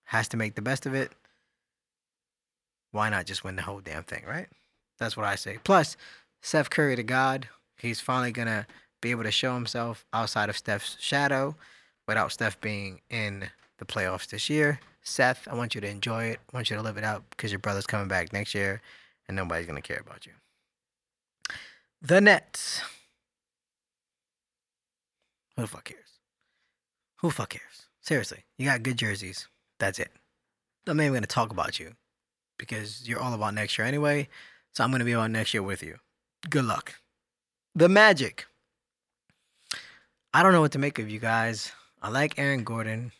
Has 0.05 0.29
to 0.29 0.37
make 0.37 0.55
the 0.55 0.63
best 0.63 0.87
of 0.87 0.95
it. 0.95 1.13
Why 2.91 3.11
not 3.11 3.27
just 3.27 3.45
win 3.45 3.57
the 3.57 3.63
whole 3.63 3.81
damn 3.81 4.05
thing, 4.05 4.25
right? 4.27 4.49
That's 4.99 5.17
what 5.17 5.27
I 5.27 5.35
say. 5.35 5.59
Plus, 5.63 5.97
Seth 6.41 6.71
Curry 6.71 6.97
to 6.97 7.03
God, 7.03 7.49
he's 7.77 8.01
finally 8.01 8.33
gonna 8.33 8.67
be 9.01 9.11
able 9.11 9.25
to 9.25 9.31
show 9.31 9.55
himself 9.55 10.05
outside 10.13 10.49
of 10.49 10.57
Steph's 10.57 10.97
shadow 10.99 11.55
without 12.07 12.33
Steph 12.33 12.61
being 12.61 13.01
in 13.11 13.51
the 13.79 13.85
playoffs 13.85 14.29
this 14.29 14.51
year. 14.51 14.81
Seth, 15.03 15.49
I 15.51 15.55
want 15.55 15.75
you 15.75 15.81
to 15.81 15.89
enjoy 15.89 16.25
it. 16.25 16.41
I 16.53 16.57
want 16.57 16.71
you 16.71 16.77
to 16.77 16.83
live 16.83 16.99
it 16.99 17.05
out 17.05 17.25
because 17.31 17.51
your 17.51 17.61
brother's 17.61 17.87
coming 17.87 18.09
back 18.09 18.33
next 18.33 18.55
year 18.55 18.83
and 19.27 19.37
nobody's 19.37 19.67
gonna 19.67 19.83
care 19.83 20.03
about 20.05 20.27
you. 20.27 20.33
The 22.03 22.21
Nets. 22.21 22.81
Who 25.57 25.63
the 25.63 25.69
fuck 25.69 25.85
cares? 25.85 26.21
Who 27.17 27.29
the 27.29 27.35
fuck 27.35 27.49
cares? 27.51 27.87
Seriously, 28.01 28.45
you 28.57 28.67
got 28.67 28.83
good 28.83 28.97
jerseys. 28.97 29.49
That's 29.79 29.99
it. 29.99 30.11
I'm 30.87 30.97
not 30.97 31.03
even 31.03 31.15
gonna 31.15 31.27
talk 31.27 31.51
about 31.51 31.79
you 31.79 31.95
because 32.59 33.09
you're 33.09 33.21
all 33.21 33.35
about 33.35 33.55
next 33.55 33.77
year 33.79 33.87
anyway. 33.87 34.29
So 34.73 34.85
I'm 34.85 34.91
gonna 34.91 35.05
be 35.05 35.15
on 35.15 35.33
next 35.33 35.55
year 35.55 35.63
with 35.63 35.83
you. 35.83 35.97
Good 36.49 36.65
luck. 36.65 36.95
The 37.75 37.89
Magic. 37.89 38.47
I 40.33 40.43
don't 40.43 40.53
know 40.53 40.61
what 40.61 40.73
to 40.73 40.79
make 40.79 40.99
of 40.99 41.11
you 41.11 41.19
guys. 41.19 41.73
I 42.01 42.11
like 42.11 42.39
Aaron 42.39 42.63
Gordon. 42.63 43.13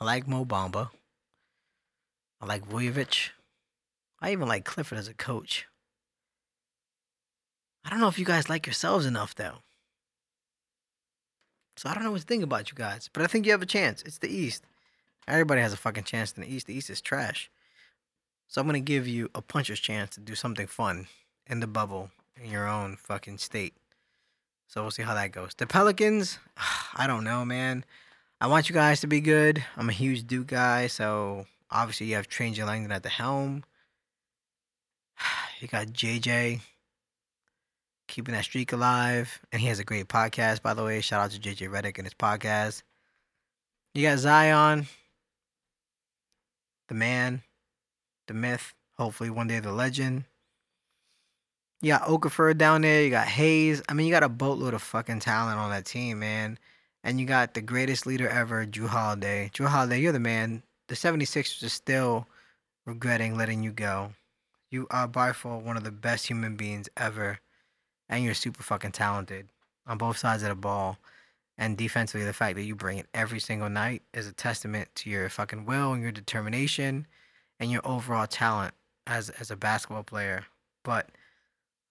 I 0.00 0.04
like 0.06 0.26
Mo 0.26 0.46
Bamba. 0.46 0.90
I 2.40 2.46
like 2.46 2.66
Vucevic. 2.66 3.30
I 4.20 4.32
even 4.32 4.48
like 4.48 4.64
Clifford 4.64 4.98
as 4.98 5.08
a 5.08 5.14
coach. 5.14 5.66
I 7.84 7.90
don't 7.90 8.00
know 8.00 8.08
if 8.08 8.18
you 8.18 8.24
guys 8.24 8.48
like 8.48 8.66
yourselves 8.66 9.04
enough 9.04 9.34
though. 9.34 9.58
So 11.76 11.88
I 11.88 11.94
don't 11.94 12.02
know 12.02 12.10
what 12.10 12.20
to 12.20 12.26
think 12.26 12.42
about 12.42 12.70
you 12.70 12.76
guys, 12.76 13.10
but 13.12 13.22
I 13.22 13.26
think 13.26 13.44
you 13.44 13.52
have 13.52 13.62
a 13.62 13.66
chance. 13.66 14.02
It's 14.02 14.18
the 14.18 14.28
East. 14.28 14.64
Everybody 15.28 15.60
has 15.60 15.72
a 15.72 15.78
fucking 15.78 16.04
chance 16.04 16.32
in 16.32 16.42
the 16.42 16.52
East. 16.52 16.66
The 16.66 16.74
East 16.74 16.90
is 16.90 17.00
trash. 17.00 17.50
So 18.48 18.60
I'm 18.60 18.66
gonna 18.66 18.80
give 18.80 19.06
you 19.06 19.30
a 19.34 19.42
puncher's 19.42 19.80
chance 19.80 20.14
to 20.14 20.20
do 20.20 20.34
something 20.34 20.66
fun 20.66 21.08
in 21.46 21.60
the 21.60 21.66
bubble 21.66 22.10
in 22.42 22.50
your 22.50 22.66
own 22.66 22.96
fucking 22.96 23.38
state. 23.38 23.74
So 24.66 24.82
we'll 24.82 24.90
see 24.92 25.02
how 25.02 25.14
that 25.14 25.32
goes. 25.32 25.52
The 25.56 25.66
Pelicans, 25.66 26.38
I 26.94 27.06
don't 27.06 27.24
know, 27.24 27.44
man. 27.44 27.84
I 28.42 28.46
want 28.46 28.70
you 28.70 28.74
guys 28.74 29.00
to 29.02 29.06
be 29.06 29.20
good. 29.20 29.62
I'm 29.76 29.90
a 29.90 29.92
huge 29.92 30.26
Duke 30.26 30.46
guy, 30.46 30.86
so 30.86 31.44
obviously 31.70 32.06
you 32.06 32.14
have 32.14 32.26
Trajan 32.26 32.66
Langdon 32.66 32.90
at 32.90 33.02
the 33.02 33.08
helm. 33.08 33.64
You 35.60 35.68
got 35.68 35.88
JJ 35.88 36.60
keeping 38.08 38.32
that 38.32 38.44
streak 38.44 38.72
alive, 38.72 39.40
and 39.52 39.60
he 39.60 39.68
has 39.68 39.78
a 39.78 39.84
great 39.84 40.08
podcast, 40.08 40.62
by 40.62 40.72
the 40.72 40.82
way. 40.82 41.02
Shout 41.02 41.20
out 41.20 41.32
to 41.32 41.38
JJ 41.38 41.68
Redick 41.68 41.98
and 41.98 42.06
his 42.06 42.14
podcast. 42.14 42.82
You 43.94 44.08
got 44.08 44.20
Zion, 44.20 44.86
the 46.88 46.94
man, 46.94 47.42
the 48.26 48.32
myth. 48.32 48.72
Hopefully 48.96 49.28
one 49.28 49.48
day 49.48 49.60
the 49.60 49.70
legend. 49.70 50.24
You 51.82 51.92
got 51.92 52.04
Okafor 52.04 52.56
down 52.56 52.80
there. 52.80 53.02
You 53.02 53.10
got 53.10 53.26
Hayes. 53.26 53.82
I 53.86 53.92
mean, 53.92 54.06
you 54.06 54.12
got 54.12 54.22
a 54.22 54.30
boatload 54.30 54.72
of 54.72 54.80
fucking 54.80 55.20
talent 55.20 55.58
on 55.58 55.68
that 55.68 55.84
team, 55.84 56.20
man. 56.20 56.58
And 57.02 57.20
you 57.20 57.26
got 57.26 57.54
the 57.54 57.62
greatest 57.62 58.06
leader 58.06 58.28
ever, 58.28 58.66
Jrue 58.66 58.88
Holiday. 58.88 59.50
Jrue 59.54 59.68
Holiday, 59.68 60.00
you're 60.00 60.12
the 60.12 60.20
man. 60.20 60.62
The 60.88 60.94
76ers 60.94 61.62
are 61.64 61.68
still 61.68 62.26
regretting 62.84 63.36
letting 63.36 63.62
you 63.62 63.72
go. 63.72 64.12
You 64.70 64.86
are 64.90 65.08
by 65.08 65.32
far 65.32 65.58
one 65.58 65.76
of 65.76 65.84
the 65.84 65.90
best 65.90 66.26
human 66.26 66.56
beings 66.56 66.88
ever. 66.96 67.38
And 68.08 68.24
you're 68.24 68.34
super 68.34 68.62
fucking 68.62 68.92
talented 68.92 69.48
on 69.86 69.98
both 69.98 70.18
sides 70.18 70.42
of 70.42 70.48
the 70.50 70.54
ball. 70.54 70.98
And 71.56 71.76
defensively, 71.76 72.24
the 72.24 72.32
fact 72.32 72.56
that 72.56 72.64
you 72.64 72.74
bring 72.74 72.98
it 72.98 73.06
every 73.12 73.40
single 73.40 73.68
night 73.68 74.02
is 74.14 74.26
a 74.26 74.32
testament 74.32 74.88
to 74.96 75.10
your 75.10 75.28
fucking 75.28 75.66
will 75.66 75.92
and 75.92 76.02
your 76.02 76.12
determination 76.12 77.06
and 77.58 77.70
your 77.70 77.82
overall 77.84 78.26
talent 78.26 78.74
as 79.06 79.30
as 79.30 79.50
a 79.50 79.56
basketball 79.56 80.02
player. 80.02 80.46
But 80.84 81.10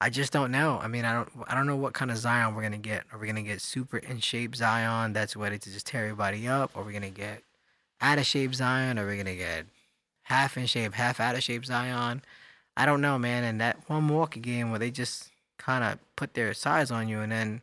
I 0.02 0.10
just 0.10 0.32
don't 0.32 0.52
know. 0.52 0.80
I 0.82 0.88
mean, 0.88 1.04
I 1.04 1.14
don't 1.14 1.30
I 1.47 1.56
don't 1.56 1.68
know 1.68 1.76
what 1.76 1.93
kind 1.93 2.10
of 2.10 2.18
Zion 2.18 2.56
we're 2.56 2.62
gonna 2.62 2.78
get. 2.78 3.04
Are 3.12 3.20
we 3.20 3.28
gonna 3.28 3.41
get 3.41 3.62
super 3.62 3.97
in 3.97 4.20
shape 4.20 4.56
Zion 4.56 5.12
that's 5.12 5.36
ready 5.36 5.60
to 5.60 5.72
just 5.72 5.88
tear 5.88 6.04
everybody 6.04 6.47
up? 6.47 6.72
Are 6.76 6.84
we 6.84 6.93
gonna 6.93 7.10
get 7.10 7.43
out 8.00 8.18
of 8.18 8.26
shape 8.26 8.56
Zion? 8.56 8.97
Are 8.97 9.06
we 9.06 9.18
gonna 9.18 9.36
get 9.36 9.66
half 10.24 10.58
in 10.58 10.68
shape, 10.68 10.93
half 10.93 11.20
out 11.20 11.36
of 11.36 11.43
shape 11.43 11.66
Zion? 11.66 12.22
I 12.78 12.86
don't 12.86 13.02
know, 13.02 13.20
man. 13.20 13.43
And 13.43 13.60
that 13.60 13.78
one 13.88 14.08
Milwaukee 14.08 14.39
game 14.39 14.70
where 14.70 14.80
they 14.80 14.89
just 14.89 15.32
kind 15.58 15.84
of 15.84 16.00
put 16.16 16.34
their 16.34 16.54
size 16.54 16.91
on 16.91 17.10
you, 17.10 17.20
and 17.20 17.32
then 17.32 17.62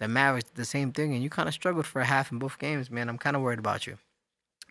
the 0.00 0.08
Mavericks 0.08 0.48
did 0.48 0.56
the 0.56 0.64
same 0.64 0.90
thing, 0.90 1.14
and 1.14 1.22
you 1.22 1.30
kind 1.30 1.48
of 1.48 1.54
struggled 1.54 1.86
for 1.86 2.00
a 2.00 2.06
half 2.06 2.32
in 2.32 2.40
both 2.40 2.58
games, 2.58 2.90
man. 2.90 3.08
I'm 3.08 3.18
kind 3.18 3.36
of 3.36 3.42
worried 3.42 3.60
about 3.60 3.86
you. 3.86 3.98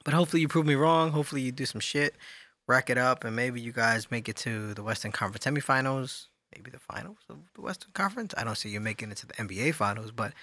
But 0.04 0.14
hopefully 0.14 0.42
you 0.42 0.50
prove 0.50 0.66
me 0.66 0.76
wrong. 0.76 1.12
Hopefully 1.12 1.42
you 1.42 1.54
do 1.54 1.66
some 1.66 1.82
shit, 1.82 2.16
rack 2.68 2.90
it 2.90 2.98
up, 2.98 3.24
and 3.24 3.34
maybe 3.34 3.62
you 3.62 3.72
guys 3.72 4.12
make 4.12 4.28
it 4.28 4.36
to 4.38 4.74
the 4.74 4.84
Western 4.84 5.14
Conference 5.14 5.46
semifinals 5.46 6.28
maybe 6.58 6.72
the 6.72 6.80
finals 6.80 7.18
of 7.30 7.38
the 7.54 7.62
Western 7.62 7.92
Conference. 7.94 8.34
I 8.36 8.44
don't 8.44 8.58
see 8.58 8.70
you 8.70 8.80
making 8.80 9.12
it 9.12 9.18
to 9.18 9.28
the 9.28 9.34
NBA 9.36 9.76
finals, 9.76 10.12
but 10.12 10.34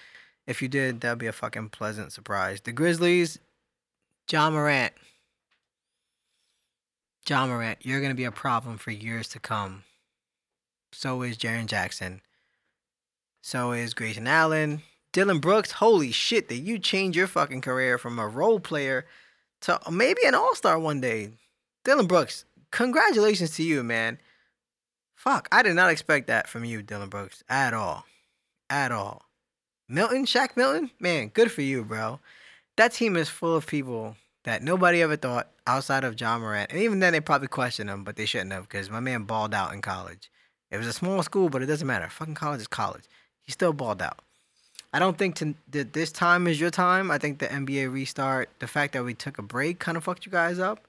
if 0.46 0.62
you 0.62 0.68
did, 0.68 1.00
that'd 1.00 1.18
be 1.18 1.26
a 1.26 1.32
fucking 1.32 1.70
pleasant 1.70 2.12
surprise. 2.12 2.60
The 2.60 2.72
Grizzlies, 2.72 3.38
Ja 4.30 4.48
Morant. 4.48 4.92
Ja 7.28 7.46
Morant, 7.46 7.78
you're 7.82 8.00
gonna 8.00 8.14
be 8.14 8.24
a 8.24 8.30
problem 8.30 8.78
for 8.78 8.92
years 8.92 9.28
to 9.30 9.40
come. 9.40 9.82
So 10.92 11.22
is 11.22 11.36
Jaren 11.36 11.66
Jackson. 11.66 12.20
So 13.42 13.72
is 13.72 13.94
Grayson 13.94 14.28
Allen. 14.28 14.82
Dillon 15.12 15.38
Brooks, 15.38 15.72
holy 15.72 16.12
shit, 16.12 16.48
that 16.48 16.56
you 16.56 16.78
change 16.78 17.16
your 17.16 17.26
fucking 17.26 17.60
career 17.60 17.98
from 17.98 18.18
a 18.18 18.26
role 18.26 18.60
player 18.60 19.06
to 19.62 19.80
maybe 19.90 20.20
an 20.24 20.34
all 20.34 20.54
star 20.54 20.78
one 20.78 21.00
day. 21.00 21.30
Dillon 21.84 22.06
Brooks, 22.06 22.44
congratulations 22.70 23.54
to 23.56 23.62
you, 23.62 23.82
man. 23.82 24.18
Fuck, 25.14 25.48
I 25.50 25.62
did 25.62 25.74
not 25.74 25.90
expect 25.90 26.26
that 26.26 26.48
from 26.48 26.64
you, 26.64 26.82
Dillon 26.82 27.08
Brooks, 27.08 27.42
at 27.48 27.72
all. 27.72 28.04
At 28.68 28.92
all. 28.92 29.22
Milton, 29.88 30.24
Shake 30.26 30.56
Milton, 30.56 30.90
man, 30.98 31.28
good 31.28 31.52
for 31.52 31.62
you, 31.62 31.84
bro. 31.84 32.20
That 32.76 32.92
team 32.92 33.16
is 33.16 33.28
full 33.28 33.54
of 33.54 33.66
people 33.66 34.16
that 34.44 34.62
nobody 34.62 35.02
ever 35.02 35.16
thought 35.16 35.48
outside 35.66 36.04
of 36.04 36.20
Ja 36.20 36.38
Morant. 36.38 36.70
And 36.70 36.80
even 36.80 37.00
then, 37.00 37.12
they 37.12 37.20
probably 37.20 37.48
questioned 37.48 37.90
him, 37.90 38.04
but 38.04 38.16
they 38.16 38.26
shouldn't 38.26 38.52
have 38.52 38.68
because 38.68 38.90
my 38.90 39.00
man 39.00 39.24
balled 39.24 39.54
out 39.54 39.72
in 39.72 39.80
college. 39.80 40.30
It 40.70 40.78
was 40.78 40.86
a 40.86 40.92
small 40.92 41.22
school, 41.22 41.48
but 41.48 41.62
it 41.62 41.66
doesn't 41.66 41.86
matter. 41.86 42.08
Fucking 42.08 42.34
college 42.34 42.60
is 42.60 42.66
college. 42.66 43.04
He 43.42 43.52
still 43.52 43.72
balled 43.72 44.02
out. 44.02 44.20
I 44.92 44.98
don't 44.98 45.18
think 45.18 45.36
to, 45.36 45.54
that 45.70 45.92
this 45.92 46.12
time 46.12 46.46
is 46.46 46.60
your 46.60 46.70
time. 46.70 47.10
I 47.10 47.18
think 47.18 47.38
the 47.38 47.46
NBA 47.46 47.92
restart, 47.92 48.48
the 48.60 48.66
fact 48.66 48.92
that 48.92 49.04
we 49.04 49.14
took 49.14 49.38
a 49.38 49.42
break 49.42 49.78
kind 49.78 49.96
of 49.96 50.04
fucked 50.04 50.24
you 50.24 50.32
guys 50.32 50.58
up. 50.58 50.86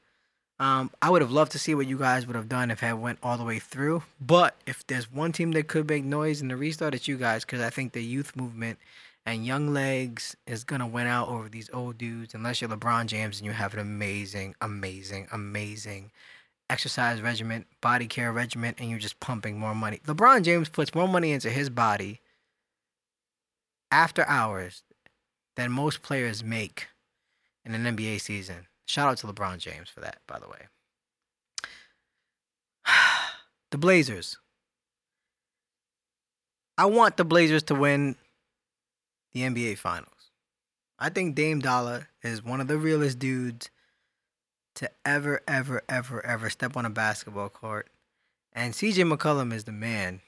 Um, 0.58 0.91
I 1.01 1.10
would 1.10 1.22
have 1.22 1.32
loved 1.32 1.51
to 1.51 1.60
see 1.60 1.76
what 1.76 1.88
you 1.88 1.97
guys 1.97 2.26
would 2.26 2.36
have 2.36 2.47
done 2.47 2.72
if 2.72 2.82
it 2.82 2.97
went 2.97 3.20
all 3.22 3.38
the 3.38 3.43
way 3.43 3.60
through. 3.60 4.03
But 4.22 4.56
if 4.66 4.88
there's 4.88 5.12
one 5.12 5.32
team 5.32 5.51
that 5.51 5.68
could 5.68 5.88
make 5.89 6.06
noise 6.06 6.41
in 6.41 6.47
the 6.47 6.56
restart, 6.56 6.95
it's 6.95 7.08
you 7.08 7.18
guys 7.18 7.43
because 7.43 7.62
I 7.62 7.70
think 7.70 7.91
the 7.91 8.03
youth 8.03 8.36
movement 8.36 8.80
and 9.26 9.45
young 9.45 9.74
legs 9.74 10.38
is 10.47 10.64
gonna 10.64 10.88
win 10.88 11.08
out 11.08 11.28
over 11.28 11.49
these 11.49 11.70
old 11.74 11.97
dudes. 11.97 12.34
Unless 12.34 12.62
you're 12.62 12.70
LeBron 12.70 13.08
James 13.08 13.39
and 13.39 13.45
you 13.45 13.51
have 13.51 13.74
an 13.74 13.80
amazing, 13.80 14.56
amazing, 14.62 15.28
amazing 15.32 16.12
exercise 16.70 17.22
regimen, 17.22 17.66
body 17.82 18.08
care 18.08 18.32
regimen, 18.32 18.76
and 18.78 18.89
you're 18.89 18.99
just 18.99 19.20
pumping 19.20 19.60
more 19.60 19.76
money. 19.76 19.99
LeBron 20.06 20.43
James 20.43 20.70
puts 20.70 20.95
more 20.95 21.08
money 21.08 21.32
into 21.32 21.49
his 21.49 21.70
body 21.70 22.22
after 23.91 24.26
hours 24.28 24.84
than 25.56 25.72
most 25.72 26.01
players 26.01 26.43
make 26.43 26.88
in 27.64 27.74
an 27.74 27.95
NBA 27.95 28.20
season. 28.22 28.68
Shout 28.86 29.10
out 29.10 29.18
to 29.18 29.28
LeBron 29.28 29.58
James 29.58 29.90
for 29.90 30.02
that, 30.02 30.20
by 30.28 30.40
the 30.40 30.48
way. 30.48 30.68
the 33.72 33.78
Blazers. 33.78 34.38
I 36.78 36.86
want 36.86 37.18
the 37.18 37.26
Blazers 37.26 37.64
to 37.64 37.76
win 37.76 38.16
the 39.34 39.42
NBA 39.42 39.78
Finals. 39.78 40.32
I 41.00 41.10
think 41.10 41.36
Dame 41.36 41.60
Dollar 41.60 42.10
is 42.24 42.44
one 42.44 42.62
of 42.62 42.68
the 42.68 42.78
realest 42.78 43.20
dudes 43.20 43.70
to 44.76 44.90
ever, 45.06 45.42
ever, 45.48 45.82
ever, 45.90 46.26
ever 46.26 46.50
step 46.50 46.78
on 46.78 46.86
a 46.86 46.90
basketball 46.90 47.50
court. 47.50 47.90
And 48.54 48.74
CJ 48.74 49.12
McCollum 49.12 49.54
is 49.54 49.66
the 49.66 49.72
man. 49.72 50.22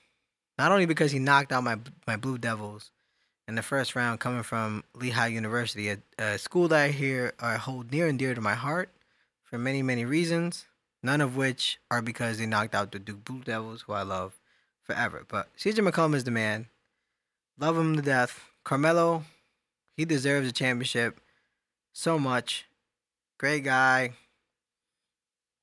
Not 0.57 0.71
only 0.71 0.85
because 0.85 1.11
he 1.11 1.19
knocked 1.19 1.51
out 1.51 1.63
my 1.63 1.77
my 2.05 2.15
Blue 2.15 2.37
Devils, 2.37 2.91
in 3.47 3.55
the 3.55 3.61
first 3.61 3.95
round 3.95 4.19
coming 4.19 4.43
from 4.43 4.83
Lehigh 4.93 5.27
University, 5.27 5.89
a, 5.89 5.97
a 6.19 6.37
school 6.37 6.67
that 6.67 6.79
I 6.83 6.89
hear 6.89 7.33
I 7.39 7.55
hold 7.55 7.91
near 7.91 8.07
and 8.07 8.19
dear 8.19 8.35
to 8.35 8.41
my 8.41 8.55
heart 8.55 8.89
for 9.43 9.57
many, 9.57 9.81
many 9.81 10.03
reasons, 10.03 10.65
none 11.01 11.21
of 11.21 11.37
which 11.37 11.79
are 11.89 12.01
because 12.01 12.37
they 12.37 12.45
knocked 12.45 12.75
out 12.75 12.91
the 12.91 12.99
Duke 12.99 13.23
Blue 13.23 13.41
Devils, 13.41 13.83
who 13.83 13.93
I 13.93 14.01
love 14.01 14.33
forever. 14.83 15.23
But 15.27 15.47
CJ 15.57 15.87
McCollum 15.87 16.15
is 16.15 16.25
the 16.25 16.31
man. 16.31 16.67
Love 17.57 17.77
him 17.77 17.95
to 17.95 18.01
death. 18.01 18.43
Carmelo, 18.63 19.23
he 19.95 20.03
deserves 20.03 20.49
a 20.49 20.51
championship 20.51 21.19
so 21.93 22.19
much. 22.19 22.65
Great 23.37 23.63
guy. 23.63 24.11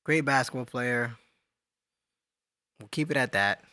Great 0.03 0.25
basketball 0.25 0.65
player. 0.65 1.15
We'll 2.79 2.89
keep 2.89 3.11
it 3.11 3.17
at 3.17 3.31
that. 3.33 3.63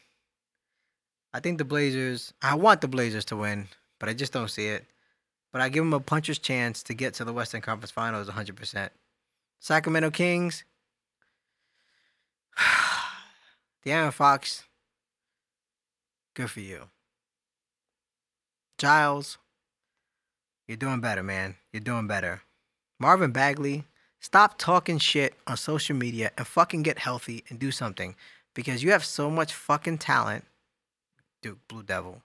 I 1.34 1.40
think 1.40 1.56
the 1.56 1.64
Blazers, 1.64 2.34
I 2.42 2.54
want 2.54 2.82
the 2.82 2.88
Blazers 2.88 3.24
to 3.26 3.36
win 3.36 3.68
but 4.02 4.08
I 4.08 4.14
just 4.14 4.32
don't 4.32 4.50
see 4.50 4.66
it. 4.66 4.84
But 5.52 5.60
I 5.62 5.68
give 5.68 5.84
them 5.84 5.92
a 5.92 6.00
puncher's 6.00 6.40
chance 6.40 6.82
to 6.82 6.92
get 6.92 7.14
to 7.14 7.24
the 7.24 7.32
Western 7.32 7.60
Conference 7.60 7.92
Finals 7.92 8.28
100%. 8.28 8.88
Sacramento 9.60 10.10
Kings. 10.10 10.64
De'Aaron 13.86 14.12
Fox. 14.12 14.64
Good 16.34 16.50
for 16.50 16.58
you. 16.58 16.88
Giles. 18.76 19.38
You're 20.66 20.78
doing 20.78 21.00
better, 21.00 21.22
man. 21.22 21.54
You're 21.72 21.80
doing 21.80 22.08
better. 22.08 22.42
Marvin 22.98 23.30
Bagley. 23.30 23.84
Stop 24.18 24.58
talking 24.58 24.98
shit 24.98 25.34
on 25.46 25.56
social 25.56 25.94
media 25.94 26.32
and 26.36 26.44
fucking 26.44 26.82
get 26.82 26.98
healthy 26.98 27.44
and 27.48 27.60
do 27.60 27.70
something. 27.70 28.16
Because 28.52 28.82
you 28.82 28.90
have 28.90 29.04
so 29.04 29.30
much 29.30 29.54
fucking 29.54 29.98
talent. 29.98 30.44
Duke 31.40 31.60
Blue 31.68 31.84
Devil. 31.84 32.20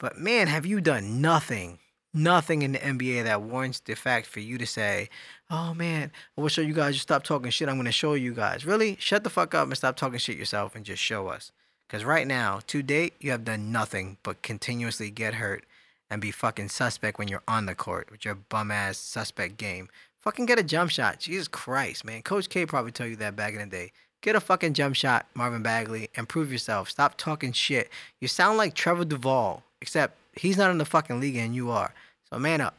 But 0.00 0.18
man, 0.18 0.48
have 0.48 0.64
you 0.64 0.80
done 0.80 1.20
nothing, 1.20 1.78
nothing 2.14 2.62
in 2.62 2.72
the 2.72 2.78
NBA 2.78 3.24
that 3.24 3.42
warrants 3.42 3.80
the 3.80 3.94
fact 3.94 4.26
for 4.26 4.40
you 4.40 4.56
to 4.56 4.66
say, 4.66 5.10
oh 5.50 5.74
man, 5.74 6.10
I 6.36 6.40
will 6.40 6.48
show 6.48 6.62
you 6.62 6.72
guys, 6.72 6.94
just 6.94 7.02
stop 7.02 7.22
talking 7.22 7.50
shit. 7.50 7.68
I'm 7.68 7.76
going 7.76 7.84
to 7.84 7.92
show 7.92 8.14
you 8.14 8.32
guys. 8.32 8.64
Really? 8.64 8.96
Shut 8.98 9.22
the 9.22 9.30
fuck 9.30 9.54
up 9.54 9.68
and 9.68 9.76
stop 9.76 9.96
talking 9.96 10.18
shit 10.18 10.38
yourself 10.38 10.74
and 10.74 10.86
just 10.86 11.02
show 11.02 11.28
us. 11.28 11.52
Because 11.86 12.02
right 12.02 12.26
now, 12.26 12.60
to 12.68 12.82
date, 12.82 13.12
you 13.20 13.30
have 13.30 13.44
done 13.44 13.70
nothing 13.70 14.16
but 14.22 14.42
continuously 14.42 15.10
get 15.10 15.34
hurt 15.34 15.66
and 16.10 16.22
be 16.22 16.30
fucking 16.30 16.70
suspect 16.70 17.18
when 17.18 17.28
you're 17.28 17.42
on 17.46 17.66
the 17.66 17.74
court 17.74 18.10
with 18.10 18.24
your 18.24 18.36
bum 18.36 18.70
ass 18.70 18.96
suspect 18.96 19.58
game. 19.58 19.90
Fucking 20.20 20.46
get 20.46 20.58
a 20.58 20.62
jump 20.62 20.90
shot. 20.90 21.18
Jesus 21.18 21.46
Christ, 21.46 22.06
man. 22.06 22.22
Coach 22.22 22.48
K 22.48 22.64
probably 22.64 22.92
told 22.92 23.10
you 23.10 23.16
that 23.16 23.36
back 23.36 23.52
in 23.52 23.60
the 23.60 23.66
day. 23.66 23.92
Get 24.22 24.36
a 24.36 24.40
fucking 24.40 24.74
jump 24.74 24.96
shot, 24.96 25.26
Marvin 25.34 25.62
Bagley, 25.62 26.10
and 26.14 26.28
prove 26.28 26.52
yourself. 26.52 26.90
Stop 26.90 27.16
talking 27.16 27.52
shit. 27.52 27.88
You 28.20 28.28
sound 28.28 28.58
like 28.58 28.74
Trevon 28.74 29.08
Duval 29.08 29.62
Except 29.80 30.16
he's 30.34 30.58
not 30.58 30.70
in 30.70 30.78
the 30.78 30.84
fucking 30.84 31.20
league 31.20 31.36
and 31.36 31.54
you 31.54 31.70
are. 31.70 31.94
So 32.30 32.38
man 32.38 32.60
up. 32.60 32.76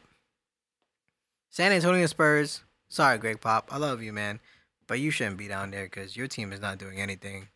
San 1.50 1.72
Antonio 1.72 2.06
Spurs. 2.06 2.62
Sorry, 2.88 3.18
Greg 3.18 3.40
Pop. 3.40 3.68
I 3.70 3.78
love 3.78 4.02
you, 4.02 4.12
man. 4.12 4.40
But 4.86 5.00
you 5.00 5.10
shouldn't 5.10 5.36
be 5.36 5.48
down 5.48 5.70
there 5.70 5.84
because 5.84 6.16
your 6.16 6.28
team 6.28 6.52
is 6.52 6.60
not 6.60 6.78
doing 6.78 7.00
anything. 7.00 7.48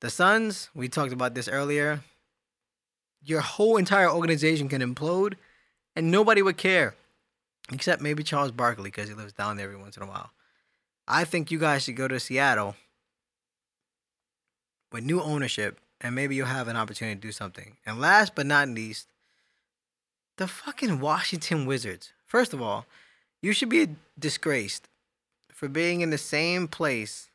The 0.00 0.10
Suns, 0.10 0.68
we 0.74 0.88
talked 0.88 1.12
about 1.12 1.34
this 1.34 1.48
earlier. 1.48 2.00
Your 3.24 3.40
whole 3.40 3.76
entire 3.76 4.10
organization 4.10 4.68
can 4.68 4.82
implode 4.82 5.34
and 5.94 6.10
nobody 6.10 6.42
would 6.42 6.56
care. 6.56 6.94
Except 7.72 8.02
maybe 8.02 8.22
Charles 8.22 8.52
Barkley 8.52 8.90
because 8.90 9.08
he 9.08 9.14
lives 9.14 9.32
down 9.32 9.56
there 9.56 9.66
every 9.66 9.78
once 9.78 9.96
in 9.96 10.02
a 10.02 10.06
while. 10.06 10.30
I 11.08 11.24
think 11.24 11.50
you 11.50 11.58
guys 11.58 11.82
should 11.82 11.96
go 11.96 12.08
to 12.08 12.20
Seattle 12.20 12.76
with 14.92 15.04
new 15.04 15.20
ownership 15.20 15.78
and 16.00 16.14
maybe 16.14 16.34
you'll 16.34 16.46
have 16.46 16.68
an 16.68 16.76
opportunity 16.76 17.16
to 17.16 17.20
do 17.20 17.32
something. 17.32 17.76
And 17.86 18.00
last 18.00 18.34
but 18.34 18.46
not 18.46 18.68
least, 18.68 19.08
the 20.36 20.46
fucking 20.46 21.00
Washington 21.00 21.66
Wizards. 21.66 22.12
First 22.26 22.52
of 22.52 22.60
all, 22.60 22.86
you 23.40 23.52
should 23.52 23.68
be 23.68 23.88
disgraced 24.18 24.88
for 25.50 25.68
being 25.68 26.00
in 26.00 26.10
the 26.10 26.18
same 26.18 26.68
place 26.68 27.30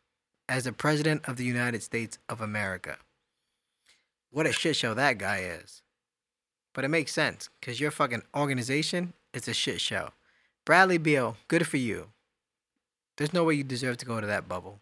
as 0.47 0.65
the 0.65 0.73
President 0.73 1.27
of 1.27 1.37
the 1.37 1.45
United 1.45 1.81
States 1.81 2.17
of 2.29 2.41
America. 2.41 2.97
What 4.29 4.45
a 4.45 4.51
shit 4.51 4.75
show 4.75 4.93
that 4.93 5.17
guy 5.17 5.39
is. 5.39 5.81
But 6.73 6.85
it 6.85 6.89
makes 6.89 7.11
sense 7.11 7.49
because 7.59 7.79
your 7.79 7.91
fucking 7.91 8.23
organization 8.35 9.13
is 9.33 9.47
a 9.47 9.53
shit 9.53 9.81
show. 9.81 10.11
Bradley 10.65 10.97
Beal, 10.97 11.37
good 11.47 11.67
for 11.67 11.77
you. 11.77 12.09
There's 13.17 13.33
no 13.33 13.43
way 13.43 13.55
you 13.55 13.63
deserve 13.63 13.97
to 13.97 14.05
go 14.05 14.21
to 14.21 14.27
that 14.27 14.47
bubble. 14.47 14.79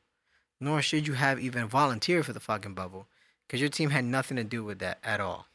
Nor 0.61 0.81
should 0.81 1.07
you 1.07 1.13
have 1.13 1.39
even 1.39 1.67
volunteered 1.67 2.25
for 2.25 2.33
the 2.33 2.39
fucking 2.39 2.73
bubble 2.73 3.07
because 3.47 3.61
your 3.61 3.69
team 3.69 3.89
had 3.89 4.05
nothing 4.05 4.37
to 4.37 4.43
do 4.43 4.63
with 4.63 4.79
that 4.79 4.99
at 5.03 5.19
all. 5.19 5.47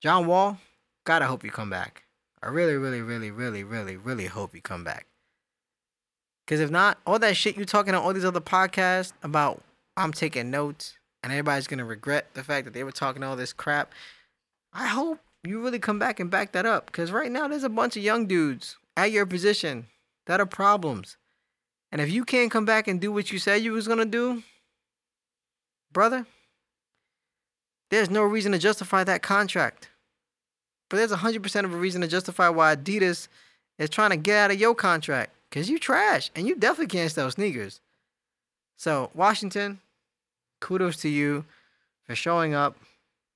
John 0.00 0.26
Wall, 0.26 0.58
God, 1.04 1.22
I 1.22 1.26
hope 1.26 1.42
you 1.42 1.50
come 1.50 1.70
back. 1.70 2.04
I 2.42 2.48
really, 2.48 2.76
really, 2.76 3.00
really, 3.00 3.30
really, 3.30 3.64
really, 3.64 3.96
really 3.96 4.26
hope 4.26 4.54
you 4.54 4.60
come 4.60 4.84
back. 4.84 5.06
Because 6.46 6.60
if 6.60 6.70
not, 6.70 6.98
all 7.06 7.18
that 7.18 7.36
shit 7.36 7.56
you're 7.56 7.64
talking 7.64 7.94
on 7.94 8.02
all 8.02 8.12
these 8.12 8.24
other 8.24 8.40
podcasts 8.40 9.12
about 9.22 9.62
I'm 9.96 10.12
taking 10.12 10.50
notes 10.50 10.94
and 11.22 11.32
everybody's 11.32 11.66
going 11.66 11.78
to 11.78 11.84
regret 11.84 12.28
the 12.34 12.44
fact 12.44 12.64
that 12.64 12.74
they 12.74 12.84
were 12.84 12.92
talking 12.92 13.22
all 13.22 13.36
this 13.36 13.52
crap. 13.52 13.92
I 14.72 14.86
hope 14.86 15.18
you 15.44 15.60
really 15.60 15.78
come 15.78 15.98
back 15.98 16.20
and 16.20 16.30
back 16.30 16.52
that 16.52 16.66
up. 16.66 16.86
Because 16.86 17.10
right 17.10 17.30
now, 17.30 17.48
there's 17.48 17.64
a 17.64 17.68
bunch 17.68 17.96
of 17.96 18.02
young 18.02 18.26
dudes 18.26 18.76
at 18.96 19.10
your 19.10 19.26
position 19.26 19.86
that 20.26 20.40
are 20.40 20.46
problems. 20.46 21.16
And 21.90 22.00
if 22.00 22.10
you 22.10 22.24
can't 22.24 22.50
come 22.50 22.64
back 22.64 22.86
and 22.86 23.00
do 23.00 23.10
what 23.10 23.32
you 23.32 23.38
said 23.38 23.62
you 23.62 23.72
was 23.72 23.86
to 23.86 24.04
do, 24.04 24.42
brother, 25.92 26.26
there's 27.90 28.10
no 28.10 28.22
reason 28.22 28.52
to 28.52 28.58
justify 28.58 29.04
that 29.04 29.22
contract. 29.22 29.88
But 30.88 30.98
there's 30.98 31.12
100% 31.12 31.64
of 31.64 31.72
a 31.72 31.76
reason 31.76 32.00
to 32.02 32.08
justify 32.08 32.48
why 32.48 32.74
Adidas 32.74 33.28
is 33.78 33.90
trying 33.90 34.10
to 34.10 34.16
get 34.16 34.36
out 34.36 34.50
of 34.50 34.60
your 34.60 34.74
contract. 34.74 35.32
Because 35.48 35.70
you 35.70 35.78
trash. 35.78 36.30
And 36.34 36.46
you 36.46 36.54
definitely 36.54 36.88
can't 36.88 37.10
sell 37.10 37.30
sneakers. 37.30 37.80
So, 38.76 39.10
Washington, 39.14 39.80
kudos 40.60 40.98
to 40.98 41.08
you 41.08 41.44
for 42.04 42.14
showing 42.14 42.54
up 42.54 42.76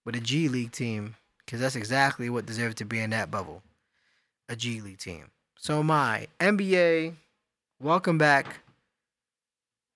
with 0.04 0.14
a 0.14 0.20
G 0.20 0.48
League 0.48 0.72
team. 0.72 1.16
Because 1.44 1.60
that's 1.60 1.76
exactly 1.76 2.30
what 2.30 2.46
deserved 2.46 2.78
to 2.78 2.84
be 2.84 3.00
in 3.00 3.10
that 3.10 3.30
bubble. 3.30 3.62
A 4.48 4.56
G 4.56 4.80
League 4.80 4.98
team. 4.98 5.30
So, 5.56 5.82
my 5.82 6.26
NBA, 6.40 7.14
welcome 7.82 8.16
back. 8.16 8.60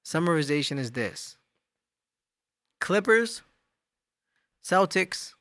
Summarization 0.05 0.79
is 0.79 0.93
this 0.93 1.37
Clippers, 2.81 3.43
Celtics, 4.65 5.35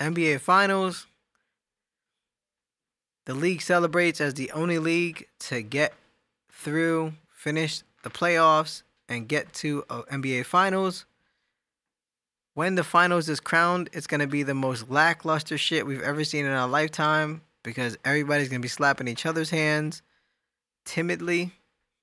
NBA 0.00 0.40
Finals, 0.40 1.06
the 3.26 3.34
league 3.34 3.62
celebrates 3.62 4.20
as 4.20 4.34
the 4.34 4.50
only 4.50 4.80
league 4.80 5.28
to 5.38 5.62
get 5.62 5.94
through, 6.50 7.12
finish 7.32 7.82
the 8.02 8.10
playoffs, 8.10 8.82
and 9.08 9.28
get 9.28 9.52
to 9.54 9.84
uh, 9.88 10.02
NBA 10.10 10.44
Finals. 10.44 11.06
When 12.54 12.74
the 12.74 12.84
finals 12.84 13.28
is 13.28 13.40
crowned, 13.40 13.88
it's 13.92 14.06
gonna 14.08 14.26
be 14.26 14.42
the 14.42 14.52
most 14.52 14.90
lackluster 14.90 15.56
shit 15.56 15.86
we've 15.86 16.02
ever 16.02 16.24
seen 16.24 16.44
in 16.44 16.52
our 16.52 16.68
lifetime 16.68 17.40
because 17.62 17.96
everybody's 18.04 18.48
gonna 18.48 18.60
be 18.60 18.68
slapping 18.68 19.08
each 19.08 19.24
other's 19.24 19.50
hands 19.50 20.02
timidly. 20.84 21.52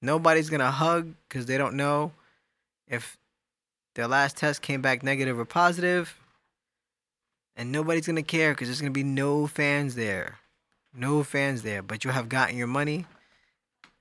Nobody's 0.01 0.49
gonna 0.49 0.71
hug 0.71 1.13
because 1.27 1.45
they 1.45 1.57
don't 1.57 1.75
know 1.75 2.13
if 2.87 3.17
their 3.95 4.07
last 4.07 4.37
test 4.37 4.61
came 4.61 4.81
back 4.81 5.03
negative 5.03 5.37
or 5.37 5.45
positive. 5.45 6.17
And 7.55 7.71
nobody's 7.71 8.07
gonna 8.07 8.23
care 8.23 8.53
because 8.53 8.67
there's 8.67 8.81
gonna 8.81 8.91
be 8.91 9.03
no 9.03 9.47
fans 9.47 9.95
there. 9.95 10.39
No 10.93 11.23
fans 11.23 11.61
there, 11.61 11.83
but 11.83 12.03
you 12.03 12.09
have 12.09 12.29
gotten 12.29 12.57
your 12.57 12.67
money, 12.67 13.05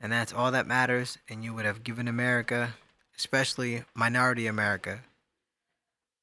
and 0.01 0.11
that's 0.11 0.33
all 0.33 0.51
that 0.53 0.67
matters. 0.67 1.19
And 1.29 1.45
you 1.45 1.53
would 1.53 1.67
have 1.67 1.85
given 1.85 2.09
America, 2.09 2.75
especially 3.17 3.85
minority 3.95 4.47
America, 4.47 5.01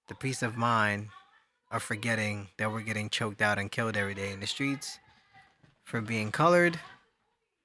the 0.07 0.15
peace 0.15 0.41
of 0.41 0.57
mind 0.57 1.09
of 1.69 1.83
forgetting 1.83 2.47
that 2.57 2.71
we're 2.71 2.81
getting 2.81 3.09
choked 3.09 3.41
out 3.41 3.59
and 3.59 3.71
killed 3.71 3.95
every 3.95 4.15
day 4.15 4.31
in 4.31 4.39
the 4.39 4.47
streets 4.47 4.99
for 5.83 6.01
being 6.01 6.31
colored, 6.31 6.79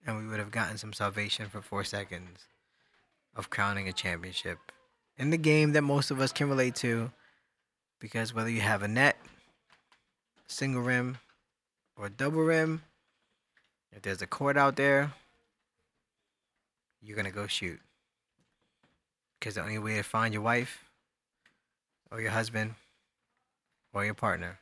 and 0.07 0.19
we 0.19 0.27
would 0.27 0.39
have 0.39 0.51
gotten 0.51 0.79
some 0.79 0.93
salvation 0.93 1.49
for 1.49 1.61
four 1.61 1.85
seconds 1.85 2.47
of 3.37 3.51
crowning 3.51 3.89
a 3.89 3.93
championship 3.93 4.59
in 5.19 5.31
the 5.31 5.37
game 5.37 5.73
that 5.73 5.83
most 5.83 6.11
of 6.11 6.21
us 6.21 6.33
can 6.33 6.49
relate 6.49 6.75
to. 6.77 7.11
Because 8.01 8.35
whether 8.35 8.49
you 8.49 8.63
have 8.63 8.83
a 8.83 8.89
net, 8.89 9.19
single 10.47 10.83
rim, 10.83 11.19
or 11.97 12.09
double 12.09 12.43
rim, 12.43 12.83
if 13.93 14.03
there's 14.03 14.23
a 14.23 14.27
court 14.27 14.57
out 14.57 14.77
there, 14.77 15.13
you're 17.03 17.17
gonna 17.17 17.31
go 17.31 17.47
shoot. 17.47 17.79
Because 19.39 19.55
the 19.55 19.63
only 19.63 19.79
way 19.79 19.97
to 19.97 20.03
find 20.03 20.33
your 20.33 20.43
wife, 20.43 20.85
or 22.11 22.21
your 22.21 22.31
husband, 22.31 22.75
or 23.93 24.05
your 24.05 24.15
partner, 24.15 24.59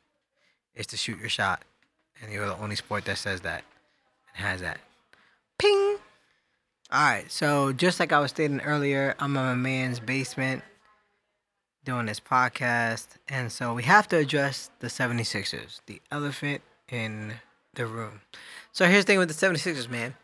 is 0.75 0.87
to 0.89 0.97
shoot 0.97 1.21
your 1.21 1.29
shot. 1.29 1.63
And 2.21 2.33
you're 2.33 2.47
the 2.47 2.57
only 2.57 2.75
sport 2.75 3.05
that 3.05 3.19
says 3.19 3.43
that 3.43 3.63
and 4.37 4.45
has 4.45 4.61
that. 4.61 4.81
Ping! 5.59 5.97
Alright, 6.93 7.31
so 7.31 7.73
just 7.73 8.01
like 8.01 8.13
I 8.13 8.21
was 8.21 8.31
stating 8.31 8.61
earlier, 8.61 9.15
I'm 9.19 9.37
in 9.37 9.43
my 9.43 9.55
man's 9.55 10.01
basement 10.01 10.63
doing 11.85 12.07
this 12.07 12.21
podcast. 12.21 13.09
And 13.29 13.51
so 13.51 13.75
we 13.75 13.83
have 13.83 14.09
to 14.09 14.17
address 14.17 14.71
the 14.79 14.87
76ers, 14.87 15.81
the 15.87 16.01
elephant 16.11 16.63
in 16.89 17.35
the 17.75 17.87
room. 17.87 18.21
So 18.73 18.87
here's 18.87 19.05
the 19.05 19.13
thing 19.13 19.19
with 19.19 19.29
the 19.29 19.47
76ers, 19.47 19.91
man. 19.91 20.15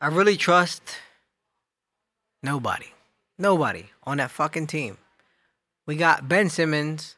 I 0.00 0.08
really 0.08 0.36
trust 0.36 0.82
nobody. 2.42 2.86
Nobody 3.38 3.90
on 4.04 4.16
that 4.18 4.30
fucking 4.30 4.66
team. 4.66 4.98
We 5.86 5.96
got 5.96 6.28
Ben 6.28 6.48
Simmons 6.50 7.16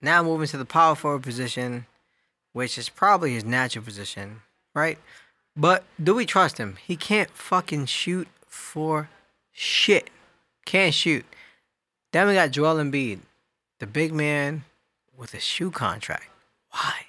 now 0.00 0.22
moving 0.22 0.46
to 0.48 0.56
the 0.56 0.64
power 0.64 0.94
forward 0.94 1.22
position, 1.22 1.86
which 2.52 2.78
is 2.78 2.88
probably 2.88 3.34
his 3.34 3.44
natural 3.44 3.84
position, 3.84 4.42
right? 4.74 4.98
But 5.56 5.84
do 6.02 6.14
we 6.14 6.26
trust 6.26 6.58
him? 6.58 6.76
He 6.84 6.96
can't 6.96 7.30
fucking 7.30 7.86
shoot 7.86 8.28
for 8.46 9.08
shit. 9.52 10.10
Can't 10.64 10.94
shoot. 10.94 11.24
Then 12.12 12.26
we 12.26 12.34
got 12.34 12.50
Joel 12.50 12.76
Embiid, 12.76 13.20
the 13.78 13.86
big 13.86 14.12
man 14.12 14.64
with 15.16 15.34
a 15.34 15.40
shoe 15.40 15.70
contract. 15.70 16.28
Why? 16.70 17.06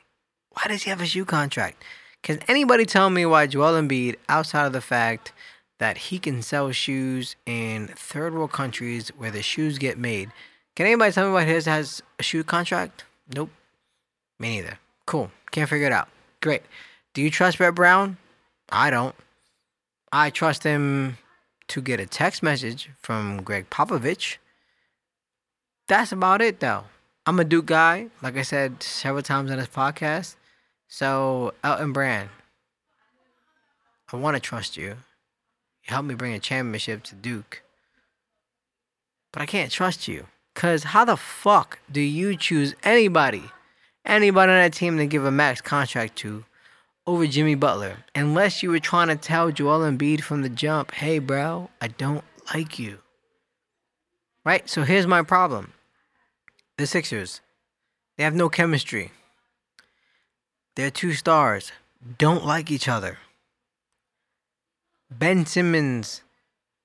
Why 0.51 0.63
does 0.67 0.83
he 0.83 0.89
have 0.89 1.01
a 1.01 1.05
shoe 1.05 1.25
contract? 1.25 1.83
Can 2.23 2.39
anybody 2.47 2.85
tell 2.85 3.09
me 3.09 3.25
why 3.25 3.47
Joel 3.47 3.81
Embiid, 3.81 4.17
outside 4.29 4.65
of 4.65 4.73
the 4.73 4.81
fact 4.81 5.33
that 5.79 5.97
he 5.97 6.19
can 6.19 6.41
sell 6.41 6.71
shoes 6.71 7.35
in 7.45 7.87
third 7.87 8.33
world 8.33 8.51
countries 8.51 9.09
where 9.17 9.31
the 9.31 9.41
shoes 9.41 9.79
get 9.79 9.97
made, 9.97 10.31
can 10.75 10.85
anybody 10.85 11.11
tell 11.11 11.27
me 11.27 11.33
why 11.33 11.43
his 11.43 11.65
has 11.65 12.01
a 12.19 12.23
shoe 12.23 12.43
contract? 12.43 13.05
Nope. 13.33 13.49
Me 14.39 14.55
neither. 14.55 14.77
Cool. 15.05 15.31
Can't 15.51 15.69
figure 15.69 15.87
it 15.87 15.93
out. 15.93 16.09
Great. 16.41 16.63
Do 17.13 17.21
you 17.21 17.31
trust 17.31 17.57
Brett 17.57 17.75
Brown? 17.75 18.17
I 18.71 18.89
don't. 18.89 19.15
I 20.13 20.29
trust 20.29 20.63
him 20.63 21.17
to 21.67 21.81
get 21.81 21.99
a 21.99 22.05
text 22.05 22.41
message 22.41 22.89
from 23.01 23.43
Gregg 23.43 23.69
Popovich. 23.69 24.37
That's 25.87 26.11
about 26.11 26.41
it, 26.41 26.59
though. 26.59 26.85
I'm 27.25 27.39
a 27.39 27.43
Duke 27.43 27.65
guy, 27.65 28.07
like 28.21 28.37
I 28.37 28.41
said 28.41 28.81
several 28.81 29.23
times 29.23 29.51
on 29.51 29.57
this 29.57 29.67
podcast. 29.67 30.35
So, 30.87 31.53
Elton 31.63 31.93
Brand, 31.93 32.29
I 34.11 34.17
want 34.17 34.35
to 34.35 34.41
trust 34.41 34.77
you. 34.77 34.87
You 34.87 34.95
helped 35.93 36.07
me 36.07 36.15
bring 36.15 36.33
a 36.33 36.39
championship 36.39 37.03
to 37.03 37.15
Duke. 37.15 37.61
But 39.31 39.41
I 39.41 39.45
can't 39.45 39.71
trust 39.71 40.07
you. 40.07 40.27
Because 40.53 40.83
how 40.83 41.05
the 41.05 41.15
fuck 41.17 41.79
do 41.91 42.01
you 42.01 42.35
choose 42.35 42.75
anybody, 42.83 43.43
anybody 44.05 44.51
on 44.51 44.57
that 44.57 44.73
team 44.73 44.97
to 44.97 45.07
give 45.07 45.25
a 45.25 45.31
max 45.31 45.61
contract 45.61 46.17
to 46.17 46.43
over 47.05 47.27
Jimmy 47.27 47.55
Butler? 47.55 47.97
Unless 48.15 48.63
you 48.63 48.69
were 48.69 48.79
trying 48.79 49.07
to 49.09 49.15
tell 49.15 49.51
Joel 49.51 49.79
Embiid 49.79 50.21
from 50.21 50.41
the 50.41 50.49
jump, 50.49 50.91
hey, 50.91 51.19
bro, 51.19 51.69
I 51.81 51.87
don't 51.89 52.23
like 52.53 52.79
you. 52.79 52.99
Right? 54.45 54.69
So 54.69 54.83
here's 54.83 55.07
my 55.07 55.21
problem 55.21 55.73
the 56.77 56.87
Sixers, 56.87 57.41
they 58.17 58.23
have 58.23 58.33
no 58.33 58.49
chemistry. 58.49 59.11
Their 60.75 60.89
two 60.89 61.13
stars 61.13 61.71
don't 62.17 62.45
like 62.45 62.71
each 62.71 62.87
other. 62.87 63.17
Ben 65.11 65.45
Simmons' 65.45 66.21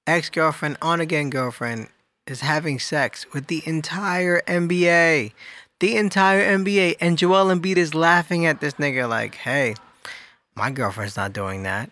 ex 0.06 0.28
girlfriend, 0.28 0.76
on 0.82 1.00
again 1.00 1.30
girlfriend, 1.30 1.88
is 2.26 2.40
having 2.40 2.78
sex 2.78 3.32
with 3.32 3.46
the 3.46 3.62
entire 3.64 4.40
NBA. 4.42 5.32
The 5.78 5.96
entire 5.96 6.58
NBA. 6.58 6.96
And 7.00 7.16
Joel 7.16 7.54
Embiid 7.54 7.76
is 7.76 7.94
laughing 7.94 8.44
at 8.46 8.60
this 8.60 8.74
nigga 8.74 9.08
like, 9.08 9.36
hey, 9.36 9.74
my 10.56 10.70
girlfriend's 10.70 11.16
not 11.16 11.32
doing 11.32 11.62
that. 11.64 11.90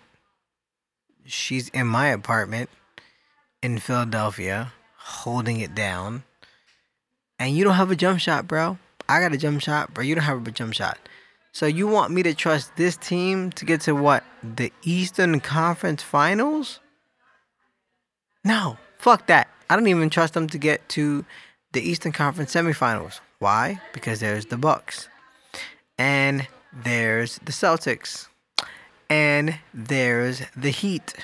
She's 1.26 1.68
in 1.68 1.86
my 1.86 2.08
apartment 2.08 2.70
in 3.62 3.78
Philadelphia, 3.78 4.72
holding 4.96 5.60
it 5.60 5.74
down. 5.74 6.24
And 7.38 7.56
you 7.56 7.64
don't 7.64 7.74
have 7.74 7.90
a 7.90 7.96
jump 7.96 8.20
shot, 8.20 8.48
bro. 8.48 8.78
I 9.08 9.20
got 9.20 9.32
a 9.32 9.38
jump 9.38 9.60
shot, 9.60 9.92
bro. 9.92 10.02
You 10.02 10.14
don't 10.14 10.24
have 10.24 10.46
a 10.46 10.50
jump 10.50 10.72
shot. 10.72 10.98
So 11.52 11.66
you 11.66 11.86
want 11.86 12.12
me 12.12 12.22
to 12.24 12.34
trust 12.34 12.76
this 12.76 12.96
team 12.96 13.52
to 13.52 13.64
get 13.64 13.82
to 13.82 13.94
what? 13.94 14.24
The 14.42 14.72
Eastern 14.82 15.40
Conference 15.40 16.02
Finals? 16.02 16.80
No, 18.44 18.78
fuck 18.98 19.26
that. 19.28 19.48
I 19.70 19.76
don't 19.76 19.86
even 19.86 20.10
trust 20.10 20.34
them 20.34 20.48
to 20.48 20.58
get 20.58 20.88
to 20.90 21.24
the 21.72 21.80
Eastern 21.80 22.12
Conference 22.12 22.54
semifinals. 22.54 23.20
Why? 23.38 23.80
Because 23.92 24.20
there's 24.20 24.46
the 24.46 24.56
Bucks. 24.56 25.08
And 25.96 26.48
there's 26.72 27.38
the 27.38 27.52
Celtics. 27.52 28.28
And 29.08 29.58
there's 29.72 30.42
the 30.56 30.70
Heat. 30.70 31.14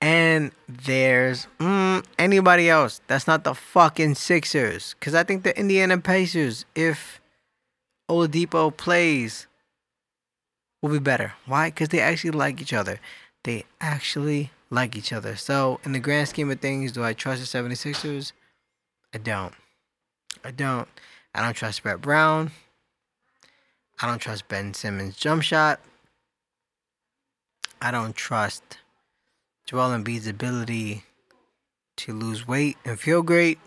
And 0.00 0.52
there's 0.68 1.46
mm, 1.58 2.04
anybody 2.18 2.68
else 2.68 3.00
that's 3.06 3.26
not 3.26 3.44
the 3.44 3.54
fucking 3.54 4.14
Sixers. 4.14 4.94
Because 4.98 5.14
I 5.14 5.24
think 5.24 5.42
the 5.42 5.58
Indiana 5.58 5.98
Pacers, 5.98 6.64
if 6.74 7.20
Oladipo 8.10 8.76
plays, 8.76 9.46
will 10.82 10.90
be 10.90 10.98
better. 10.98 11.34
Why? 11.46 11.70
Because 11.70 11.88
they 11.88 12.00
actually 12.00 12.32
like 12.32 12.60
each 12.60 12.72
other. 12.72 13.00
They 13.44 13.64
actually 13.80 14.50
like 14.70 14.96
each 14.96 15.12
other. 15.12 15.36
So, 15.36 15.80
in 15.84 15.92
the 15.92 16.00
grand 16.00 16.28
scheme 16.28 16.50
of 16.50 16.60
things, 16.60 16.92
do 16.92 17.02
I 17.02 17.12
trust 17.12 17.40
the 17.40 17.58
76ers? 17.58 18.32
I 19.14 19.18
don't. 19.18 19.54
I 20.44 20.50
don't. 20.50 20.88
I 21.34 21.42
don't 21.42 21.54
trust 21.54 21.82
Brett 21.82 22.00
Brown. 22.00 22.50
I 24.00 24.06
don't 24.06 24.18
trust 24.18 24.48
Ben 24.48 24.74
Simmons' 24.74 25.16
jump 25.16 25.42
shot. 25.42 25.80
I 27.80 27.90
don't 27.90 28.16
trust 28.16 28.78
Joel 29.66 29.90
Embiid's 29.90 30.26
ability 30.26 31.04
to 31.98 32.12
lose 32.12 32.46
weight 32.46 32.76
and 32.84 32.98
feel 32.98 33.22
great. 33.22 33.58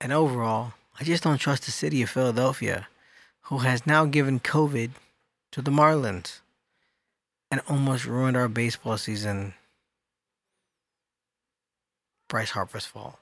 And 0.00 0.12
overall, 0.12 0.74
I 1.00 1.04
just 1.04 1.22
don't 1.22 1.38
trust 1.38 1.64
the 1.64 1.70
city 1.70 2.02
of 2.02 2.10
Philadelphia, 2.10 2.88
who 3.42 3.58
has 3.58 3.86
now 3.86 4.04
given 4.04 4.40
COVID 4.40 4.90
to 5.52 5.62
the 5.62 5.70
Marlins 5.70 6.40
and 7.50 7.60
almost 7.68 8.04
ruined 8.04 8.36
our 8.36 8.48
baseball 8.48 8.98
season. 8.98 9.54
Bryce 12.28 12.50
Harper's 12.50 12.84
fault. 12.84 13.18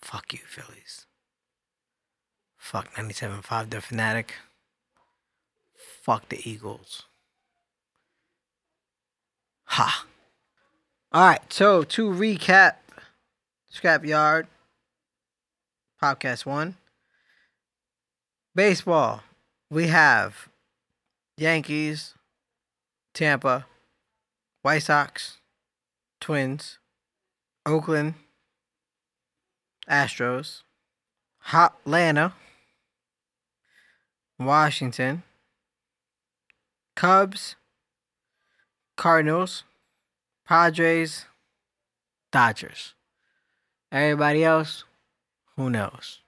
Fuck 0.00 0.32
you, 0.32 0.40
Phillies. 0.46 1.06
Fuck 2.58 2.94
97.5 2.94 3.70
The 3.70 3.80
Fanatic. 3.80 4.34
Fuck 6.06 6.28
the 6.28 6.48
Eagles. 6.48 7.02
Ha. 9.64 10.06
Alright, 11.12 11.52
so 11.52 11.82
to 11.82 12.08
recap 12.08 12.74
Scrapyard 13.74 14.46
Podcast 16.00 16.46
1. 16.46 16.76
Baseball. 18.54 19.24
We 19.68 19.88
have 19.88 20.48
Yankees, 21.38 22.14
Tampa, 23.12 23.66
White 24.62 24.84
Sox, 24.84 25.38
Twins, 26.20 26.78
Oakland, 27.66 28.14
Astros, 29.90 30.62
Atlanta, 31.52 32.32
Washington, 34.38 35.24
Cubs, 36.96 37.56
Cardinals, 38.96 39.64
Padres, 40.46 41.26
Dodgers. 42.32 42.94
Everybody 43.92 44.42
else, 44.42 44.84
who 45.56 45.68
knows? 45.68 46.20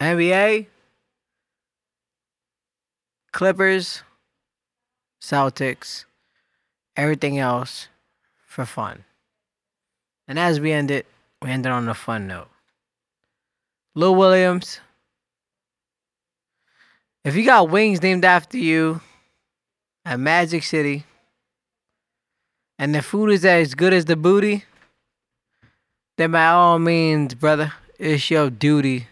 NBA, 0.00 0.66
Clippers, 3.30 4.02
Celtics, 5.22 6.04
everything 6.96 7.38
else 7.38 7.88
for 8.44 8.66
fun. 8.66 9.04
And 10.26 10.36
as 10.36 10.58
we 10.58 10.72
end 10.72 10.90
it, 10.90 11.06
we 11.40 11.50
end 11.50 11.64
it 11.64 11.72
on 11.72 11.88
a 11.88 11.94
fun 11.94 12.26
note. 12.26 12.48
Lou 13.94 14.10
Williams, 14.10 14.80
if 17.24 17.36
you 17.36 17.44
got 17.44 17.70
wings 17.70 18.02
named 18.02 18.24
after 18.24 18.58
you 18.58 19.00
at 20.04 20.20
Magic 20.20 20.62
City, 20.62 21.04
and 22.78 22.94
the 22.94 23.02
food 23.02 23.30
is 23.30 23.44
as 23.44 23.74
good 23.74 23.92
as 23.92 24.04
the 24.04 24.16
booty, 24.16 24.64
then 26.16 26.32
by 26.32 26.46
all 26.46 26.78
means, 26.78 27.34
brother, 27.34 27.72
it's 27.98 28.30
your 28.30 28.50
duty 28.50 29.08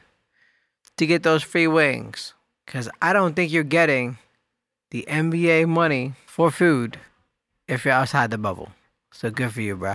to 0.96 1.06
get 1.06 1.22
those 1.22 1.42
free 1.42 1.66
wings. 1.66 2.34
Because 2.66 2.88
I 3.00 3.12
don't 3.12 3.34
think 3.34 3.52
you're 3.52 3.64
getting 3.64 4.18
the 4.90 5.04
NBA 5.08 5.68
money 5.68 6.14
for 6.26 6.50
food 6.50 6.98
if 7.66 7.84
you're 7.84 7.94
outside 7.94 8.30
the 8.30 8.38
bubble. 8.38 8.70
So 9.12 9.30
good 9.30 9.52
for 9.52 9.60
you, 9.60 9.76
bro. 9.76 9.94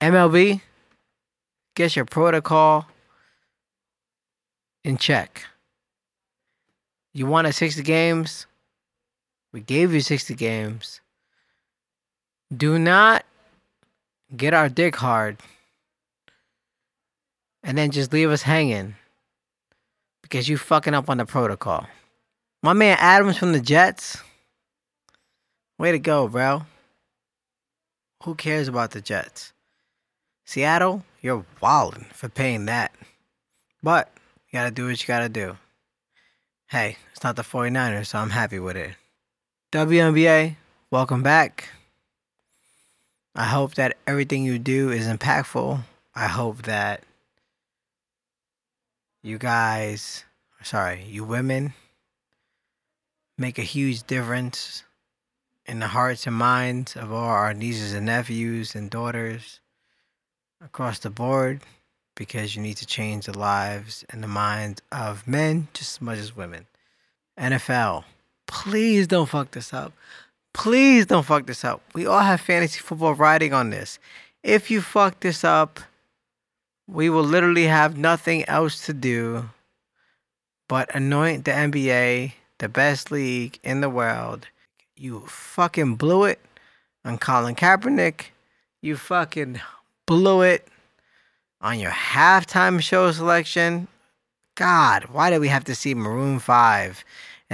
MLB, 0.00 0.60
get 1.74 1.96
your 1.96 2.04
protocol 2.04 2.86
in 4.84 4.96
check. 4.98 5.44
You 7.12 7.26
wanted 7.26 7.54
60 7.54 7.82
games? 7.82 8.46
We 9.54 9.60
gave 9.60 9.94
you 9.94 10.00
60 10.00 10.34
games. 10.34 11.00
Do 12.52 12.76
not 12.76 13.24
get 14.36 14.52
our 14.52 14.68
dick 14.68 14.96
hard 14.96 15.36
and 17.62 17.78
then 17.78 17.92
just 17.92 18.12
leave 18.12 18.30
us 18.30 18.42
hanging 18.42 18.96
because 20.22 20.48
you 20.48 20.58
fucking 20.58 20.92
up 20.92 21.08
on 21.08 21.18
the 21.18 21.24
protocol. 21.24 21.86
My 22.64 22.72
man 22.72 22.96
Adams 22.98 23.38
from 23.38 23.52
the 23.52 23.60
Jets. 23.60 24.20
Way 25.78 25.92
to 25.92 26.00
go, 26.00 26.26
bro. 26.26 26.62
Who 28.24 28.34
cares 28.34 28.66
about 28.66 28.90
the 28.90 29.00
Jets? 29.00 29.52
Seattle, 30.44 31.04
you're 31.22 31.46
wildin' 31.62 32.12
for 32.12 32.28
paying 32.28 32.64
that. 32.64 32.92
But 33.84 34.10
you 34.48 34.58
gotta 34.58 34.72
do 34.72 34.88
what 34.88 35.00
you 35.00 35.06
gotta 35.06 35.28
do. 35.28 35.56
Hey, 36.66 36.96
it's 37.12 37.22
not 37.22 37.36
the 37.36 37.42
49ers, 37.42 38.06
so 38.06 38.18
I'm 38.18 38.30
happy 38.30 38.58
with 38.58 38.76
it. 38.76 38.96
WNBA, 39.74 40.54
welcome 40.92 41.24
back. 41.24 41.68
I 43.34 43.46
hope 43.46 43.74
that 43.74 43.96
everything 44.06 44.44
you 44.44 44.60
do 44.60 44.92
is 44.92 45.08
impactful. 45.08 45.80
I 46.14 46.28
hope 46.28 46.62
that 46.62 47.02
you 49.20 49.36
guys, 49.36 50.24
sorry, 50.62 51.02
you 51.08 51.24
women, 51.24 51.74
make 53.36 53.58
a 53.58 53.62
huge 53.62 54.04
difference 54.04 54.84
in 55.66 55.80
the 55.80 55.88
hearts 55.88 56.28
and 56.28 56.36
minds 56.36 56.94
of 56.94 57.12
all 57.12 57.24
our 57.24 57.52
nieces 57.52 57.94
and 57.94 58.06
nephews 58.06 58.76
and 58.76 58.88
daughters 58.88 59.58
across 60.64 61.00
the 61.00 61.10
board 61.10 61.62
because 62.14 62.54
you 62.54 62.62
need 62.62 62.76
to 62.76 62.86
change 62.86 63.26
the 63.26 63.36
lives 63.36 64.04
and 64.10 64.22
the 64.22 64.28
minds 64.28 64.82
of 64.92 65.26
men 65.26 65.66
just 65.74 65.96
as 65.96 66.00
much 66.00 66.18
as 66.18 66.36
women. 66.36 66.64
NFL, 67.36 68.04
please 68.46 69.06
don't 69.06 69.28
fuck 69.28 69.50
this 69.52 69.72
up. 69.72 69.92
Please 70.52 71.06
don't 71.06 71.26
fuck 71.26 71.46
this 71.46 71.64
up. 71.64 71.82
We 71.94 72.06
all 72.06 72.20
have 72.20 72.40
fantasy 72.40 72.80
football 72.80 73.14
riding 73.14 73.52
on 73.52 73.70
this. 73.70 73.98
If 74.42 74.70
you 74.70 74.80
fuck 74.80 75.20
this 75.20 75.42
up, 75.42 75.80
we 76.86 77.08
will 77.10 77.24
literally 77.24 77.64
have 77.64 77.96
nothing 77.96 78.44
else 78.44 78.84
to 78.86 78.92
do 78.92 79.50
but 80.68 80.94
anoint 80.94 81.44
the 81.44 81.50
NBA 81.50 82.32
the 82.58 82.68
best 82.68 83.10
league 83.10 83.58
in 83.62 83.80
the 83.80 83.90
world. 83.90 84.48
You 84.96 85.20
fucking 85.26 85.96
blew 85.96 86.24
it 86.24 86.40
on 87.04 87.18
Colin 87.18 87.54
Kaepernick. 87.54 88.26
You 88.80 88.96
fucking 88.96 89.60
blew 90.06 90.42
it 90.42 90.68
on 91.60 91.78
your 91.78 91.90
halftime 91.90 92.80
show 92.80 93.10
selection. 93.12 93.88
God, 94.54 95.06
why 95.10 95.30
did 95.30 95.40
we 95.40 95.48
have 95.48 95.64
to 95.64 95.74
see 95.74 95.94
Maroon 95.94 96.38
5 96.38 97.04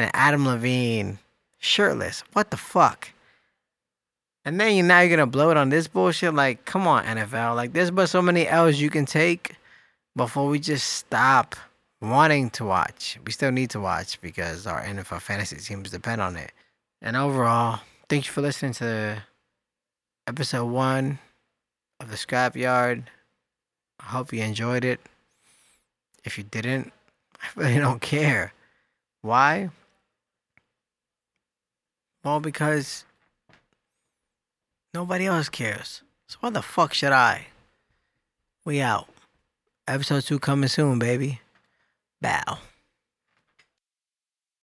and 0.00 0.10
Adam 0.14 0.46
Levine 0.46 1.18
shirtless? 1.58 2.24
What 2.32 2.50
the 2.50 2.56
fuck? 2.56 3.10
And 4.44 4.58
then 4.58 4.74
you 4.74 4.82
now 4.82 5.00
you're 5.00 5.10
gonna 5.10 5.26
blow 5.26 5.50
it 5.50 5.56
on 5.56 5.68
this 5.68 5.86
bullshit. 5.86 6.34
Like, 6.34 6.64
come 6.64 6.86
on, 6.86 7.04
NFL. 7.04 7.54
Like, 7.54 7.72
there's 7.72 7.90
but 7.90 8.08
so 8.08 8.22
many 8.22 8.48
L's 8.48 8.80
you 8.80 8.90
can 8.90 9.04
take 9.04 9.56
before 10.16 10.48
we 10.48 10.58
just 10.58 10.86
stop 10.94 11.54
wanting 12.00 12.50
to 12.50 12.64
watch. 12.64 13.18
We 13.24 13.32
still 13.32 13.52
need 13.52 13.70
to 13.70 13.80
watch 13.80 14.20
because 14.20 14.66
our 14.66 14.82
NFL 14.82 15.20
fantasy 15.20 15.56
teams 15.56 15.90
depend 15.90 16.20
on 16.20 16.36
it. 16.36 16.52
And 17.02 17.16
overall, 17.16 17.80
thank 18.08 18.26
you 18.26 18.32
for 18.32 18.40
listening 18.40 18.72
to 18.74 19.22
episode 20.26 20.66
one 20.66 21.18
of 22.00 22.10
the 22.10 22.16
scrapyard. 22.16 23.04
I 24.00 24.04
hope 24.04 24.32
you 24.32 24.42
enjoyed 24.42 24.84
it. 24.84 25.00
If 26.24 26.38
you 26.38 26.44
didn't, 26.44 26.92
I 27.42 27.46
really 27.56 27.78
don't 27.78 28.00
care. 28.00 28.52
Why? 29.22 29.70
Well, 32.22 32.40
because 32.40 33.04
nobody 34.92 35.26
else 35.26 35.48
cares. 35.48 36.02
So 36.26 36.36
why 36.40 36.50
the 36.50 36.62
fuck 36.62 36.92
should 36.92 37.12
I? 37.12 37.46
We 38.64 38.80
out. 38.80 39.08
Episode 39.88 40.24
two 40.24 40.38
coming 40.38 40.68
soon, 40.68 40.98
baby. 40.98 41.40
Bow. 42.20 42.58